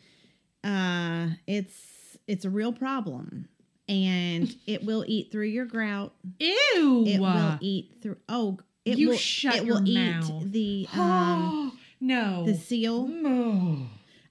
uh, 0.64 1.28
it's 1.46 2.16
it's 2.26 2.44
a 2.44 2.50
real 2.50 2.72
problem, 2.72 3.48
and 3.88 4.54
it 4.66 4.84
will 4.84 5.04
eat 5.06 5.30
through 5.32 5.46
your 5.46 5.64
grout. 5.66 6.12
Ew. 6.38 7.04
It 7.06 7.20
will 7.20 7.58
eat 7.60 7.96
through. 8.02 8.16
Oh, 8.28 8.58
it 8.84 8.98
You 8.98 9.10
will. 9.10 9.16
shut 9.16 9.56
it 9.56 9.64
your 9.64 9.76
will 9.76 9.82
mouth. 9.92 10.30
eat 10.44 10.52
the 10.52 10.88
um 11.00 11.78
no. 12.00 12.44
the 12.44 12.54
seal. 12.54 13.06
No. 13.08 13.86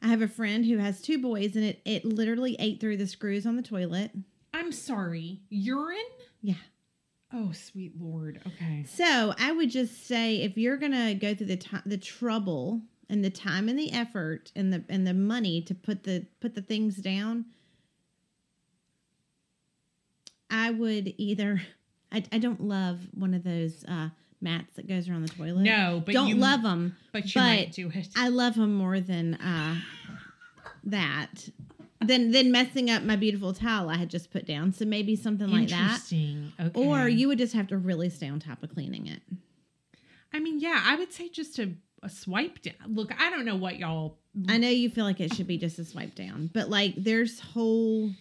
I 0.07 0.11
have 0.11 0.21
a 0.21 0.27
friend 0.29 0.65
who 0.65 0.77
has 0.77 1.01
two 1.01 1.21
boys, 1.21 1.57
and 1.57 1.65
it 1.65 1.81
it 1.83 2.05
literally 2.05 2.55
ate 2.59 2.79
through 2.79 2.95
the 2.95 3.07
screws 3.07 3.45
on 3.45 3.57
the 3.57 3.61
toilet. 3.61 4.11
I'm 4.53 4.71
sorry. 4.71 5.41
Urine? 5.49 5.97
Yeah. 6.41 6.53
Oh, 7.33 7.51
sweet 7.51 7.91
Lord. 7.99 8.39
Okay. 8.47 8.85
So 8.87 9.33
I 9.37 9.51
would 9.51 9.69
just 9.69 10.07
say 10.07 10.37
if 10.37 10.57
you're 10.57 10.77
gonna 10.77 11.13
go 11.13 11.35
through 11.35 11.47
the 11.47 11.57
time, 11.57 11.81
the 11.85 11.97
trouble, 11.97 12.83
and 13.09 13.21
the 13.21 13.29
time 13.29 13.67
and 13.67 13.77
the 13.77 13.91
effort 13.91 14.53
and 14.55 14.71
the 14.71 14.85
and 14.87 15.05
the 15.05 15.13
money 15.13 15.61
to 15.63 15.75
put 15.75 16.05
the 16.05 16.25
put 16.39 16.55
the 16.55 16.61
things 16.61 16.95
down, 16.95 17.43
I 20.49 20.71
would 20.71 21.15
either. 21.17 21.63
I, 22.13 22.23
I 22.31 22.37
don't 22.37 22.61
love 22.61 23.01
one 23.13 23.33
of 23.33 23.43
those 23.43 23.83
uh, 23.83 24.11
mats 24.41 24.75
that 24.75 24.87
goes 24.87 25.09
around 25.09 25.23
the 25.23 25.33
toilet. 25.33 25.63
No, 25.63 26.01
but 26.05 26.13
don't 26.13 26.29
you, 26.29 26.35
love 26.35 26.63
them. 26.63 26.95
but 27.11 27.33
you 27.33 27.41
might 27.41 27.71
do 27.71 27.91
it. 27.93 28.09
I 28.15 28.29
love 28.29 28.55
them 28.55 28.73
more 28.73 28.99
than 28.99 29.35
uh, 29.35 29.77
that. 30.85 31.49
Than 31.99 32.31
than 32.31 32.51
messing 32.51 32.91
up 32.91 33.01
my 33.01 33.15
beautiful 33.15 33.53
towel 33.53 33.89
I 33.89 33.97
had 33.97 34.09
just 34.09 34.29
put 34.31 34.45
down. 34.45 34.71
So 34.71 34.85
maybe 34.85 35.15
something 35.15 35.49
like 35.49 35.69
that. 35.69 35.79
Interesting. 35.79 36.53
Okay. 36.59 36.79
Or 36.79 37.07
you 37.07 37.27
would 37.27 37.39
just 37.39 37.53
have 37.53 37.67
to 37.67 37.77
really 37.77 38.09
stay 38.09 38.29
on 38.29 38.39
top 38.39 38.61
of 38.61 38.73
cleaning 38.73 39.07
it. 39.07 39.21
I 40.31 40.39
mean, 40.39 40.59
yeah, 40.59 40.79
I 40.85 40.95
would 40.95 41.11
say 41.11 41.29
just 41.29 41.57
a, 41.57 41.71
a 42.03 42.09
swipe 42.09 42.61
down. 42.61 42.75
Look, 42.93 43.11
I 43.19 43.31
don't 43.31 43.45
know 43.45 43.55
what 43.55 43.79
y'all. 43.79 44.19
I 44.47 44.59
know 44.59 44.69
you 44.69 44.91
feel 44.91 45.05
like 45.05 45.19
it 45.19 45.33
should 45.33 45.47
be 45.47 45.57
just 45.57 45.79
a 45.79 45.85
swipe 45.85 46.13
down, 46.13 46.51
but 46.53 46.69
like 46.69 46.93
there's 46.95 47.39
whole 47.39 48.11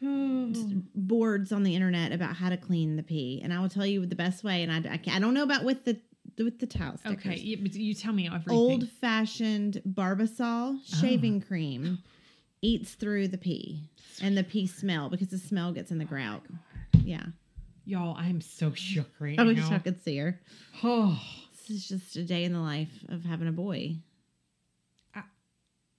Hmm. 0.00 0.80
boards 0.94 1.52
on 1.52 1.62
the 1.62 1.74
internet 1.74 2.12
about 2.12 2.34
how 2.34 2.48
to 2.48 2.56
clean 2.56 2.96
the 2.96 3.02
pee, 3.02 3.40
and 3.42 3.52
I 3.52 3.60
will 3.60 3.68
tell 3.68 3.84
you 3.84 4.06
the 4.06 4.16
best 4.16 4.42
way. 4.42 4.62
And 4.62 4.72
I, 4.72 4.94
I, 4.94 5.16
I 5.16 5.18
don't 5.18 5.34
know 5.34 5.42
about 5.42 5.64
with 5.64 5.84
the 5.84 6.00
with 6.38 6.58
the 6.58 6.66
towel 6.66 6.96
stickers. 6.96 7.18
okay, 7.26 7.36
you, 7.36 7.58
you 7.72 7.94
tell 7.94 8.14
me 8.14 8.26
everything. 8.26 8.54
Old 8.54 8.88
fashioned 8.88 9.82
Barbasol 9.86 10.78
shaving 11.00 11.42
ah. 11.44 11.46
cream 11.46 11.98
eats 12.62 12.92
through 12.92 13.28
the 13.28 13.38
pee 13.38 13.90
and 14.22 14.36
the 14.36 14.44
pee 14.44 14.66
smell 14.66 15.10
because 15.10 15.28
the 15.28 15.38
smell 15.38 15.72
gets 15.72 15.90
in 15.90 15.98
the 15.98 16.04
oh 16.04 16.08
grout. 16.08 16.42
Yeah, 17.04 17.26
Y'all, 17.90 18.16
I'm 18.16 18.40
so 18.40 18.72
shook 18.72 19.10
right 19.18 19.38
I 19.38 19.42
wish 19.42 19.58
now. 19.58 19.74
I 19.74 19.78
could 19.80 20.02
see 20.04 20.16
her. 20.18 20.40
Oh, 20.84 21.20
This 21.52 21.70
is 21.70 21.88
just 21.88 22.16
a 22.16 22.22
day 22.22 22.44
in 22.44 22.52
the 22.52 22.60
life 22.60 23.04
of 23.08 23.24
having 23.24 23.48
a 23.48 23.52
boy. 23.52 23.96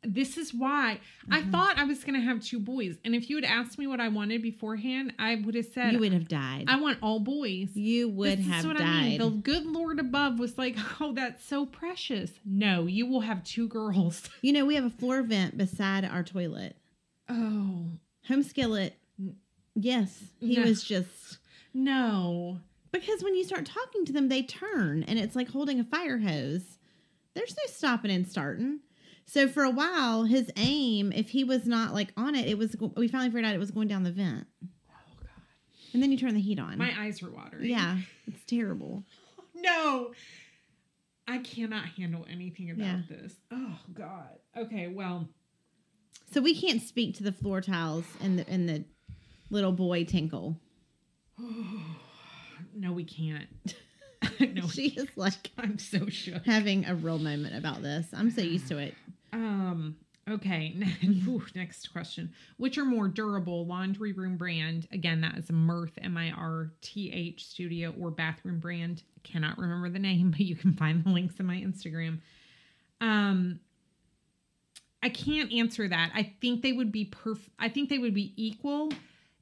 This 0.04 0.36
is 0.38 0.52
why 0.54 0.99
I 1.30 1.41
Mhm. 1.41 1.52
thought 1.52 1.78
I 1.78 1.84
was 1.84 2.04
going 2.04 2.16
to 2.20 2.26
have 2.26 2.41
two 2.41 2.60
boys. 2.60 2.97
And 3.06 3.14
if 3.14 3.30
you 3.30 3.36
had 3.36 3.45
asked 3.45 3.78
me 3.78 3.86
what 3.86 3.99
I 3.99 4.08
wanted 4.08 4.41
beforehand, 4.41 5.14
I 5.20 5.36
would 5.36 5.54
have 5.54 5.68
said, 5.68 5.93
You 5.93 5.99
would 5.99 6.12
have 6.14 6.28
died. 6.28 6.66
I 6.68 6.78
want 6.82 6.97
all 7.04 7.20
boys. 7.20 7.76
you 7.76 8.10
would 8.10 8.39
This 8.39 8.45
is 8.47 8.52
have 8.52 8.78
died. 8.78 8.82
I 8.82 9.02
mean. 9.04 9.18
The 9.20 9.30
good 9.30 9.66
Lord 9.68 9.99
above 9.99 10.39
was 10.39 10.58
like, 10.58 10.76
oh, 11.02 11.14
that's 11.14 11.45
so 11.45 11.66
precious. 11.68 12.32
No, 12.43 12.88
you 12.88 13.06
will 13.06 13.22
have 13.22 13.43
two 13.43 13.68
girls. 13.68 14.28
You 14.41 14.54
know, 14.54 14.66
we 14.66 14.74
have 14.76 14.86
a 14.86 14.89
floor 14.89 15.22
vent 15.22 15.56
beside 15.58 16.04
our 16.04 16.24
toilet. 16.24 16.76
Oh, 17.30 17.86
Home 18.28 18.43
skillet. 18.43 18.97
Yes, 19.76 20.24
he 20.39 20.56
No. 20.58 20.64
was 20.64 20.84
just 20.84 21.38
no. 21.74 22.60
because 22.91 23.24
when 23.24 23.36
you 23.36 23.43
start 23.43 23.66
talking 23.66 24.04
to 24.06 24.12
them, 24.14 24.28
they 24.30 24.41
turn 24.43 25.04
and 25.04 25.18
it's 25.18 25.36
like 25.36 25.49
holding 25.49 25.80
a 25.80 25.84
fire 25.84 26.18
hose. 26.20 26.78
There's 27.36 27.56
no 27.56 27.72
stopping 27.72 28.12
and 28.12 28.28
starting. 28.28 28.80
So 29.34 29.47
for 29.47 29.63
a 29.63 29.69
while, 29.69 30.25
his 30.25 30.51
aim, 30.57 31.13
if 31.13 31.29
he 31.29 31.45
was 31.45 31.65
not 31.65 31.93
like 31.93 32.11
on 32.17 32.36
it, 32.36 32.49
it 32.49 32.57
was. 32.57 32.75
We 32.97 33.07
finally 33.07 33.29
figured 33.29 33.45
out 33.45 33.55
it 33.55 33.59
was 33.59 33.71
going 33.71 33.88
down 33.88 34.03
the 34.03 34.11
vent, 34.11 34.45
Oh, 34.61 34.67
God. 35.21 35.29
and 35.93 36.03
then 36.03 36.11
you 36.11 36.17
turn 36.17 36.34
the 36.34 36.41
heat 36.41 36.59
on. 36.59 36.77
My 36.77 36.91
eyes 36.99 37.21
were 37.21 37.29
watering. 37.32 37.69
yeah, 37.69 37.97
it's 38.27 38.43
terrible. 38.45 39.03
No. 39.55 40.11
I 41.27 41.38
cannot 41.38 41.86
handle 41.86 42.25
anything 42.29 42.71
about 42.71 42.84
Yeah. 42.84 42.99
this. 43.09 43.36
Oh, 43.51 43.77
God. 43.93 44.39
Okay, 44.57 44.88
well, 44.88 45.29
So 46.34 46.41
we 46.41 46.53
can't 46.59 46.82
speak 46.82 47.15
to 47.17 47.23
the 47.23 47.32
floor 47.32 47.61
tiles 47.61 48.05
and 48.21 48.39
the 48.39 48.49
and 48.49 48.67
the 48.67 48.84
little 49.51 49.71
boy 49.71 50.03
tinkle. 50.03 50.57
no, 52.75 52.91
we 52.91 53.03
can't. 53.03 53.47
no, 54.53 54.67
she 54.67 54.88
is 54.89 55.09
like 55.15 55.51
I'm 55.57 55.77
so 55.77 56.07
shook. 56.09 56.45
having 56.45 56.86
a 56.86 56.95
real 56.95 57.19
moment 57.19 57.55
about 57.55 57.82
this. 57.82 58.07
I'm 58.13 58.32
so 58.32 58.41
used 58.41 58.67
to 58.69 58.77
it. 58.77 58.95
Um. 59.34 59.95
Okay. 60.29 60.75
Next 61.55 61.91
question. 61.91 62.32
Which 62.57 62.77
are 62.77 62.86
more 62.86 63.07
durable, 63.07 63.65
laundry 63.65 64.13
room 64.13 64.38
brand? 64.38 64.88
Again, 64.91 65.21
that 65.21 65.38
is 65.38 65.51
Mirth 65.51 65.97
M 66.01 66.15
I 66.17 66.32
R 66.32 66.71
T 66.82 67.11
H 67.11 67.45
Studio 67.47 67.93
or 67.99 68.11
bathroom 68.11 68.59
brand. 68.59 69.03
Cannot 69.23 69.57
remember 69.57 69.89
the 69.89 69.99
name, 69.99 70.32
but 70.32 70.41
you 70.41 70.55
can 70.55 70.73
find 70.73 71.03
the 71.03 71.09
links 71.09 71.39
in 71.39 71.45
my 71.45 71.55
Instagram. 71.57 72.19
Um. 72.99 73.59
I 75.03 75.09
can't 75.09 75.51
answer 75.51 75.88
that. 75.88 76.11
I 76.13 76.32
think 76.41 76.61
they 76.61 76.73
would 76.73 76.91
be 76.91 77.05
perf. 77.05 77.39
I 77.57 77.69
think 77.69 77.89
they 77.89 77.97
would 77.97 78.13
be 78.13 78.34
equal 78.38 78.91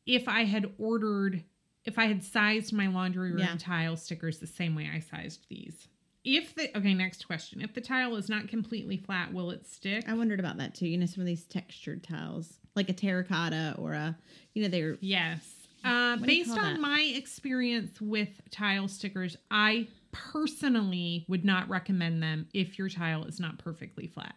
if 0.06 0.30
I 0.30 0.46
had 0.46 0.72
ordered. 0.78 1.44
if 1.84 2.00
I 2.00 2.06
had 2.06 2.24
sized 2.24 2.72
my 2.72 2.88
laundry 2.88 3.32
room 3.32 3.40
Yeah. 3.40 3.56
tile 3.58 3.98
stickers 3.98 4.40
the 4.40 4.48
same 4.48 4.74
way 4.74 4.90
I 4.94 5.00
sized 5.00 5.46
these. 5.50 5.90
If 6.24 6.54
the 6.56 6.76
okay, 6.78 6.94
next 6.94 7.26
question. 7.28 7.62
If 7.62 7.74
the 7.74 7.82
tile 7.82 8.16
is 8.16 8.28
not 8.30 8.48
completely 8.50 8.98
flat, 8.98 9.34
will 9.34 9.52
it 9.52 9.66
stick? 9.66 10.04
I 10.08 10.14
wondered 10.14 10.40
about 10.40 10.58
that 10.58 10.76
too. 10.76 10.88
You 10.88 10.98
know, 10.98 11.06
some 11.06 11.22
of 11.22 11.28
these 11.28 11.46
textured 11.46 12.04
tiles, 12.04 12.60
like 12.76 12.90
a 12.90 12.94
terracotta 12.94 13.76
or 13.78 13.94
a, 13.94 14.18
you 14.54 14.62
know, 14.64 14.70
they're 14.70 14.98
Yes. 15.02 15.56
Uh, 15.84 16.18
What 16.18 16.28
do 16.28 16.34
you 16.36 16.44
based 16.44 16.58
on 16.58 16.74
that? 16.74 16.80
my 16.82 17.02
experience 17.16 18.02
with 18.02 18.30
tile 18.52 18.90
stickers, 18.90 19.38
I 19.50 19.88
personally 20.12 21.24
would 21.30 21.46
not 21.46 21.70
recommend 21.70 22.22
them 22.22 22.48
if 22.54 22.78
your 22.78 22.90
tile 22.90 23.24
is 23.24 23.40
not 23.40 23.58
perfectly 23.60 24.08
flat. 24.08 24.36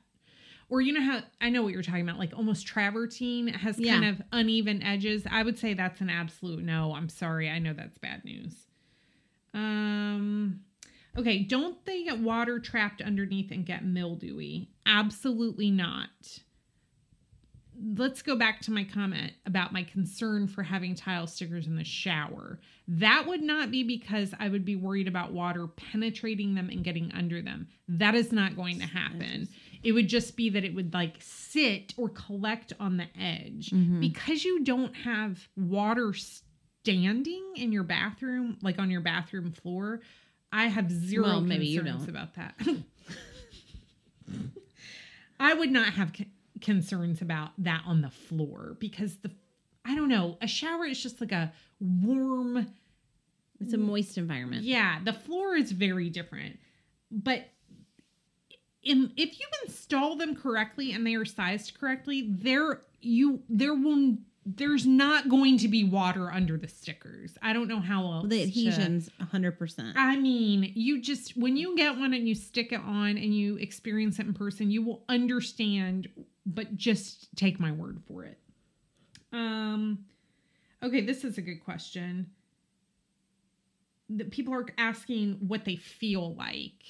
Or 0.69 0.81
you 0.81 0.93
know 0.93 1.03
how 1.03 1.21
I 1.41 1.51
know 1.51 1.63
what 1.65 1.73
you're 1.73 1.83
talking 1.83 2.09
about, 2.09 2.19
like 2.19 2.33
almost 2.35 2.67
travertine 2.67 3.49
has 3.49 3.79
Yeah. 3.79 3.95
kind 3.95 4.05
of 4.05 4.23
uneven 4.31 4.83
edges. 4.83 5.25
I 5.31 5.43
would 5.43 5.59
say 5.59 5.75
that's 5.75 6.01
an 6.01 6.09
absolute 6.11 6.63
no. 6.63 6.95
I'm 6.95 7.09
sorry. 7.09 7.51
I 7.51 7.59
know 7.59 7.73
that's 7.75 7.99
bad 7.99 8.25
news. 8.25 8.55
Um 9.53 10.61
okay, 11.17 11.43
don't 11.43 11.85
they 11.85 12.05
get 12.05 12.19
water 12.19 12.59
trapped 12.59 13.03
underneath 13.03 13.51
and 13.51 13.67
get 13.67 13.85
mildewy? 13.85 14.71
Absolutely 14.87 15.71
not 15.71 16.09
let's 17.97 18.23
go 18.23 18.37
back 18.37 18.61
to 18.61 18.71
my 18.71 18.85
comment 18.85 19.33
about 19.47 19.73
my 19.73 19.83
concern 19.83 20.47
for 20.47 20.63
having 20.63 20.95
tile 20.95 21.27
stickers 21.27 21.67
in 21.67 21.77
the 21.77 21.85
shower. 21.85 22.61
That 22.87 23.27
would 23.27 23.43
not 23.43 23.71
be 23.71 23.83
because 23.83 24.35
I 24.39 24.49
would 24.49 24.65
be 24.65 24.77
worried 24.77 25.09
about 25.09 25.33
water 25.33 25.67
penetrating 25.67 26.55
them 26.55 26.69
and 26.69 26.85
getting 26.85 27.11
under 27.13 27.41
them. 27.43 27.69
That 27.89 28.15
is 28.15 28.33
not 28.33 28.57
going 28.57 28.79
to 28.81 28.87
happen. 28.87 29.49
It 29.83 29.93
would 29.93 30.09
just 30.09 30.37
be 30.37 30.51
that 30.51 30.65
it 30.65 30.75
would 30.75 30.93
like 30.93 31.17
sit 31.21 31.95
or 31.97 32.09
collect 32.09 32.73
on 32.79 32.99
the 32.99 33.09
edge. 33.19 33.71
Mhm. 33.71 34.01
Because 34.01 34.45
you 34.45 34.65
don't 34.65 34.95
have 34.97 35.49
water 35.57 36.13
standing 36.13 37.43
in 37.57 37.73
your 37.73 37.85
bathroom, 37.85 38.59
like 38.63 38.79
on 38.79 38.91
your 38.91 39.01
bathroom 39.01 39.53
floor, 39.53 40.01
I 40.53 40.67
have 40.67 40.91
zero 40.91 41.25
Well, 41.25 41.41
maybe 41.41 41.67
you 41.67 41.81
concerns 41.81 42.03
don't. 42.07 42.11
about 42.11 42.35
that. 42.35 42.55
I 45.41 45.55
would 45.55 45.71
not 45.71 45.95
have 45.95 46.13
con- 46.13 46.31
concerns 46.61 47.21
about 47.23 47.51
that 47.59 47.83
on 47.87 48.01
the 48.03 48.11
floor 48.11 48.77
because 48.79 49.17
the 49.17 49.31
I 49.85 49.97
don't 49.97 50.09
know, 50.09 50.37
a 50.41 50.47
shower 50.47 50.85
is 50.85 51.03
just 51.03 51.21
like 51.21 51.33
a 51.33 51.53
warm 51.81 52.69
it's 53.61 53.73
a 53.73 53.79
moist 53.79 54.19
environment. 54.19 54.63
yeah, 54.65 54.99
the 55.05 55.13
floor 55.13 55.55
is 55.57 55.73
very 55.73 56.09
different. 56.11 56.59
But 57.11 57.49
in, 58.83 59.13
if 59.17 59.39
you 59.39 59.47
install 59.65 60.17
them 60.17 60.35
correctly 60.37 60.93
and 60.93 61.07
they 61.07 61.15
are 61.15 61.25
sized 61.25 61.79
correctly, 61.79 62.29
there 62.29 62.81
you 63.01 63.43
there 63.49 63.75
will 63.75 64.19
there's 64.45 64.87
not 64.87 65.29
going 65.29 65.57
to 65.59 65.69
be 65.69 65.85
water 65.85 66.31
under 66.31 66.57
the 66.59 66.67
stickers. 66.67 67.37
I 67.43 67.53
don't 67.53 67.69
know 67.69 67.81
how 67.81 68.03
else. 68.05 68.23
Well, 68.23 68.31
the 68.31 68.39
to- 68.39 68.43
adhesions, 68.43 69.09
hundred 69.31 69.59
percent. 69.59 69.97
I 69.97 70.17
mean, 70.17 70.73
you 70.75 71.01
just 71.01 71.37
when 71.37 71.57
you 71.57 71.77
get 71.77 71.97
one 71.99 72.13
and 72.13 72.27
you 72.29 72.35
stick 72.35 72.73
it 72.73 72.81
on 72.81 73.11
and 73.11 73.35
you 73.35 73.57
experience 73.57 74.19
it 74.19 74.27
in 74.27 74.35
person, 74.35 74.71
you 74.71 74.83
will 74.83 75.05
understand, 75.09 76.09
but 76.45 76.77
just 76.77 77.29
take 77.37 77.61
my 77.61 77.71
word 77.73 78.03
for 78.09 78.25
it. 78.25 78.39
Um 79.33 80.05
okay, 80.83 81.01
this 81.03 81.23
is 81.25 81.39
a 81.39 81.43
good 81.43 81.65
question. 81.65 82.31
The 84.11 84.25
people 84.25 84.53
are 84.55 84.67
asking 84.77 85.37
what 85.47 85.65
they 85.65 85.77
feel 85.77 86.35
like. 86.35 86.83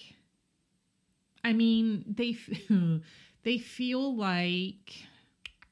I 1.44 1.52
mean, 1.52 2.04
they 2.08 2.36
they 3.42 3.58
feel 3.58 4.16
like 4.16 4.86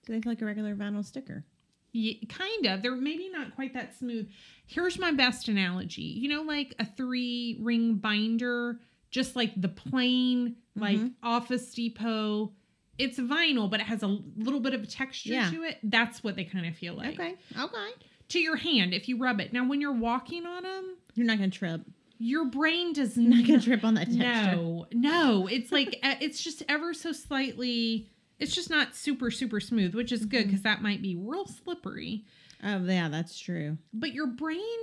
Do 0.05 0.13
they 0.13 0.21
feel 0.21 0.33
like 0.33 0.43
a 0.43 0.45
regular 0.45 0.75
vinyl 0.77 1.05
sticker? 1.05 1.45
Yeah, 1.93 2.15
kind 2.29 2.67
of. 2.67 2.83
They're 2.83 2.95
maybe 2.97 3.29
not 3.33 3.55
quite 3.55 3.75
that 3.75 3.97
smooth. 3.97 4.29
Here's 4.67 4.99
my 4.99 5.13
best 5.13 5.49
analogy. 5.49 6.03
You 6.03 6.29
know, 6.29 6.43
like 6.43 6.75
a 6.79 6.85
three 6.85 7.59
ring 7.61 7.95
binder, 7.97 8.79
just 9.11 9.35
like 9.37 9.61
the 9.61 9.69
plain, 9.69 10.57
like 10.77 10.99
Mhm. 10.99 11.15
Office 11.23 11.73
Depot. 11.75 12.53
It's 12.99 13.19
vinyl, 13.19 13.71
but 13.71 13.81
it 13.81 13.87
has 13.87 14.03
a 14.03 14.19
little 14.37 14.61
bit 14.61 14.75
of 14.75 14.89
texture 14.89 15.33
Yeah. 15.33 15.51
to 15.51 15.63
it. 15.65 15.79
That's 15.83 16.23
what 16.23 16.37
they 16.37 16.45
kind 16.45 16.67
of 16.67 16.77
feel 16.77 16.95
like. 16.95 17.15
Okay, 17.19 17.35
okay. 17.59 17.91
To 18.29 18.39
your 18.39 18.57
hand, 18.57 18.93
if 18.95 19.09
you 19.09 19.17
rub 19.17 19.41
it. 19.41 19.53
Now, 19.53 19.67
when 19.67 19.81
you're 19.81 19.91
walking 19.93 20.45
on 20.47 20.63
them, 20.63 20.97
You're 21.15 21.27
not 21.27 21.39
gonna 21.39 21.51
trip. 21.51 21.81
your 22.19 22.45
brain 22.45 22.93
does 22.93 23.17
You're 23.17 23.31
not 23.35 23.47
gonna 23.47 23.61
trip 23.61 23.83
on 23.85 23.95
that 23.95 24.05
texture. 24.13 24.57
No, 24.57 24.87
no. 24.93 25.47
It's 25.47 25.73
like 25.73 25.99
it's 26.21 26.45
just 26.45 26.63
ever 26.69 26.93
so 26.95 27.11
slightly. 27.13 28.10
It's 28.41 28.55
just 28.55 28.71
not 28.71 28.97
super 28.97 29.31
super 29.31 29.61
smooth, 29.61 29.95
which 29.95 30.13
is 30.13 30.25
good 30.25 30.41
mm-hmm. 30.41 30.49
because 30.51 30.63
that 30.63 30.83
might 30.83 31.03
be 31.03 31.17
real 31.17 31.47
slippery. 31.47 32.25
Oh 32.65 32.83
yeah, 32.85 33.09
that's 33.09 33.39
true. 33.39 33.79
But 33.93 34.13
your 34.13 34.27
brain 34.27 34.79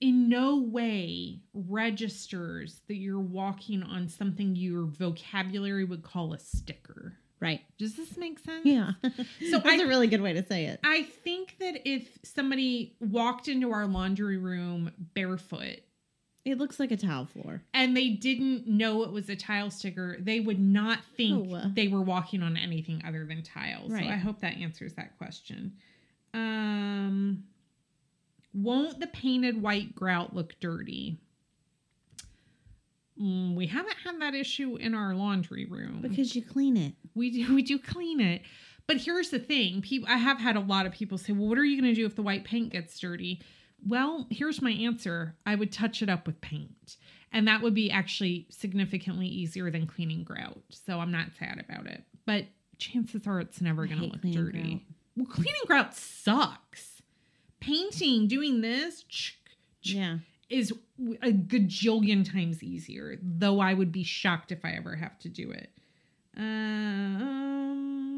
in 0.00 0.28
no 0.28 0.58
way 0.60 1.40
registers 1.52 2.82
that 2.88 2.96
you're 2.96 3.20
walking 3.20 3.82
on 3.82 4.08
something 4.08 4.54
your 4.54 4.84
vocabulary 4.84 5.84
would 5.84 6.02
call 6.02 6.32
a 6.32 6.38
sticker. 6.38 7.14
Right. 7.40 7.60
Does 7.78 7.94
this 7.94 8.16
make 8.16 8.40
sense? 8.40 8.64
Yeah. 8.64 8.92
So 9.02 9.10
So 9.50 9.58
that's 9.58 9.80
I- 9.80 9.84
a 9.84 9.88
really 9.88 10.08
good 10.08 10.20
way 10.20 10.32
to 10.32 10.44
say 10.44 10.66
it. 10.66 10.80
I 10.84 11.02
think 11.02 11.56
that 11.60 11.88
if 11.88 12.18
somebody 12.24 12.96
walked 13.00 13.48
into 13.48 13.70
our 13.72 13.86
laundry 13.86 14.38
room 14.38 14.90
barefoot 15.14 15.80
It 16.48 16.58
looks 16.58 16.80
like 16.80 16.90
a 16.90 16.96
tile 16.96 17.26
floor. 17.26 17.62
and 17.74 17.96
they 17.96 18.08
didn't 18.08 18.66
know 18.66 19.02
it 19.04 19.12
was 19.12 19.28
a 19.28 19.36
tile 19.36 19.70
sticker, 19.70 20.16
they 20.18 20.40
would 20.40 20.58
not 20.60 21.00
think 21.16 21.50
Oh. 21.52 21.70
they 21.74 21.88
were 21.88 22.00
walking 22.02 22.42
on 22.42 22.56
anything 22.56 23.02
other 23.06 23.24
than 23.24 23.42
tiles. 23.42 23.90
Right. 23.92 24.04
So 24.04 24.10
I 24.10 24.16
hope 24.16 24.40
that 24.40 24.56
answers 24.56 24.94
that 24.94 25.16
question. 25.18 25.72
Um, 26.34 27.44
won't 28.54 28.98
the 29.00 29.06
painted 29.08 29.60
white 29.62 29.94
grout 29.94 30.34
look 30.34 30.58
dirty? 30.60 31.18
Mm, 33.20 33.54
we 33.56 33.66
haven't 33.66 33.96
had 34.04 34.20
that 34.20 34.34
issue 34.34 34.76
in 34.76 34.94
our 34.94 35.12
laundry 35.14 35.64
room 35.66 36.00
Because 36.02 36.36
you 36.36 36.42
clean 36.42 36.76
it. 36.76 36.94
we 37.16 37.30
do 37.30 37.52
we 37.54 37.62
do 37.62 37.76
clean 37.78 38.20
it 38.20 38.42
but 38.86 38.96
here's 38.98 39.30
the 39.30 39.40
thing 39.40 39.82
people 39.82 40.08
i 40.08 40.16
have 40.16 40.38
had 40.38 40.54
a 40.54 40.60
lot 40.60 40.86
of 40.86 40.92
people 40.92 41.18
say 41.18 41.32
well 41.32 41.48
what 41.48 41.58
are 41.58 41.64
you 41.64 41.80
going 41.80 41.92
to 41.92 42.00
do 42.00 42.06
if 42.06 42.14
the 42.14 42.22
white 42.22 42.44
paint 42.44 42.70
gets 42.70 42.96
dirty 43.00 43.40
well 43.86 44.26
here's 44.30 44.60
my 44.62 44.70
answer 44.72 45.34
i 45.46 45.54
would 45.54 45.70
touch 45.72 46.02
it 46.02 46.08
up 46.08 46.26
with 46.26 46.40
paint 46.40 46.96
and 47.32 47.46
that 47.46 47.60
would 47.62 47.74
be 47.74 47.90
actually 47.90 48.46
significantly 48.50 49.26
easier 49.26 49.70
than 49.70 49.86
cleaning 49.86 50.24
grout 50.24 50.58
so 50.70 50.98
i'm 51.00 51.12
not 51.12 51.28
sad 51.38 51.64
about 51.68 51.86
it 51.86 52.02
but 52.26 52.44
chances 52.78 53.26
are 53.26 53.40
it's 53.40 53.60
never 53.60 53.86
going 53.86 53.98
to 54.00 54.06
look 54.06 54.20
dirty 54.22 54.60
grout. 54.70 54.80
well 55.16 55.26
cleaning 55.26 55.62
grout 55.66 55.94
sucks 55.94 57.02
painting 57.60 58.26
doing 58.28 58.60
this 58.60 59.04
Yeah. 59.82 60.18
is 60.48 60.72
a 61.22 61.30
gajillion 61.32 62.24
times 62.30 62.62
easier, 62.62 63.18
though 63.22 63.60
I 63.60 63.74
would 63.74 63.90
be 63.92 64.02
shocked 64.04 64.50
if 64.52 64.64
I 64.64 64.70
ever 64.72 64.94
have 64.96 65.18
to 65.20 65.28
do 65.28 65.50
it. 65.50 65.70
Um, 66.36 68.17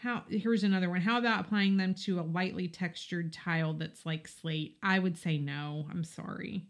how 0.00 0.22
here's 0.28 0.64
another 0.64 0.88
one. 0.88 1.00
How 1.00 1.18
about 1.18 1.40
applying 1.40 1.76
them 1.76 1.94
to 2.04 2.20
a 2.20 2.22
lightly 2.22 2.68
textured 2.68 3.32
tile 3.32 3.74
that's 3.74 4.06
like 4.06 4.28
slate? 4.28 4.76
I 4.82 4.98
would 4.98 5.18
say 5.18 5.38
no. 5.38 5.86
I'm 5.90 6.04
sorry. 6.04 6.66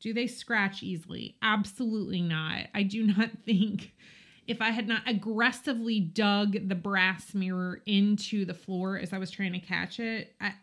Do 0.00 0.12
they 0.12 0.26
scratch 0.26 0.82
easily? 0.82 1.36
Absolutely 1.42 2.22
not. 2.22 2.66
I 2.74 2.82
do 2.82 3.06
not 3.06 3.30
think 3.44 3.94
if 4.46 4.60
I 4.60 4.70
had 4.70 4.88
not 4.88 5.02
aggressively 5.06 6.00
dug 6.00 6.68
the 6.68 6.74
brass 6.74 7.34
mirror 7.34 7.82
into 7.86 8.44
the 8.44 8.54
floor 8.54 8.98
as 8.98 9.12
I 9.12 9.18
was 9.18 9.30
trying 9.30 9.52
to 9.52 9.60
catch 9.60 10.00
it, 10.00 10.34
I, 10.40 10.54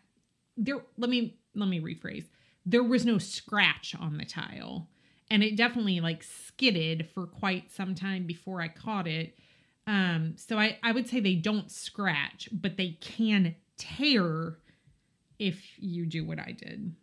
there 0.56 0.84
let 0.98 1.08
me 1.08 1.38
let 1.54 1.68
me 1.68 1.80
rephrase. 1.80 2.26
There 2.66 2.82
was 2.82 3.06
no 3.06 3.16
scratch 3.16 3.94
on 3.98 4.18
the 4.18 4.26
tile. 4.26 4.88
And 5.30 5.42
it 5.42 5.56
definitely 5.56 6.00
like 6.00 6.22
skidded 6.22 7.08
for 7.14 7.26
quite 7.26 7.70
some 7.70 7.94
time 7.94 8.26
before 8.26 8.60
I 8.60 8.68
caught 8.68 9.06
it. 9.06 9.38
Um, 9.88 10.34
so 10.36 10.58
I, 10.58 10.78
I 10.82 10.92
would 10.92 11.08
say 11.08 11.18
they 11.20 11.34
don't 11.34 11.70
scratch, 11.70 12.48
but 12.52 12.76
they 12.76 12.98
can 13.00 13.54
tear 13.78 14.58
if 15.38 15.64
you 15.78 16.04
do 16.04 16.24
what 16.24 16.38
I 16.38 16.52
did. 16.52 16.94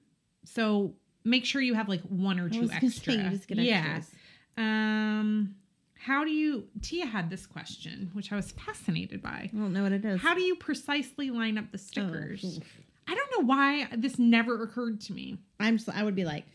So 0.43 0.93
make 1.23 1.45
sure 1.45 1.61
you 1.61 1.73
have 1.73 1.89
like 1.89 2.01
one 2.03 2.39
or 2.39 2.47
two 2.47 2.69
extra. 2.71 3.13
say, 3.13 3.23
you 3.23 3.29
just 3.31 3.47
get 3.47 3.57
yeah. 3.57 3.95
extras. 3.97 4.11
Um, 4.57 5.55
how 5.97 6.23
do 6.23 6.29
you? 6.29 6.65
Thea 6.83 7.07
had 7.07 7.31
this 7.31 7.47
question, 7.47 8.11
which 8.13 8.31
I 8.31 8.35
was 8.35 8.51
fascinated 8.51 9.21
by. 9.21 9.49
I 9.51 9.57
don't 9.57 9.73
know 9.73 9.83
what 9.83 9.91
it 9.91 10.05
is. 10.05 10.21
How 10.21 10.35
do 10.35 10.41
you 10.41 10.55
precisely 10.55 11.31
line 11.31 11.57
up 11.57 11.71
the 11.71 11.79
Oh, 11.79 11.87
stickers? 11.87 12.43
oof. 12.43 12.63
I 13.07 13.15
don't 13.15 13.31
know 13.37 13.47
why 13.47 13.87
this 13.95 14.19
never 14.19 14.61
occurred 14.63 15.01
to 15.01 15.13
me. 15.13 15.39
I'm. 15.59 15.77
Just, 15.77 15.89
I 15.89 16.03
would 16.03 16.15
be 16.15 16.25
like. 16.25 16.45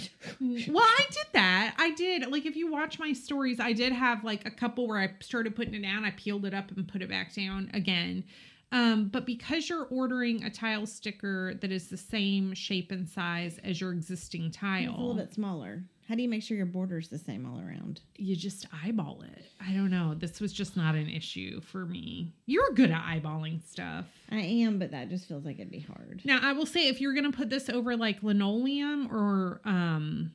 Well, 0.40 0.84
I 0.84 1.04
did 1.10 1.26
that. 1.32 1.74
I 1.78 1.90
did. 1.92 2.30
Like, 2.30 2.46
if 2.46 2.56
you 2.56 2.70
watch 2.70 2.98
my 2.98 3.12
stories, 3.12 3.60
I 3.60 3.72
did 3.72 3.92
have 3.92 4.24
like 4.24 4.46
a 4.46 4.50
couple 4.50 4.86
where 4.86 4.98
I 4.98 5.10
started 5.20 5.54
putting 5.56 5.74
it 5.74 5.82
down, 5.82 6.04
I 6.04 6.10
peeled 6.10 6.44
it 6.44 6.54
up 6.54 6.70
and 6.70 6.86
put 6.86 7.02
it 7.02 7.08
back 7.08 7.34
down 7.34 7.70
again. 7.72 8.24
Um, 8.72 9.08
but 9.08 9.24
because 9.24 9.68
you're 9.68 9.86
ordering 9.90 10.42
a 10.42 10.50
tile 10.50 10.86
sticker 10.86 11.54
that 11.60 11.70
is 11.70 11.88
the 11.88 11.96
same 11.96 12.54
shape 12.54 12.90
and 12.90 13.08
size 13.08 13.58
as 13.62 13.80
your 13.80 13.92
existing 13.92 14.46
It's 14.46 14.56
tile, 14.56 14.90
a 14.90 14.98
little 14.98 15.14
bit 15.14 15.32
smaller. 15.32 15.84
How 16.08 16.14
do 16.14 16.22
you 16.22 16.28
make 16.28 16.42
sure 16.42 16.56
your 16.56 16.66
border's 16.66 17.08
the 17.08 17.18
same 17.18 17.46
all 17.46 17.58
around? 17.58 18.00
You 18.16 18.36
just 18.36 18.66
eyeball 18.84 19.22
it. 19.22 19.46
I 19.66 19.72
don't 19.72 19.90
know. 19.90 20.14
This 20.14 20.38
was 20.40 20.52
just 20.52 20.76
not 20.76 20.94
an 20.94 21.08
issue 21.08 21.60
for 21.62 21.86
me. 21.86 22.34
You're 22.46 22.72
good 22.74 22.90
at 22.90 23.02
eyeballing 23.02 23.66
stuff. 23.66 24.04
I 24.30 24.40
am, 24.40 24.78
but 24.78 24.90
that 24.90 25.08
just 25.08 25.26
feels 25.26 25.44
like 25.46 25.58
it'd 25.58 25.70
be 25.70 25.80
hard. 25.80 26.20
Now, 26.24 26.40
I 26.42 26.52
will 26.52 26.66
say 26.66 26.88
if 26.88 27.00
you're 27.00 27.14
going 27.14 27.30
to 27.30 27.36
put 27.36 27.48
this 27.48 27.70
over 27.70 27.96
like 27.96 28.22
linoleum 28.22 29.08
or 29.10 29.60
um 29.64 30.32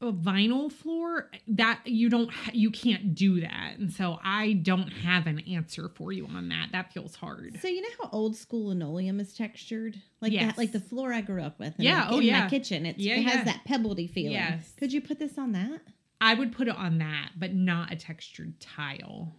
a 0.00 0.12
vinyl 0.12 0.70
floor, 0.70 1.30
that 1.48 1.80
you 1.86 2.10
don't 2.10 2.30
ha- 2.30 2.50
you 2.52 2.70
can't 2.70 3.14
do 3.14 3.40
that. 3.40 3.76
And 3.78 3.90
so 3.92 4.18
I 4.22 4.52
don't 4.52 4.88
have 4.90 5.26
an 5.26 5.40
answer 5.48 5.88
for 5.88 6.12
you 6.12 6.26
on 6.26 6.50
that. 6.50 6.68
That 6.72 6.92
feels 6.92 7.14
hard. 7.16 7.58
So 7.62 7.68
you 7.68 7.80
know 7.80 7.88
how 8.02 8.10
old 8.12 8.36
school 8.36 8.66
linoleum 8.68 9.20
is 9.20 9.32
textured, 9.34 10.00
like 10.20 10.32
Yes. 10.32 10.44
that, 10.52 10.58
like 10.58 10.72
the 10.72 10.80
floor 10.80 11.14
I 11.14 11.22
grew 11.22 11.40
up 11.42 11.58
with. 11.58 11.74
Yeah, 11.78 12.00
my, 12.00 12.08
oh, 12.10 12.16
in 12.18 12.24
yeah. 12.24 12.44
my 12.44 12.50
kitchen. 12.50 12.84
It's, 12.84 12.98
Yeah, 12.98 13.14
it 13.14 13.22
has 13.22 13.34
yeah. 13.36 13.44
that 13.44 13.60
pebbledy 13.66 14.10
feeling. 14.10 14.32
Yes. 14.32 14.72
Could 14.78 14.92
you 14.92 15.00
put 15.00 15.18
this 15.18 15.38
on 15.38 15.52
that? 15.52 15.80
I 16.20 16.34
would 16.34 16.52
put 16.52 16.68
it 16.68 16.76
on 16.76 16.98
that, 16.98 17.30
but 17.38 17.54
not 17.54 17.90
a 17.92 17.96
textured 17.96 18.60
tile. 18.60 19.34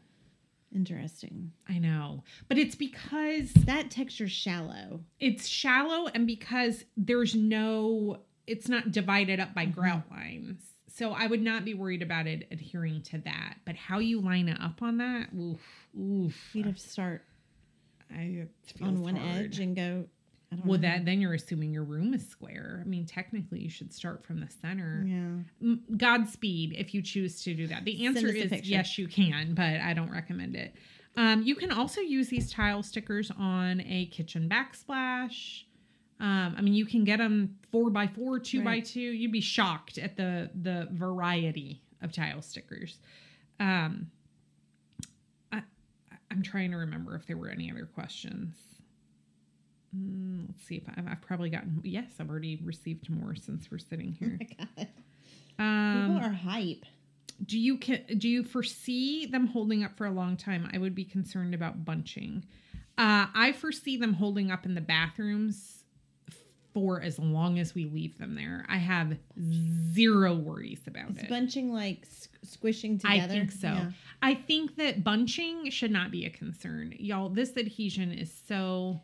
Interesting. 0.74 1.52
I 1.68 1.78
know. 1.80 2.24
But 2.50 2.58
it's 2.58 2.76
because 2.76 3.54
That 3.54 3.90
texture's 3.90 4.32
shallow. 4.32 5.02
it's 5.20 5.48
shallow 5.48 6.08
and 6.08 6.28
because 6.28 6.84
there's 6.98 7.34
no 7.36 8.20
it's 8.48 8.68
not 8.70 8.92
divided 8.92 9.40
up 9.40 9.54
by 9.54 9.66
Mhm. 9.66 9.74
grout 9.76 10.10
lines 10.10 10.62
so 10.90 11.12
i 11.12 11.28
would 11.28 11.42
not 11.42 11.66
be 11.66 11.74
worried 11.74 12.02
about 12.02 12.26
it 12.28 12.48
adhering 12.52 13.02
to 13.04 13.18
that 13.20 13.58
but 13.66 13.76
how 13.76 14.00
you 14.00 14.20
line 14.22 14.48
it 14.50 14.60
up 14.62 14.82
on 14.82 14.98
that 14.98 15.30
oof 15.38 15.60
oof 16.00 16.50
You'd 16.56 16.66
have 16.66 16.78
to 16.78 16.90
start 16.90 17.24
I, 18.10 18.48
on 18.82 19.02
one 19.02 19.18
hard. 19.18 19.46
edge 19.48 19.60
and 19.60 19.76
go. 19.76 20.06
I 20.50 20.56
don't 20.56 20.66
well 20.66 20.78
know. 20.80 20.88
that 20.88 21.04
then 21.04 21.20
you're 21.20 21.34
assuming 21.34 21.74
your 21.74 21.84
room 21.84 22.14
is 22.14 22.26
square 22.26 22.82
i 22.82 22.88
mean 22.88 23.06
technically 23.06 23.60
you 23.60 23.70
should 23.70 23.94
start 23.94 24.26
from 24.26 24.40
the 24.40 24.48
center 24.62 25.04
Yeah. 25.06 25.76
Godspeed 25.98 26.74
if 26.78 26.94
you 26.94 27.02
choose 27.02 27.42
to 27.44 27.54
do 27.54 27.68
that 27.68 27.84
the 27.84 28.06
answer 28.06 28.30
is 28.30 28.52
yes 28.66 28.98
you 28.98 29.08
can 29.10 29.54
but 29.56 29.82
i 29.82 29.94
don't 29.94 30.10
recommend 30.12 30.56
it 30.56 30.74
um, 31.18 31.42
you 31.42 31.56
can 31.56 31.72
also 31.72 32.00
use 32.00 32.30
these 32.30 32.52
tile 32.52 32.82
stickers 32.84 33.32
on 33.38 33.82
a 33.82 34.06
kitchen 34.06 34.48
backsplash 34.48 35.64
um, 36.20 36.56
i 36.58 36.62
mean 36.62 36.74
you 36.74 36.86
can 36.86 37.04
get 37.04 37.18
them 37.18 37.56
four 37.72 37.90
by 37.90 38.08
four 38.08 38.40
two 38.40 38.64
by 38.64 38.80
two 38.80 39.00
you'd 39.00 39.32
be 39.32 39.42
shocked 39.42 39.98
at 39.98 40.16
the 40.18 40.50
the 40.62 40.88
variety 40.92 41.82
of 42.02 42.12
tile 42.12 42.42
stickers 42.42 43.00
um, 43.60 44.10
I, 45.52 45.62
i'm 46.32 46.42
trying 46.42 46.72
to 46.72 46.78
remember 46.78 47.16
if 47.16 47.26
there 47.28 47.38
were 47.38 47.50
any 47.50 47.72
other 47.72 47.86
questions 47.86 48.56
Mm, 49.96 50.48
let's 50.50 50.64
see 50.66 50.76
if 50.76 50.84
I, 50.90 51.12
I've 51.12 51.22
probably 51.22 51.50
gotten 51.50 51.80
yes 51.84 52.12
i've 52.20 52.30
already 52.30 52.60
received 52.64 53.10
more 53.10 53.36
since 53.36 53.72
we're 53.72 53.78
sitting 53.78 54.14
Oh 54.22 54.26
here 54.26 54.38
my 54.40 54.66
god. 54.78 54.88
um, 55.60 56.10
People 56.18 56.26
are 56.30 56.34
hype. 56.34 56.86
do 57.46 57.58
you 57.58 57.78
do 57.78 58.28
you 58.28 58.44
foresee 58.44 59.26
them 59.28 59.48
holding 59.48 59.86
up 59.86 59.96
for 59.98 60.06
a 60.06 60.12
long 60.12 60.36
time? 60.36 60.70
I 60.74 60.78
would 60.78 60.94
be 60.94 61.06
concerned 61.06 61.54
about 61.56 61.86
bunching. 61.86 62.44
Uh, 62.98 63.28
I 63.34 63.54
foresee 63.54 63.96
them 63.96 64.14
holding 64.14 64.52
up 64.52 64.66
in 64.66 64.76
the 64.76 64.82
bathrooms 64.82 65.77
for 66.78 67.02
as 67.02 67.18
long 67.18 67.58
as 67.58 67.74
we 67.74 67.86
leave 67.86 68.20
them 68.20 68.36
there. 68.36 68.64
I 68.70 68.78
have 68.78 69.18
zero 69.94 70.36
worries 70.36 70.82
about 70.86 71.10
It's 71.10 71.24
it. 71.24 71.30
bunching 71.30 71.74
like 71.74 72.06
squishing 72.44 73.00
together? 73.00 73.24
I 73.24 73.28
think 73.28 73.52
so. 73.52 73.70
Yeah. 73.70 73.92
I 74.22 74.36
think 74.36 74.76
that 74.76 75.04
bunching 75.04 75.72
should 75.72 75.90
not 75.90 76.12
be 76.12 76.24
a 76.28 76.30
concern, 76.30 76.94
y'all. 77.00 77.30
This 77.30 77.58
adhesion 77.58 78.12
is 78.12 78.32
so. 78.48 79.02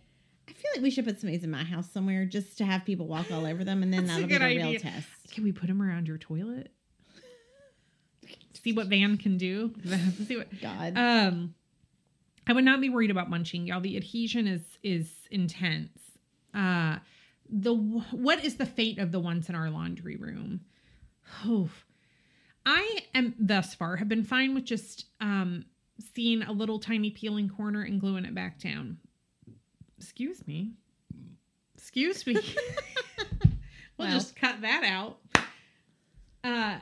I 0.48 0.52
feel 0.54 0.70
like 0.76 0.84
we 0.84 0.92
should 0.92 1.06
put 1.06 1.20
some 1.20 1.30
of 1.30 1.32
these 1.34 1.44
in 1.44 1.50
my 1.50 1.64
house 1.64 1.90
somewhere 1.92 2.26
just 2.26 2.60
to 2.60 2.66
have 2.66 2.86
people 2.86 3.08
walk 3.08 3.32
all 3.32 3.44
over 3.48 3.64
them, 3.64 3.82
and 3.82 3.92
then 3.92 4.06
that'll 4.08 4.28
be 4.28 4.38
the 4.38 4.46
real 4.46 4.80
test. 4.80 5.08
Can 5.32 5.44
we 5.44 5.52
put 5.52 5.66
them 5.66 5.82
around 5.82 6.08
your 6.08 6.20
toilet? 6.20 6.70
See 8.64 8.74
what 8.74 8.86
Van 8.86 9.18
can 9.18 9.40
do. 9.40 9.74
See 10.28 10.38
what 10.38 10.62
God. 10.62 10.94
Um, 10.96 11.56
I 12.46 12.54
would 12.54 12.66
not 12.66 12.82
be 12.82 12.90
worried 12.90 13.10
about 13.10 13.32
munching, 13.32 13.66
y'all. 13.66 13.82
The 13.82 13.98
adhesion 13.98 14.46
is 14.46 14.62
is 14.84 15.10
intense. 15.32 15.98
Uh, 16.54 16.98
the 17.56 17.74
what 17.74 18.44
is 18.44 18.56
the 18.56 18.66
fate 18.66 18.98
of 18.98 19.12
the 19.12 19.20
ones 19.20 19.48
in 19.48 19.56
our 19.56 19.70
laundry 19.70 20.16
room? 20.16 20.62
Oh, 21.46 21.70
I 22.66 23.00
am 23.14 23.36
thus 23.38 23.76
far 23.76 23.98
have 23.98 24.10
been 24.10 24.24
fine 24.24 24.54
with 24.56 24.66
just 24.66 25.06
um 25.22 25.66
seeing 26.16 26.42
a 26.42 26.52
little 26.52 26.80
tiny 26.80 27.12
peeling 27.12 27.48
corner 27.48 27.84
and 27.84 28.00
gluing 28.02 28.26
it 28.26 28.34
back 28.34 28.60
down. 28.60 28.98
Excuse 29.98 30.46
me. 30.48 30.72
Excuse 31.76 32.26
me. 32.26 32.34
we'll 32.34 32.44
Well. 33.98 34.12
just 34.12 34.36
cut 34.36 34.62
that 34.62 34.84
out. 34.84 35.20
Uh, 36.44 36.80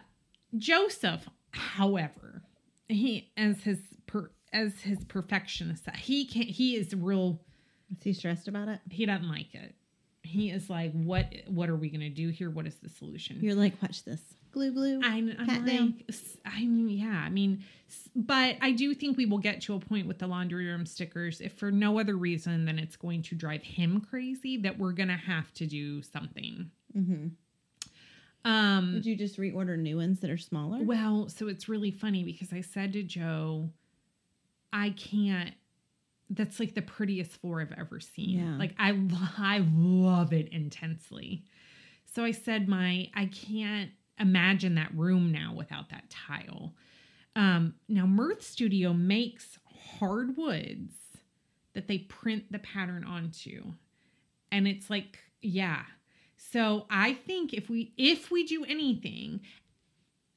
Joseph, 0.58 1.28
however, 1.52 2.42
he 2.88 3.32
as 3.36 3.62
his 3.62 3.80
per, 4.08 4.32
as 4.54 4.80
his 4.82 5.04
perfectionist, 5.04 5.90
he 5.98 6.26
can 6.26 6.44
he 6.44 6.76
is 6.78 6.96
real. 6.96 7.42
Is 7.92 8.02
he 8.04 8.14
stressed 8.14 8.48
about 8.48 8.70
it? 8.70 8.80
He 8.90 9.06
doesn't 9.06 9.28
like 9.28 9.54
it. 9.54 9.76
He 10.32 10.50
is 10.50 10.70
like, 10.70 10.92
what 10.94 11.34
What 11.48 11.70
are 11.70 11.76
we 11.76 11.90
gonna 11.90 12.10
do 12.10 12.30
here? 12.30 12.50
What 12.50 12.66
is 12.66 12.76
the 12.76 12.90
solution? 12.90 13.40
You're 13.42 13.56
like, 13.56 13.82
watch 13.82 14.04
this. 14.04 14.22
Glue, 14.52 14.74
glue. 14.74 15.00
I'm, 15.02 15.34
I'm 15.40 15.48
like, 15.48 15.66
down. 15.66 16.04
I 16.46 16.66
mean, 16.66 16.90
yeah, 16.90 17.24
I 17.26 17.30
mean, 17.30 17.64
but 18.16 18.58
I 18.62 18.72
do 18.74 18.94
think 18.94 19.16
we 19.18 19.26
will 19.26 19.38
get 19.38 19.62
to 19.62 19.76
a 19.76 19.80
point 19.80 20.08
with 20.08 20.20
the 20.20 20.28
laundry 20.28 20.68
room 20.68 20.86
stickers, 20.86 21.40
if 21.40 21.54
for 21.54 21.72
no 21.72 22.00
other 22.00 22.18
reason 22.18 22.66
than 22.66 22.78
it's 22.78 22.98
going 22.98 23.22
to 23.24 23.36
drive 23.36 23.64
him 23.64 24.02
crazy, 24.02 24.58
that 24.58 24.78
we're 24.78 24.92
gonna 24.92 25.16
have 25.16 25.54
to 25.54 25.66
do 25.66 26.02
something. 26.02 26.70
hmm 26.94 27.28
Um, 28.44 28.96
Would 28.96 29.06
you 29.06 29.16
just 29.16 29.38
reorder 29.38 29.78
new 29.78 29.98
ones 29.98 30.20
that 30.20 30.30
are 30.30 30.38
smaller? 30.38 30.84
Well, 30.84 31.30
so 31.30 31.48
it's 31.48 31.70
really 31.70 31.92
funny 31.92 32.24
because 32.24 32.52
I 32.52 32.60
said 32.62 32.92
to 32.94 33.04
Joe, 33.04 33.70
I 34.74 34.90
can't. 34.92 35.54
That's 36.34 36.60
like 36.60 36.76
the 36.76 36.82
prettiest 36.82 37.34
floor 37.34 37.62
I've 37.62 37.78
ever 37.78 38.00
seen. 38.00 38.40
Yeah. 38.40 38.58
Like 38.58 38.74
I, 38.80 38.98
I 39.38 39.66
love 39.76 40.32
it 40.32 40.48
intensely. 40.50 41.44
So 42.06 42.24
I 42.24 42.32
said, 42.32 42.68
my, 42.68 43.10
I 43.14 43.26
can't 43.26 43.92
imagine 44.18 44.76
that 44.76 44.96
room 44.96 45.32
now 45.32 45.54
without 45.56 45.90
that 45.90 46.10
tile. 46.10 46.74
Um, 47.36 47.76
now 47.88 48.06
Mirth 48.06 48.44
Studio 48.44 48.94
makes 48.94 49.60
hardwoods 50.00 50.94
that 51.74 51.88
they 51.88 52.00
print 52.00 52.52
the 52.52 52.60
pattern 52.60 53.04
onto, 53.04 53.74
and 54.52 54.68
it's 54.68 54.90
like, 54.90 55.20
yeah. 55.42 55.84
So 56.38 56.86
I 56.90 57.14
think 57.14 57.54
if 57.54 57.70
we 57.70 57.94
if 57.98 58.32
we 58.32 58.46
do 58.46 58.66
anything, 58.66 59.42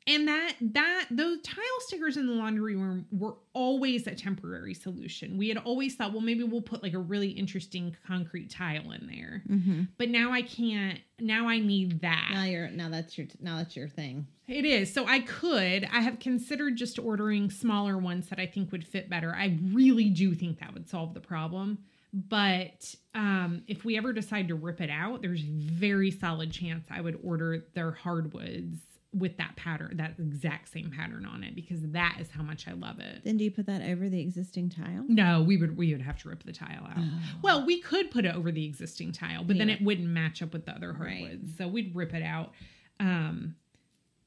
and 0.07 0.28
that 0.28 0.55
that 0.61 1.07
those 1.11 1.40
tile 1.42 1.64
stickers 1.80 2.16
in 2.16 2.26
the 2.26 2.32
laundry 2.32 2.76
room 2.76 3.07
were 3.11 3.36
always 3.55 4.07
a 4.07 4.14
temporary 4.14 4.74
solution. 4.74 5.38
We 5.38 5.48
had 5.48 5.59
always 5.59 5.94
thought, 5.94 6.12
well, 6.12 6.20
maybe 6.20 6.44
we'll 6.44 6.61
put 6.61 6.82
like 6.82 6.92
a 6.92 6.98
really 6.98 7.30
interesting 7.30 7.96
concrete 8.07 8.50
tile 8.50 8.92
in 8.92 9.07
there. 9.07 9.42
Mm-hmm. 9.48 9.82
But 9.96 10.11
now 10.11 10.32
I 10.32 10.42
can't. 10.42 11.00
Now 11.20 11.48
I 11.48 11.59
need 11.59 12.02
that. 12.02 12.30
Now 12.32 12.44
you're 12.44 12.68
now 12.68 12.90
that's 12.90 13.16
your 13.16 13.28
now 13.40 13.57
that's 13.59 13.76
your 13.76 13.88
thing. 13.88 14.26
It 14.46 14.66
is. 14.66 14.92
So 14.92 15.07
I 15.07 15.20
could. 15.20 15.88
I 15.90 16.00
have 16.00 16.18
considered 16.18 16.76
just 16.76 16.98
ordering 16.98 17.50
smaller 17.50 17.96
ones 17.96 18.28
that 18.28 18.38
I 18.38 18.46
think 18.46 18.72
would 18.72 18.86
fit 18.86 19.09
better. 19.09 19.34
I 19.34 19.59
really 19.72 20.11
do 20.11 20.34
think 20.34 20.61
that 20.61 20.74
would 20.74 20.88
solve 20.88 21.14
the 21.14 21.20
problem. 21.20 21.78
But 22.12 22.94
um, 23.14 23.62
if 23.66 23.84
we 23.84 23.96
ever 23.96 24.12
decide 24.12 24.48
to 24.48 24.55
rip 24.55 24.80
it 24.80 24.90
out, 24.90 25.22
there's 25.22 25.42
a 25.42 25.50
very 25.50 26.11
solid 26.12 26.52
chance 26.52 26.86
I 26.90 27.00
would 27.00 27.18
order 27.24 27.64
their 27.74 27.90
hardwoods 27.90 28.78
with 29.16 29.36
that 29.36 29.54
pattern, 29.56 29.96
that 29.98 30.14
exact 30.18 30.70
same 30.72 30.90
pattern 30.90 31.24
on 31.24 31.44
it, 31.44 31.54
because 31.54 31.80
that 31.92 32.16
is 32.20 32.30
how 32.30 32.42
much 32.42 32.66
I 32.68 32.72
love 32.72 32.98
it. 32.98 33.22
Then 33.24 33.36
do 33.36 33.44
you 33.44 33.50
put 33.50 33.66
that 33.66 33.82
over 33.82 34.08
the 34.08 34.20
existing 34.20 34.70
tile? 34.70 35.04
No, 35.08 35.42
we 35.42 35.56
would 35.56 35.76
we 35.76 35.92
would 35.92 36.02
have 36.02 36.18
to 36.22 36.28
rip 36.28 36.42
the 36.44 36.52
tile 36.52 36.84
out. 36.84 36.96
Oh. 36.98 37.10
Well, 37.42 37.66
we 37.66 37.80
could 37.80 38.10
put 38.10 38.24
it 38.24 38.34
over 38.34 38.50
the 38.50 38.64
existing 38.64 39.12
tile, 39.12 39.44
but 39.44 39.56
then 39.58 39.70
it 39.70 39.80
wouldn't 39.82 40.08
match 40.08 40.42
up 40.42 40.52
with 40.52 40.66
the 40.66 40.72
other 40.72 40.92
Right. 40.92 41.18
hardwoods. 41.20 41.56
So 41.56 41.68
we'd 41.68 41.94
rip 41.94 42.12
it 42.14 42.22
out. 42.22 42.52
Um, 43.00 43.56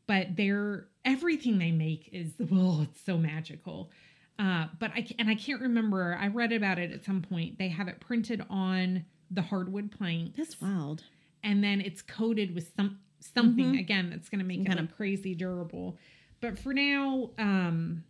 but 0.08 0.36
they're 0.36 0.88
everything 1.04 1.58
they 1.60 1.72
make 1.72 2.10
is 2.14 2.32
well, 2.50 2.82
it's 2.84 3.02
so 3.02 3.18
magical. 3.18 3.92
Uh, 4.40 4.68
but 4.80 4.92
I 4.92 5.06
and 5.20 5.30
I 5.30 5.36
can't 5.36 5.62
remember. 5.62 6.18
I 6.20 6.28
read 6.28 6.52
about 6.54 6.80
it 6.80 6.92
at 6.92 7.04
some 7.04 7.22
point. 7.22 7.58
They 7.58 7.70
have 7.70 7.88
it 7.88 8.00
printed 8.00 8.44
on 8.50 9.06
the 9.32 9.42
hardwood 9.42 9.92
planks. 9.92 10.38
That's 10.38 10.62
wild. 10.62 11.04
and 11.44 11.64
then 11.64 11.82
it's 11.82 12.02
coated 12.02 12.54
with 12.56 12.72
some 12.76 13.00
something 13.20 13.74
Mhm. 13.74 13.80
again 13.80 14.10
that's 14.10 14.30
going 14.30 14.40
to 14.40 14.46
make 14.46 14.58
Some 14.58 14.66
it 14.66 14.70
kind 14.70 14.80
look 14.82 14.90
of- 14.92 14.96
crazy 14.96 15.34
durable. 15.36 15.98
But 16.40 16.58
for 16.60 16.74
now, 16.74 17.32
um, 17.38 18.04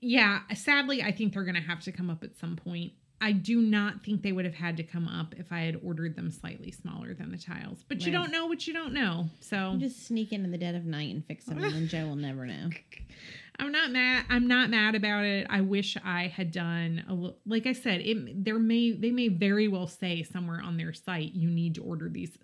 yeah, 0.00 0.40
sadly, 0.54 1.02
I 1.02 1.12
think 1.12 1.32
they're 1.34 1.44
going 1.44 1.54
to 1.56 1.60
have 1.60 1.80
to 1.80 1.92
come 1.92 2.10
up 2.10 2.22
at 2.24 2.36
some 2.36 2.56
point. 2.56 2.92
I 3.18 3.32
do 3.32 3.62
not 3.62 4.04
think 4.04 4.20
they 4.22 4.32
would 4.32 4.44
have 4.44 4.54
had 4.54 4.76
to 4.76 4.82
come 4.82 5.08
up 5.08 5.34
if 5.38 5.50
I 5.50 5.60
had 5.60 5.80
ordered 5.82 6.16
them 6.16 6.30
slightly 6.30 6.70
smaller 6.70 7.14
than 7.14 7.30
the 7.30 7.38
tiles. 7.38 7.82
But 7.88 8.04
you 8.04 8.12
don't 8.12 8.30
know 8.30 8.46
what 8.46 8.66
you 8.66 8.74
don't 8.74 8.92
know. 8.92 9.30
So 9.40 9.72
You 9.72 9.78
just 9.80 10.06
sneak 10.06 10.32
in 10.34 10.44
in 10.44 10.50
the 10.50 10.58
dead 10.58 10.74
of 10.74 10.84
night 10.84 11.14
and 11.14 11.24
fix 11.24 11.46
them, 11.46 11.56
and 11.58 11.74
then 11.74 11.88
Joe 11.88 12.06
will 12.08 12.16
never 12.16 12.46
know. 12.46 12.68
I'm 13.58 13.72
not 13.72 13.90
mad. 13.90 14.26
I'm 14.28 14.46
not 14.46 14.68
mad 14.68 14.94
about 14.94 15.24
it. 15.24 15.46
I 15.48 15.62
wish 15.62 15.96
I 16.04 16.26
had 16.26 16.52
done 16.52 17.04
a 17.08 17.14
li- 17.14 17.34
like 17.46 17.66
I 17.66 17.72
said. 17.72 18.02
It 18.02 18.44
there 18.44 18.58
may 18.58 18.92
they 18.92 19.10
may 19.10 19.28
very 19.28 19.66
well 19.66 19.86
say 19.86 20.22
somewhere 20.22 20.60
on 20.60 20.76
their 20.76 20.92
site 20.92 21.32
you 21.34 21.48
need 21.48 21.74
to 21.76 21.82
order 21.82 22.10
these 22.10 22.36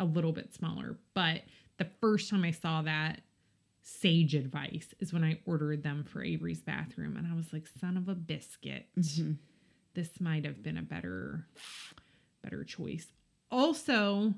a 0.00 0.04
little 0.04 0.32
bit 0.32 0.52
smaller, 0.52 0.96
but 1.14 1.42
the 1.76 1.84
first 2.00 2.28
time 2.30 2.42
I 2.42 2.50
saw 2.50 2.82
that 2.82 3.20
sage 3.82 4.34
advice 4.34 4.92
is 4.98 5.12
when 5.12 5.22
I 5.24 5.40
ordered 5.46 5.82
them 5.82 6.04
for 6.04 6.22
Avery's 6.24 6.60
bathroom. 6.60 7.16
And 7.16 7.26
I 7.26 7.34
was 7.34 7.52
like, 7.52 7.66
son 7.80 7.96
of 7.96 8.08
a 8.08 8.14
biscuit. 8.14 8.86
Mhm. 8.98 9.36
This 9.94 10.20
might 10.20 10.44
have 10.44 10.62
been 10.62 10.76
a 10.76 10.82
better, 10.82 11.46
better 12.42 12.64
choice. 12.64 13.06
Also, 13.50 14.34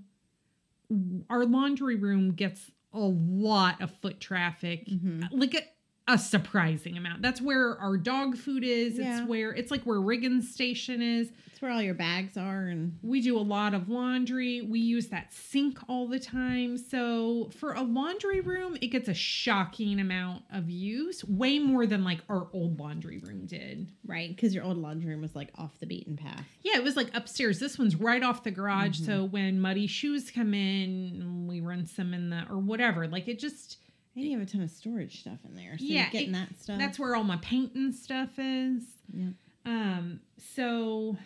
our 1.30 1.44
laundry 1.44 1.96
room 1.96 2.32
gets 2.32 2.70
a 2.92 3.00
lot 3.00 3.80
of 3.80 3.90
foot 4.00 4.20
traffic 4.20 4.86
Mhm. 4.86 5.28
like 5.32 5.71
a, 6.08 6.18
surprising 6.18 6.96
amount. 6.96 7.22
That's 7.22 7.40
where 7.40 7.76
our 7.78 7.96
dog 7.96 8.36
food 8.36 8.64
is. 8.64 8.98
Yeah. 8.98 9.20
It's 9.20 9.28
where 9.28 9.52
it's 9.52 9.70
like 9.70 9.82
where 9.84 9.98
Riggins 9.98 10.44
station 10.44 11.00
is. 11.00 11.30
It's 11.46 11.62
where 11.62 11.70
all 11.70 11.80
your 11.82 11.94
bags 11.94 12.36
are, 12.36 12.66
and 12.66 12.98
We 13.02 13.20
do 13.20 13.38
a 13.38 13.40
lot 13.40 13.72
of 13.72 13.88
laundry. 13.88 14.62
We 14.62 14.80
use 14.80 15.08
that 15.08 15.32
sink 15.32 15.78
all 15.88 16.08
the 16.08 16.18
time. 16.18 16.76
So 16.76 17.50
for 17.56 17.74
a 17.74 17.82
laundry 17.82 18.40
room, 18.40 18.76
it 18.80 18.88
gets 18.88 19.08
a 19.08 19.14
shocking 19.14 20.00
amount 20.00 20.42
of 20.52 20.68
use, 20.68 21.24
way 21.24 21.58
more 21.58 21.86
than 21.86 22.02
like 22.04 22.20
our 22.28 22.48
old 22.52 22.78
laundry 22.80 23.18
room 23.18 23.46
did. 23.46 23.88
right 24.04 24.34
because 24.34 24.54
your 24.54 24.64
old 24.64 24.76
laundry 24.78 25.10
room 25.10 25.22
was 25.22 25.34
like 25.36 25.50
off 25.56 25.78
the 25.78 25.86
beaten 25.86 26.16
path. 26.16 26.44
Yeah, 26.62 26.76
it 26.76 26.82
was 26.82 26.96
like 26.96 27.10
upstairs. 27.14 27.58
This 27.60 27.78
one's 27.78 27.96
right 27.96 28.22
off 28.22 28.42
the 28.44 28.50
garage. 28.50 29.00
Mhm. 29.00 29.06
So 29.06 29.24
when 29.24 29.60
muddy 29.60 29.86
shoes 29.86 30.30
come 30.30 30.52
in, 30.54 31.46
we 31.46 31.60
rinse 31.60 31.92
them 31.94 32.12
in 32.12 32.30
the 32.30 32.44
or 32.50 32.58
whatever. 32.58 33.06
Like 33.06 33.28
it 33.28 33.38
just 33.38 33.78
And 34.14 34.24
you 34.24 34.38
have 34.38 34.46
a 34.46 34.50
ton 34.50 34.60
of 34.62 34.70
storage 34.70 35.20
stuff 35.20 35.38
in 35.44 35.54
there. 35.54 35.78
So 35.78 35.84
Yeah, 35.84 36.02
you're 36.02 36.10
getting 36.10 36.28
it- 36.30 36.32
that 36.50 36.58
stuff. 36.60 36.78
that's 36.78 36.98
where 36.98 37.16
all 37.16 37.24
my 37.24 37.38
painting 37.38 37.92
stuff 37.92 38.38
is. 38.38 38.84
yeah. 39.12 39.30
Um, 39.64 40.20
so 40.38 41.16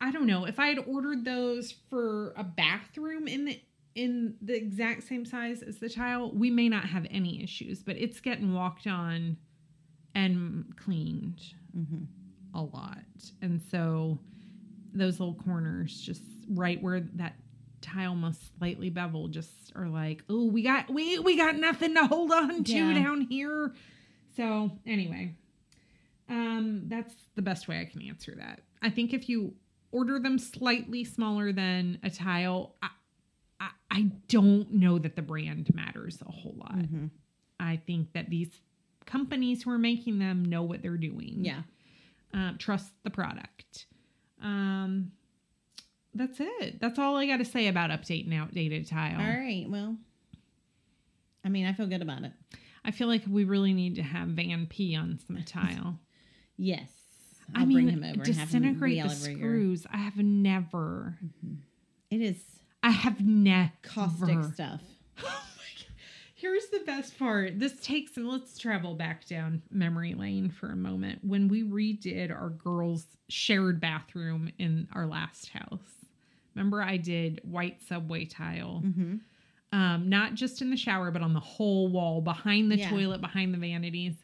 I 0.00 0.10
don't 0.10 0.26
know 0.26 0.44
if 0.44 0.58
I 0.58 0.66
had 0.68 0.78
ordered 0.80 1.24
those 1.24 1.70
for 1.72 2.32
a 2.36 2.44
bathroom 2.44 3.28
in 3.28 3.44
the 3.46 3.60
in 3.96 4.36
the 4.40 4.54
exact 4.56 5.02
same 5.02 5.24
size 5.24 5.62
as 5.62 5.78
the 5.78 5.88
tile, 5.88 6.30
we 6.32 6.48
may 6.48 6.68
not 6.68 6.84
have 6.84 7.06
any 7.10 7.42
issues, 7.42 7.82
but 7.82 7.96
it's 7.96 8.20
getting 8.20 8.54
walked 8.54 8.86
on 8.86 9.36
and 10.14 10.72
cleaned 10.76 11.40
Mm-hmm. 11.76 12.04
a 12.54 12.62
lot. 12.62 13.04
And 13.42 13.60
so 13.60 14.18
those 14.92 15.18
little 15.20 15.34
corners 15.34 16.00
just 16.00 16.22
right 16.48 16.80
where 16.82 17.00
that 17.14 17.34
tile 17.80 18.14
most 18.14 18.56
slightly 18.58 18.90
beveled 18.90 19.32
just 19.32 19.72
are 19.74 19.88
like, 19.88 20.22
"Oh, 20.28 20.46
we 20.46 20.62
got 20.62 20.90
we 20.90 21.18
we 21.18 21.36
got 21.36 21.56
nothing 21.56 21.94
to 21.94 22.06
hold 22.06 22.30
on 22.32 22.64
to 22.64 22.72
Yeah. 22.72 22.94
down 22.94 23.22
here." 23.22 23.74
So, 24.36 24.70
anyway, 24.86 25.34
um 26.28 26.84
that's 26.88 27.14
the 27.34 27.42
best 27.42 27.68
way 27.68 27.80
I 27.80 27.84
can 27.84 28.02
answer 28.02 28.34
that. 28.38 28.60
I 28.82 28.90
think 28.90 29.12
if 29.12 29.28
you 29.28 29.54
order 29.92 30.18
them 30.20 30.38
slightly 30.38 31.04
smaller 31.04 31.52
than 31.52 31.98
a 32.02 32.10
tile, 32.10 32.76
I 32.82 32.88
I, 33.60 33.68
I 33.90 34.02
don't 34.28 34.72
know 34.72 34.98
that 34.98 35.16
the 35.16 35.22
brand 35.22 35.74
matters 35.74 36.22
a 36.26 36.30
whole 36.30 36.54
lot. 36.56 36.78
Mm-hmm. 36.78 37.06
I 37.58 37.76
think 37.86 38.12
that 38.14 38.30
these 38.30 38.48
companies 39.04 39.64
who 39.64 39.70
are 39.70 39.78
making 39.78 40.18
them 40.18 40.44
know 40.44 40.62
what 40.62 40.80
they're 40.82 40.96
doing 40.96 41.44
Yeah. 41.44 41.62
um, 42.32 42.56
trust 42.58 42.92
the 43.02 43.10
product. 43.10 43.86
Um, 44.42 45.12
that's 46.14 46.38
it. 46.40 46.80
That's 46.80 46.98
all 46.98 47.16
I 47.16 47.26
got 47.26 47.38
to 47.38 47.44
say 47.44 47.68
about 47.68 47.90
update 47.90 48.24
and 48.24 48.34
outdated 48.34 48.88
tile. 48.88 49.20
All 49.20 49.26
right. 49.26 49.66
Well, 49.68 49.96
I 51.44 51.48
mean, 51.48 51.66
I 51.66 51.72
feel 51.72 51.86
good 51.86 52.02
about 52.02 52.24
it. 52.24 52.32
I 52.84 52.90
feel 52.90 53.08
like 53.08 53.22
we 53.28 53.44
really 53.44 53.72
need 53.72 53.96
to 53.96 54.02
have 54.02 54.28
Van 54.28 54.66
P 54.66 54.96
on 54.96 55.18
some 55.26 55.42
tile. 55.46 55.98
Yes. 56.56 56.90
I 57.54 57.60
I'll 57.60 57.66
mean, 57.66 57.76
bring 57.76 57.88
him 57.88 58.04
over 58.04 58.22
and 58.22 58.26
have 58.26 58.26
him 58.26 58.62
disintegrate 58.62 59.02
the 59.02 59.08
your- 59.08 59.36
screws. 59.36 59.86
I 59.92 59.96
have 59.98 60.16
never, 60.16 61.16
mm-hmm. 61.24 61.54
It 62.10 62.20
is 62.20 62.42
I 62.82 62.90
have 62.90 63.20
never. 63.20 63.72
caustic 63.82 64.42
stuff. 64.54 64.80
Oh. 65.22 65.44
Here's 66.34 66.68
the 66.68 66.80
best 66.86 67.18
part. 67.18 67.58
This 67.58 67.78
takes, 67.80 68.16
let's 68.16 68.56
travel 68.56 68.94
back 68.94 69.26
down 69.26 69.60
memory 69.70 70.14
lane 70.14 70.48
for 70.48 70.70
a 70.70 70.76
moment. 70.76 71.18
When 71.22 71.48
we 71.48 71.62
redid 71.62 72.30
our 72.30 72.48
girls' 72.48 73.04
shared 73.28 73.78
bathroom 73.78 74.50
in 74.58 74.88
our 74.94 75.06
last 75.06 75.50
house, 75.50 75.99
remember 76.60 76.82
I 76.82 76.96
did 76.98 77.40
white 77.42 77.80
subway 77.88 78.24
tile, 78.26 78.82
Mm-hmm. 78.84 79.16
um, 79.78 80.08
not 80.08 80.34
just 80.34 80.60
in 80.62 80.70
the 80.70 80.76
shower, 80.76 81.10
but 81.10 81.22
on 81.22 81.32
the 81.32 81.40
whole 81.40 81.88
wall, 81.88 82.20
behind 82.20 82.70
the 82.70 82.76
Yeah. 82.78 82.90
toilet, 82.90 83.20
behind 83.20 83.52
the 83.54 83.58
vanities. 83.58 84.14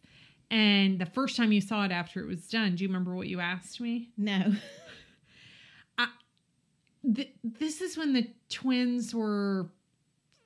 And 0.50 0.98
the 0.98 1.06
first 1.06 1.36
time 1.36 1.50
you 1.50 1.60
saw 1.60 1.84
it 1.84 1.90
after 1.92 2.20
it 2.20 2.26
was 2.26 2.46
done, 2.48 2.76
do 2.76 2.84
you 2.84 2.88
remember 2.88 3.14
what 3.14 3.26
you 3.26 3.40
asked 3.40 3.80
me? 3.80 4.10
No. 4.16 4.52
Th- 7.14 7.32
this 7.44 7.80
is 7.80 7.96
when 7.96 8.12
the 8.14 8.26
twins 8.48 9.14
were 9.14 9.68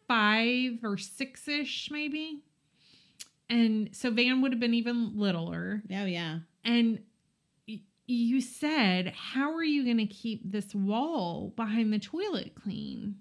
five 0.06 0.72
or 0.82 0.98
six 0.98 1.48
ish, 1.48 1.88
maybe. 1.90 2.42
And 3.48 3.88
so 3.92 4.10
Van 4.10 4.42
would 4.42 4.52
have 4.52 4.60
been 4.60 4.74
even 4.74 5.18
littler. 5.18 5.82
Oh 5.90 6.04
yeah. 6.04 6.40
And 6.64 6.98
you 8.14 8.40
said, 8.40 9.12
How 9.16 9.52
are 9.54 9.64
you 9.64 9.84
going 9.84 9.98
to 9.98 10.06
keep 10.06 10.50
this 10.50 10.74
wall 10.74 11.52
behind 11.56 11.92
the 11.92 11.98
toilet 11.98 12.54
clean? 12.54 13.16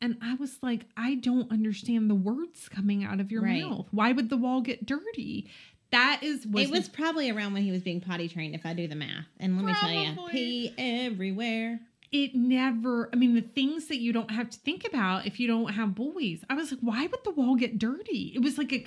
And 0.00 0.16
I 0.22 0.34
was 0.34 0.58
like, 0.62 0.86
I 0.96 1.16
don't 1.16 1.50
understand 1.50 2.08
the 2.08 2.14
words 2.14 2.68
coming 2.68 3.02
out 3.04 3.18
of 3.20 3.32
your 3.32 3.42
Right. 3.42 3.62
mouth. 3.62 3.88
Why 3.90 4.12
would 4.12 4.30
the 4.30 4.36
wall 4.36 4.60
get 4.60 4.86
dirty? 4.86 5.50
That 5.90 6.20
is 6.22 6.46
was 6.46 6.64
it 6.64 6.70
was 6.70 6.88
probably 6.88 7.30
around 7.30 7.54
when 7.54 7.62
he 7.62 7.70
was 7.72 7.82
being 7.82 8.00
potty 8.00 8.28
trained, 8.28 8.54
if 8.54 8.64
I 8.66 8.74
do 8.74 8.86
the 8.86 8.94
math. 8.94 9.26
And 9.40 9.56
let 9.56 9.64
me 9.64 9.72
tell 9.74 9.90
you, 9.90 10.12
Probably. 10.14 10.32
pee 10.32 10.74
everywhere. 10.78 11.80
It 12.10 12.34
never 12.34 13.10
i 13.12 13.16
mean 13.16 13.34
the 13.34 13.40
things 13.42 13.86
that 13.88 13.98
you 13.98 14.12
don't 14.12 14.30
have 14.30 14.48
to 14.48 14.58
think 14.60 14.86
about 14.86 15.26
if 15.26 15.38
you 15.38 15.46
don't 15.46 15.72
have 15.74 15.94
boys 15.94 16.42
i 16.48 16.54
was 16.54 16.70
like 16.72 16.80
why 16.80 17.06
would 17.06 17.22
the 17.24 17.30
wall 17.30 17.54
get 17.54 17.78
dirty 17.78 18.32
it 18.34 18.40
was 18.42 18.56
like 18.56 18.72
a 18.72 18.82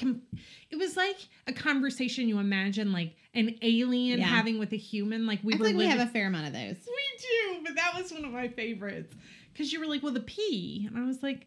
it 0.71 0.77
was 0.77 0.97
like 0.97 1.17
a 1.47 1.53
conversation 1.53 2.27
you 2.27 2.39
imagine 2.39 2.91
like 2.91 3.13
an 3.35 3.55
alien 3.61 4.19
Yeah. 4.19 4.25
having 4.25 4.57
with 4.57 4.73
a 4.73 4.77
human 4.77 5.27
like 5.27 5.39
we 5.43 5.53
I 5.53 5.57
were 5.57 5.65
think 5.65 5.77
we 5.77 5.85
have 5.85 5.99
a 5.99 6.11
fair 6.11 6.27
amount 6.27 6.47
of 6.47 6.53
those. 6.53 6.77
we 6.87 7.17
do 7.19 7.63
but 7.63 7.75
that 7.75 7.93
was 7.95 8.11
one 8.11 8.25
of 8.25 8.31
my 8.31 8.47
favorites 8.47 9.13
because 9.53 9.71
you 9.71 9.79
were 9.79 9.85
like 9.87 10.01
well 10.01 10.13
the 10.13 10.19
pee 10.21 10.87
and 10.89 10.97
i 10.97 11.05
was 11.05 11.21
like 11.21 11.45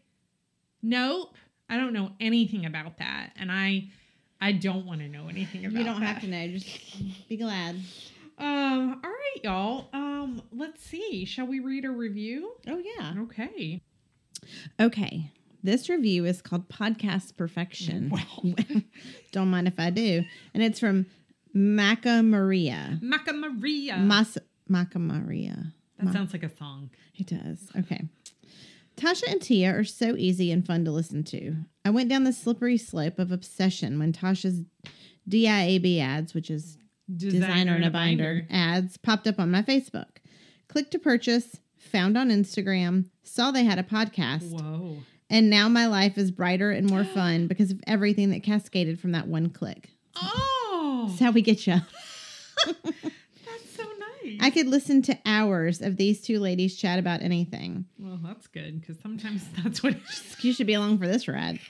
nope 0.81 1.35
i 1.69 1.77
don't 1.77 1.93
know 1.93 2.11
anything 2.19 2.65
about 2.65 2.97
that 2.99 3.31
and 3.37 3.51
i 3.51 3.83
i 4.41 4.51
don't 4.51 4.85
want 4.85 5.01
to 5.01 5.07
know 5.09 5.27
anything 5.27 5.65
about 5.65 5.77
You 5.77 5.83
don't 5.83 5.99
that. 5.99 6.05
have 6.05 6.21
to 6.21 6.27
know. 6.27 6.47
Just 6.47 7.27
be 7.29 7.37
glad. 7.37 7.75
um 8.37 9.01
all 9.03 9.09
right 9.09 9.43
y'all 9.43 9.87
um 9.93 10.04
Um, 10.25 10.41
let's 10.51 10.83
see 10.83 11.23
shall 11.25 11.45
we 11.47 11.59
read 11.59 11.85
a 11.85 11.91
review 11.91 12.51
Oh 12.67 12.81
yeah. 12.97 13.13
okay 13.23 13.81
Okay. 14.79 15.31
This 15.63 15.89
review 15.89 16.25
is 16.25 16.41
called 16.41 16.69
Podcast 16.69 17.35
Perfection. 17.37 18.09
Well. 18.11 18.53
Don't 19.31 19.49
mind 19.49 19.67
if 19.67 19.79
I 19.79 19.89
do. 19.89 20.23
And 20.53 20.61
it's 20.61 20.79
from 20.79 21.07
Maca 21.55 22.23
Maria. 22.23 22.99
Maca 23.01 23.33
Maria. 23.35 23.97
Mas- 23.97 24.37
Maca 24.69 24.97
Maria. 24.97 25.73
that 25.97 26.13
sounds 26.13 26.33
like 26.33 26.43
a 26.43 26.55
song. 26.55 26.91
It 27.15 27.27
does. 27.27 27.67
Okay. 27.79 28.07
Tasha 28.97 29.23
and 29.31 29.41
Thea 29.41 29.75
are 29.75 29.83
so 29.83 30.15
easy 30.15 30.51
and 30.51 30.65
fun 30.65 30.85
to 30.85 30.91
listen 30.91 31.23
to. 31.25 31.55
I 31.83 31.89
went 31.89 32.09
down 32.09 32.23
the 32.23 32.33
slippery 32.33 32.77
slope 32.77 33.17
of 33.17 33.31
obsession 33.31 33.97
when 33.97 34.13
Tasha's 34.13 34.61
DIAB 35.27 35.99
ads, 35.99 36.33
which 36.35 36.51
is 36.51 36.77
designer 37.15 37.75
in 37.75 37.83
a 37.83 37.89
binder, 37.89 38.45
ads 38.49 38.97
popped 38.97 39.27
up 39.27 39.39
on 39.39 39.49
my 39.51 39.63
Facebook. 39.63 40.14
Clicked 40.75 40.91
to 40.91 40.99
purchase, 40.99 41.55
found 41.77 42.17
on 42.17 42.27
Instagram, 42.29 43.05
saw 43.23 43.49
they 43.49 43.63
had 43.63 43.79
a 43.79 43.83
podcast, 43.83 44.51
Whoa. 44.51 44.97
and 45.29 45.49
now 45.49 45.69
my 45.69 45.85
life 45.87 46.17
is 46.17 46.31
brighter 46.31 46.69
and 46.69 46.89
more 46.89 47.05
fun 47.15 47.47
because 47.47 47.71
of 47.71 47.79
everything 47.87 48.31
that 48.31 48.43
cascaded 48.43 48.99
from 48.99 49.13
that 49.13 49.25
one 49.29 49.49
click. 49.51 49.87
Oh, 50.17 51.05
That's 51.07 51.21
how 51.21 51.31
we 51.31 51.41
get 51.41 51.65
you. 51.65 51.75
that's 52.65 53.73
so 53.73 53.83
nice. 54.23 54.37
I 54.41 54.49
could 54.49 54.67
listen 54.67 55.01
to 55.03 55.17
hours 55.25 55.81
of 55.81 55.95
these 55.95 56.19
two 56.19 56.39
ladies 56.41 56.75
chat 56.75 56.99
about 56.99 57.21
anything. 57.21 57.85
well, 57.97 58.19
that's 58.21 58.47
good 58.47 58.81
because 58.81 58.99
sometimes 58.99 59.45
that's 59.63 59.81
what. 59.81 59.95
You 60.41 60.51
should 60.51 60.67
be 60.67 60.73
along 60.73 60.97
for 60.97 61.07
this 61.07 61.29
ride. 61.29 61.61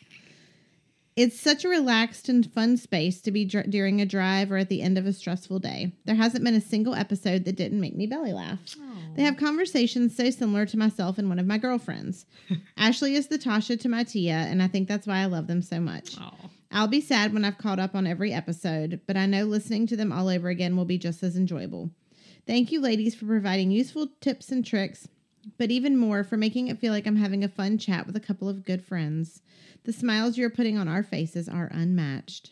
It's 1.16 1.40
such 1.40 1.64
a 1.64 1.70
relaxed 1.70 2.28
and 2.28 2.46
fun 2.52 2.76
space 2.76 3.22
to 3.22 3.32
be 3.32 3.46
dr- 3.46 3.70
during 3.70 4.02
a 4.02 4.06
drive 4.06 4.52
or 4.52 4.58
at 4.58 4.68
the 4.68 4.82
end 4.82 4.98
of 4.98 5.06
a 5.06 5.14
stressful 5.14 5.60
day. 5.60 5.94
There 6.04 6.16
hasn't 6.16 6.44
been 6.44 6.56
a 6.56 6.60
single 6.60 6.94
episode 6.94 7.46
that 7.46 7.56
didn't 7.56 7.80
make 7.80 7.96
me 7.96 8.06
belly 8.06 8.34
laugh. 8.34 8.60
They 9.16 9.24
have 9.24 9.38
conversations 9.38 10.16
so 10.16 10.30
similar 10.30 10.66
to 10.66 10.78
myself 10.78 11.18
and 11.18 11.30
one 11.30 11.40
of 11.40 11.48
my 11.48 11.58
girlfriends. 11.58 12.26
Ashley 12.78 13.16
is 13.16 13.28
the 13.28 13.38
Tasha 13.40 13.80
to 13.80 13.90
my 13.90 14.04
Thea, 14.04 14.34
and 14.34 14.62
I 14.62 14.68
think 14.68 14.88
that's 14.88 15.08
why 15.08 15.20
I 15.20 15.26
love 15.26 15.48
them 15.48 15.62
so 15.62 15.80
much. 15.80 16.18
Oh, 16.20 16.32
I'll 16.72 16.88
be 16.88 17.00
sad 17.02 17.34
when 17.34 17.46
I've 17.46 17.58
caught 17.58 17.80
up 17.80 17.96
on 17.96 18.06
every 18.08 18.34
episode, 18.34 19.00
but 19.08 19.16
I 19.16 19.26
know 19.26 19.46
listening 19.46 19.88
to 19.88 19.96
them 19.96 20.12
all 20.12 20.28
over 20.28 20.50
again 20.50 20.76
will 20.76 20.86
be 20.86 20.98
just 20.98 21.24
as 21.24 21.38
enjoyable. 21.38 21.90
Thank 22.46 22.72
you, 22.72 22.82
ladies, 22.82 23.16
for 23.16 23.26
providing 23.26 23.72
useful 23.72 24.08
tips 24.20 24.52
and 24.52 24.66
tricks, 24.66 25.08
but 25.58 25.72
even 25.72 25.98
more 25.98 26.24
for 26.24 26.38
making 26.38 26.68
it 26.68 26.80
feel 26.80 26.92
like 26.92 27.08
I'm 27.08 27.16
having 27.16 27.44
a 27.44 27.48
fun 27.50 27.78
chat 27.78 28.06
with 28.06 28.16
a 28.16 28.20
couple 28.22 28.50
of 28.50 28.66
good 28.66 28.84
friends. 28.84 29.42
The 29.86 29.94
smiles 29.94 30.38
you're 30.38 30.50
putting 30.50 30.78
on 30.78 30.88
our 30.88 31.04
faces 31.04 31.48
are 31.48 31.70
unmatched. 31.72 32.50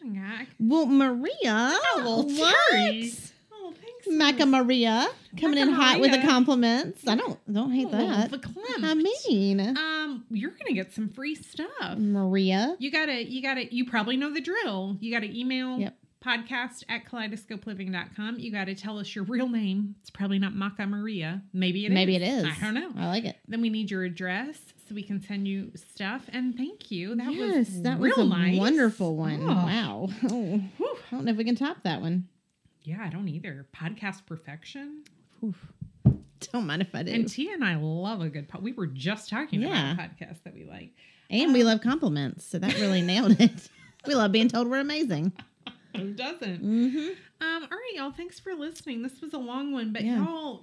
Well, 0.59 0.85
Maria, 0.85 1.33
Oh, 1.45 2.01
well, 2.03 2.23
what? 2.39 3.32
Maca 4.09 4.47
Maria 4.49 5.07
coming 5.39 5.57
in 5.59 5.69
hot 5.69 5.99
with 5.99 6.11
the 6.11 6.21
compliments. 6.21 7.07
I 7.07 7.15
don't 7.15 7.39
don't 7.51 7.71
hate 7.71 7.87
Oh, 7.87 7.91
that. 7.91 8.31
verklempt. 8.31 8.83
I 8.83 8.93
mean, 8.93 9.59
um, 9.77 10.25
you're 10.29 10.51
gonna 10.51 10.73
get 10.73 10.93
some 10.93 11.09
free 11.09 11.35
stuff. 11.35 11.97
Maria. 11.97 12.75
You 12.79 12.91
gotta, 12.91 13.23
you 13.23 13.41
gotta, 13.41 13.73
you 13.73 13.85
probably 13.85 14.17
know 14.17 14.33
the 14.33 14.41
drill. 14.41 14.97
You 14.99 15.11
gotta 15.11 15.27
email 15.31 15.79
Yep. 15.79 15.95
podcast 16.25 16.83
at 16.89 17.05
kaleidoscopeliving.com. 17.05 18.39
You 18.39 18.51
gotta 18.51 18.75
tell 18.75 18.99
us 18.99 19.13
your 19.15 19.23
real 19.25 19.47
name. 19.49 19.95
It's 20.01 20.09
probably 20.09 20.39
not 20.39 20.53
Maca 20.53 20.87
Maria. 20.87 21.41
Maybe 21.53 21.85
it 21.85 21.89
is. 21.89 21.93
Maybe 21.95 22.15
it 22.15 22.21
is. 22.21 22.45
I 22.45 22.55
don't 22.61 22.73
know. 22.73 22.91
I 22.97 23.07
like 23.07 23.25
it. 23.25 23.37
Then 23.47 23.61
we 23.61 23.69
need 23.69 23.89
your 23.91 24.03
address 24.03 24.57
so 24.87 24.95
we 24.95 25.03
can 25.03 25.21
send 25.21 25.47
you 25.47 25.71
stuff. 25.75 26.23
And 26.31 26.55
thank 26.55 26.91
you. 26.91 27.15
That 27.15 27.33
yes, 27.33 27.55
was 27.69 27.81
that 27.83 27.99
real 27.99 28.15
was 28.17 28.25
a 28.25 28.29
nice. 28.29 28.57
wonderful 28.59 29.15
one. 29.15 29.41
Oh. 29.43 29.47
Wow. 29.47 30.09
Oh, 30.31 30.99
I 31.11 31.15
don't 31.15 31.25
know 31.25 31.31
if 31.31 31.37
we 31.37 31.43
can 31.43 31.55
top 31.55 31.77
that 31.83 32.01
one. 32.01 32.27
Yeah, 32.83 33.01
I 33.03 33.09
don't 33.09 33.27
either. 33.29 33.65
Podcast 33.75 34.25
perfection. 34.25 35.03
Don't 36.51 36.67
mind 36.67 36.81
if 36.81 36.93
I 36.93 37.03
do. 37.03 37.11
And 37.13 37.31
Thea 37.31 37.53
and 37.53 37.63
I 37.63 37.75
love 37.75 38.21
a 38.21 38.29
good 38.29 38.49
pod. 38.49 38.61
We 38.63 38.73
were 38.73 38.87
just 38.87 39.29
talking 39.29 39.61
Yeah. 39.61 39.93
about 39.93 40.05
a 40.05 40.09
podcast 40.25 40.43
that 40.43 40.53
we 40.53 40.65
like. 40.65 40.91
And 41.29 41.53
we 41.53 41.63
love 41.63 41.81
compliments, 41.81 42.45
so 42.45 42.59
that 42.59 42.73
really 42.75 43.01
nailed 43.01 43.39
it. 43.39 43.51
We 44.05 44.15
love 44.15 44.33
being 44.33 44.49
told 44.49 44.67
we're 44.69 44.79
amazing. 44.81 45.31
Who 45.95 46.11
doesn't? 46.11 46.61
Mm-hmm. 46.61 46.97
Um, 47.39 47.63
all 47.63 47.69
right, 47.69 47.91
y'all. 47.95 48.11
Thanks 48.11 48.37
for 48.37 48.53
listening. 48.53 49.01
This 49.01 49.21
was 49.21 49.31
a 49.31 49.37
long 49.37 49.71
one, 49.71 49.93
but 49.93 50.03
Yeah. 50.03 50.17
y'all, 50.17 50.59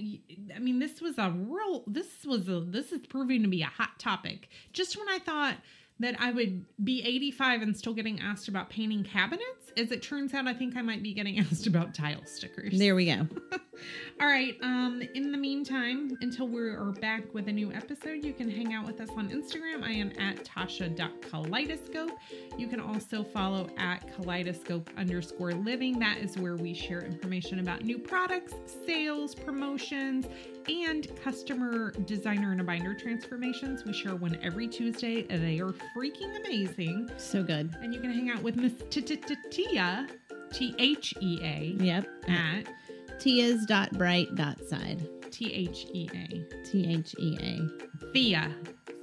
I 0.55 0.59
mean, 0.59 0.79
this 0.79 1.01
was 1.01 1.17
a 1.17 1.31
real. 1.31 1.83
This 1.87 2.27
was 2.27 2.51
a. 2.51 2.61
This 2.61 2.93
is 2.93 3.07
proving 3.07 3.41
to 3.41 3.49
be 3.49 3.63
a 3.63 3.67
hot 3.67 3.99
topic. 3.99 4.51
Just 4.75 4.99
when 4.99 5.09
I 5.09 5.21
thought 5.21 5.55
that 6.01 6.17
I 6.19 6.33
would 6.33 6.65
be 6.83 7.03
85 7.03 7.63
and 7.63 7.77
still 7.77 7.95
getting 7.95 8.21
asked 8.21 8.49
about 8.49 8.71
painting 8.71 9.05
cabinets, 9.05 9.71
as 9.77 9.93
it 9.93 10.03
turns 10.03 10.35
out, 10.35 10.47
I 10.47 10.55
think 10.55 10.77
I 10.77 10.83
might 10.83 11.03
be 11.03 11.15
getting 11.15 11.39
asked 11.51 11.67
about 11.67 11.95
tile 11.95 12.25
stickers. 12.25 12.79
There 12.79 12.95
we 12.95 13.07
go. 13.07 13.29
All 14.21 14.27
right. 14.27 14.57
Um, 14.63 15.03
in 15.15 15.33
the 15.33 15.39
meantime, 15.39 16.17
until 16.21 16.49
we 16.49 16.61
are 16.61 16.93
back 17.01 17.33
with 17.33 17.49
a 17.49 17.53
new 17.53 17.73
episode, 17.73 18.25
you 18.25 18.33
can 18.33 18.51
hang 18.51 18.75
out 18.75 18.87
with 18.87 19.01
us 19.01 19.09
on 19.17 19.29
Instagram. 19.31 19.83
I 19.83 19.93
am 19.93 20.11
at 20.19 20.45
tasha.kaleidoscope. 20.45 22.11
You 22.59 22.69
can 22.69 22.81
also 22.81 23.23
follow 23.23 23.71
at 23.79 24.13
kaleidoscope 24.15 24.91
underscore 24.97 25.53
living. 25.53 25.99
That 25.99 26.19
is 26.19 26.37
where 26.37 26.57
we 26.57 26.75
share 26.75 27.01
information 27.01 27.61
about 27.61 27.85
new 27.85 27.99
products, 27.99 28.55
sales, 28.87 29.35
promotions, 29.35 30.27
and 30.71 31.09
customer 31.23 31.91
designer 32.05 32.53
and 32.53 32.61
a 32.61 32.65
binder 32.65 32.95
transformations. 32.95 33.85
We 33.85 33.93
share 33.93 34.15
one 34.17 34.39
every 34.43 34.69
Tuesday. 34.69 35.23
They 35.23 35.61
are 35.61 35.73
freaking 35.97 36.37
amazing. 36.45 37.11
So 37.17 37.43
good. 37.43 37.75
And 37.83 37.93
you 37.93 38.01
can 38.01 38.11
hang 38.13 38.31
out 38.31 38.43
with 38.43 38.57
Miss 38.57 38.73
Thea, 38.91 40.07
T 40.53 40.75
H 40.79 41.15
E 41.21 41.39
A, 41.43 41.77
Yep. 41.83 42.09
at 42.29 42.67
Thea's 43.21 43.67
dot 43.67 43.93
bright 43.99 44.35
dot 44.35 44.63
side. 44.65 45.07
T 45.31 45.53
H 45.53 45.87
E 45.93 46.09
A. 46.15 46.65
T 46.65 46.87
H 46.95 47.15
E 47.19 47.37
A. 47.41 48.13
Thea. 48.13 48.55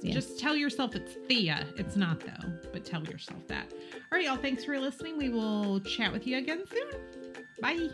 Yeah. 0.02 0.14
Just 0.14 0.38
tell 0.38 0.54
yourself 0.56 0.94
it's 0.94 1.14
Thea. 1.26 1.66
It's 1.76 1.96
not 1.96 2.20
though, 2.20 2.52
but 2.72 2.84
tell 2.84 3.02
yourself 3.04 3.46
that. 3.48 3.72
All 3.94 4.00
right, 4.18 4.24
y'all. 4.24 4.36
Thanks 4.36 4.64
for 4.64 4.78
listening. 4.78 5.18
We 5.18 5.28
will 5.28 5.80
chat 5.80 6.12
with 6.12 6.26
you 6.26 6.38
again 6.38 6.62
soon. 6.70 7.00
Bye. 7.60 7.88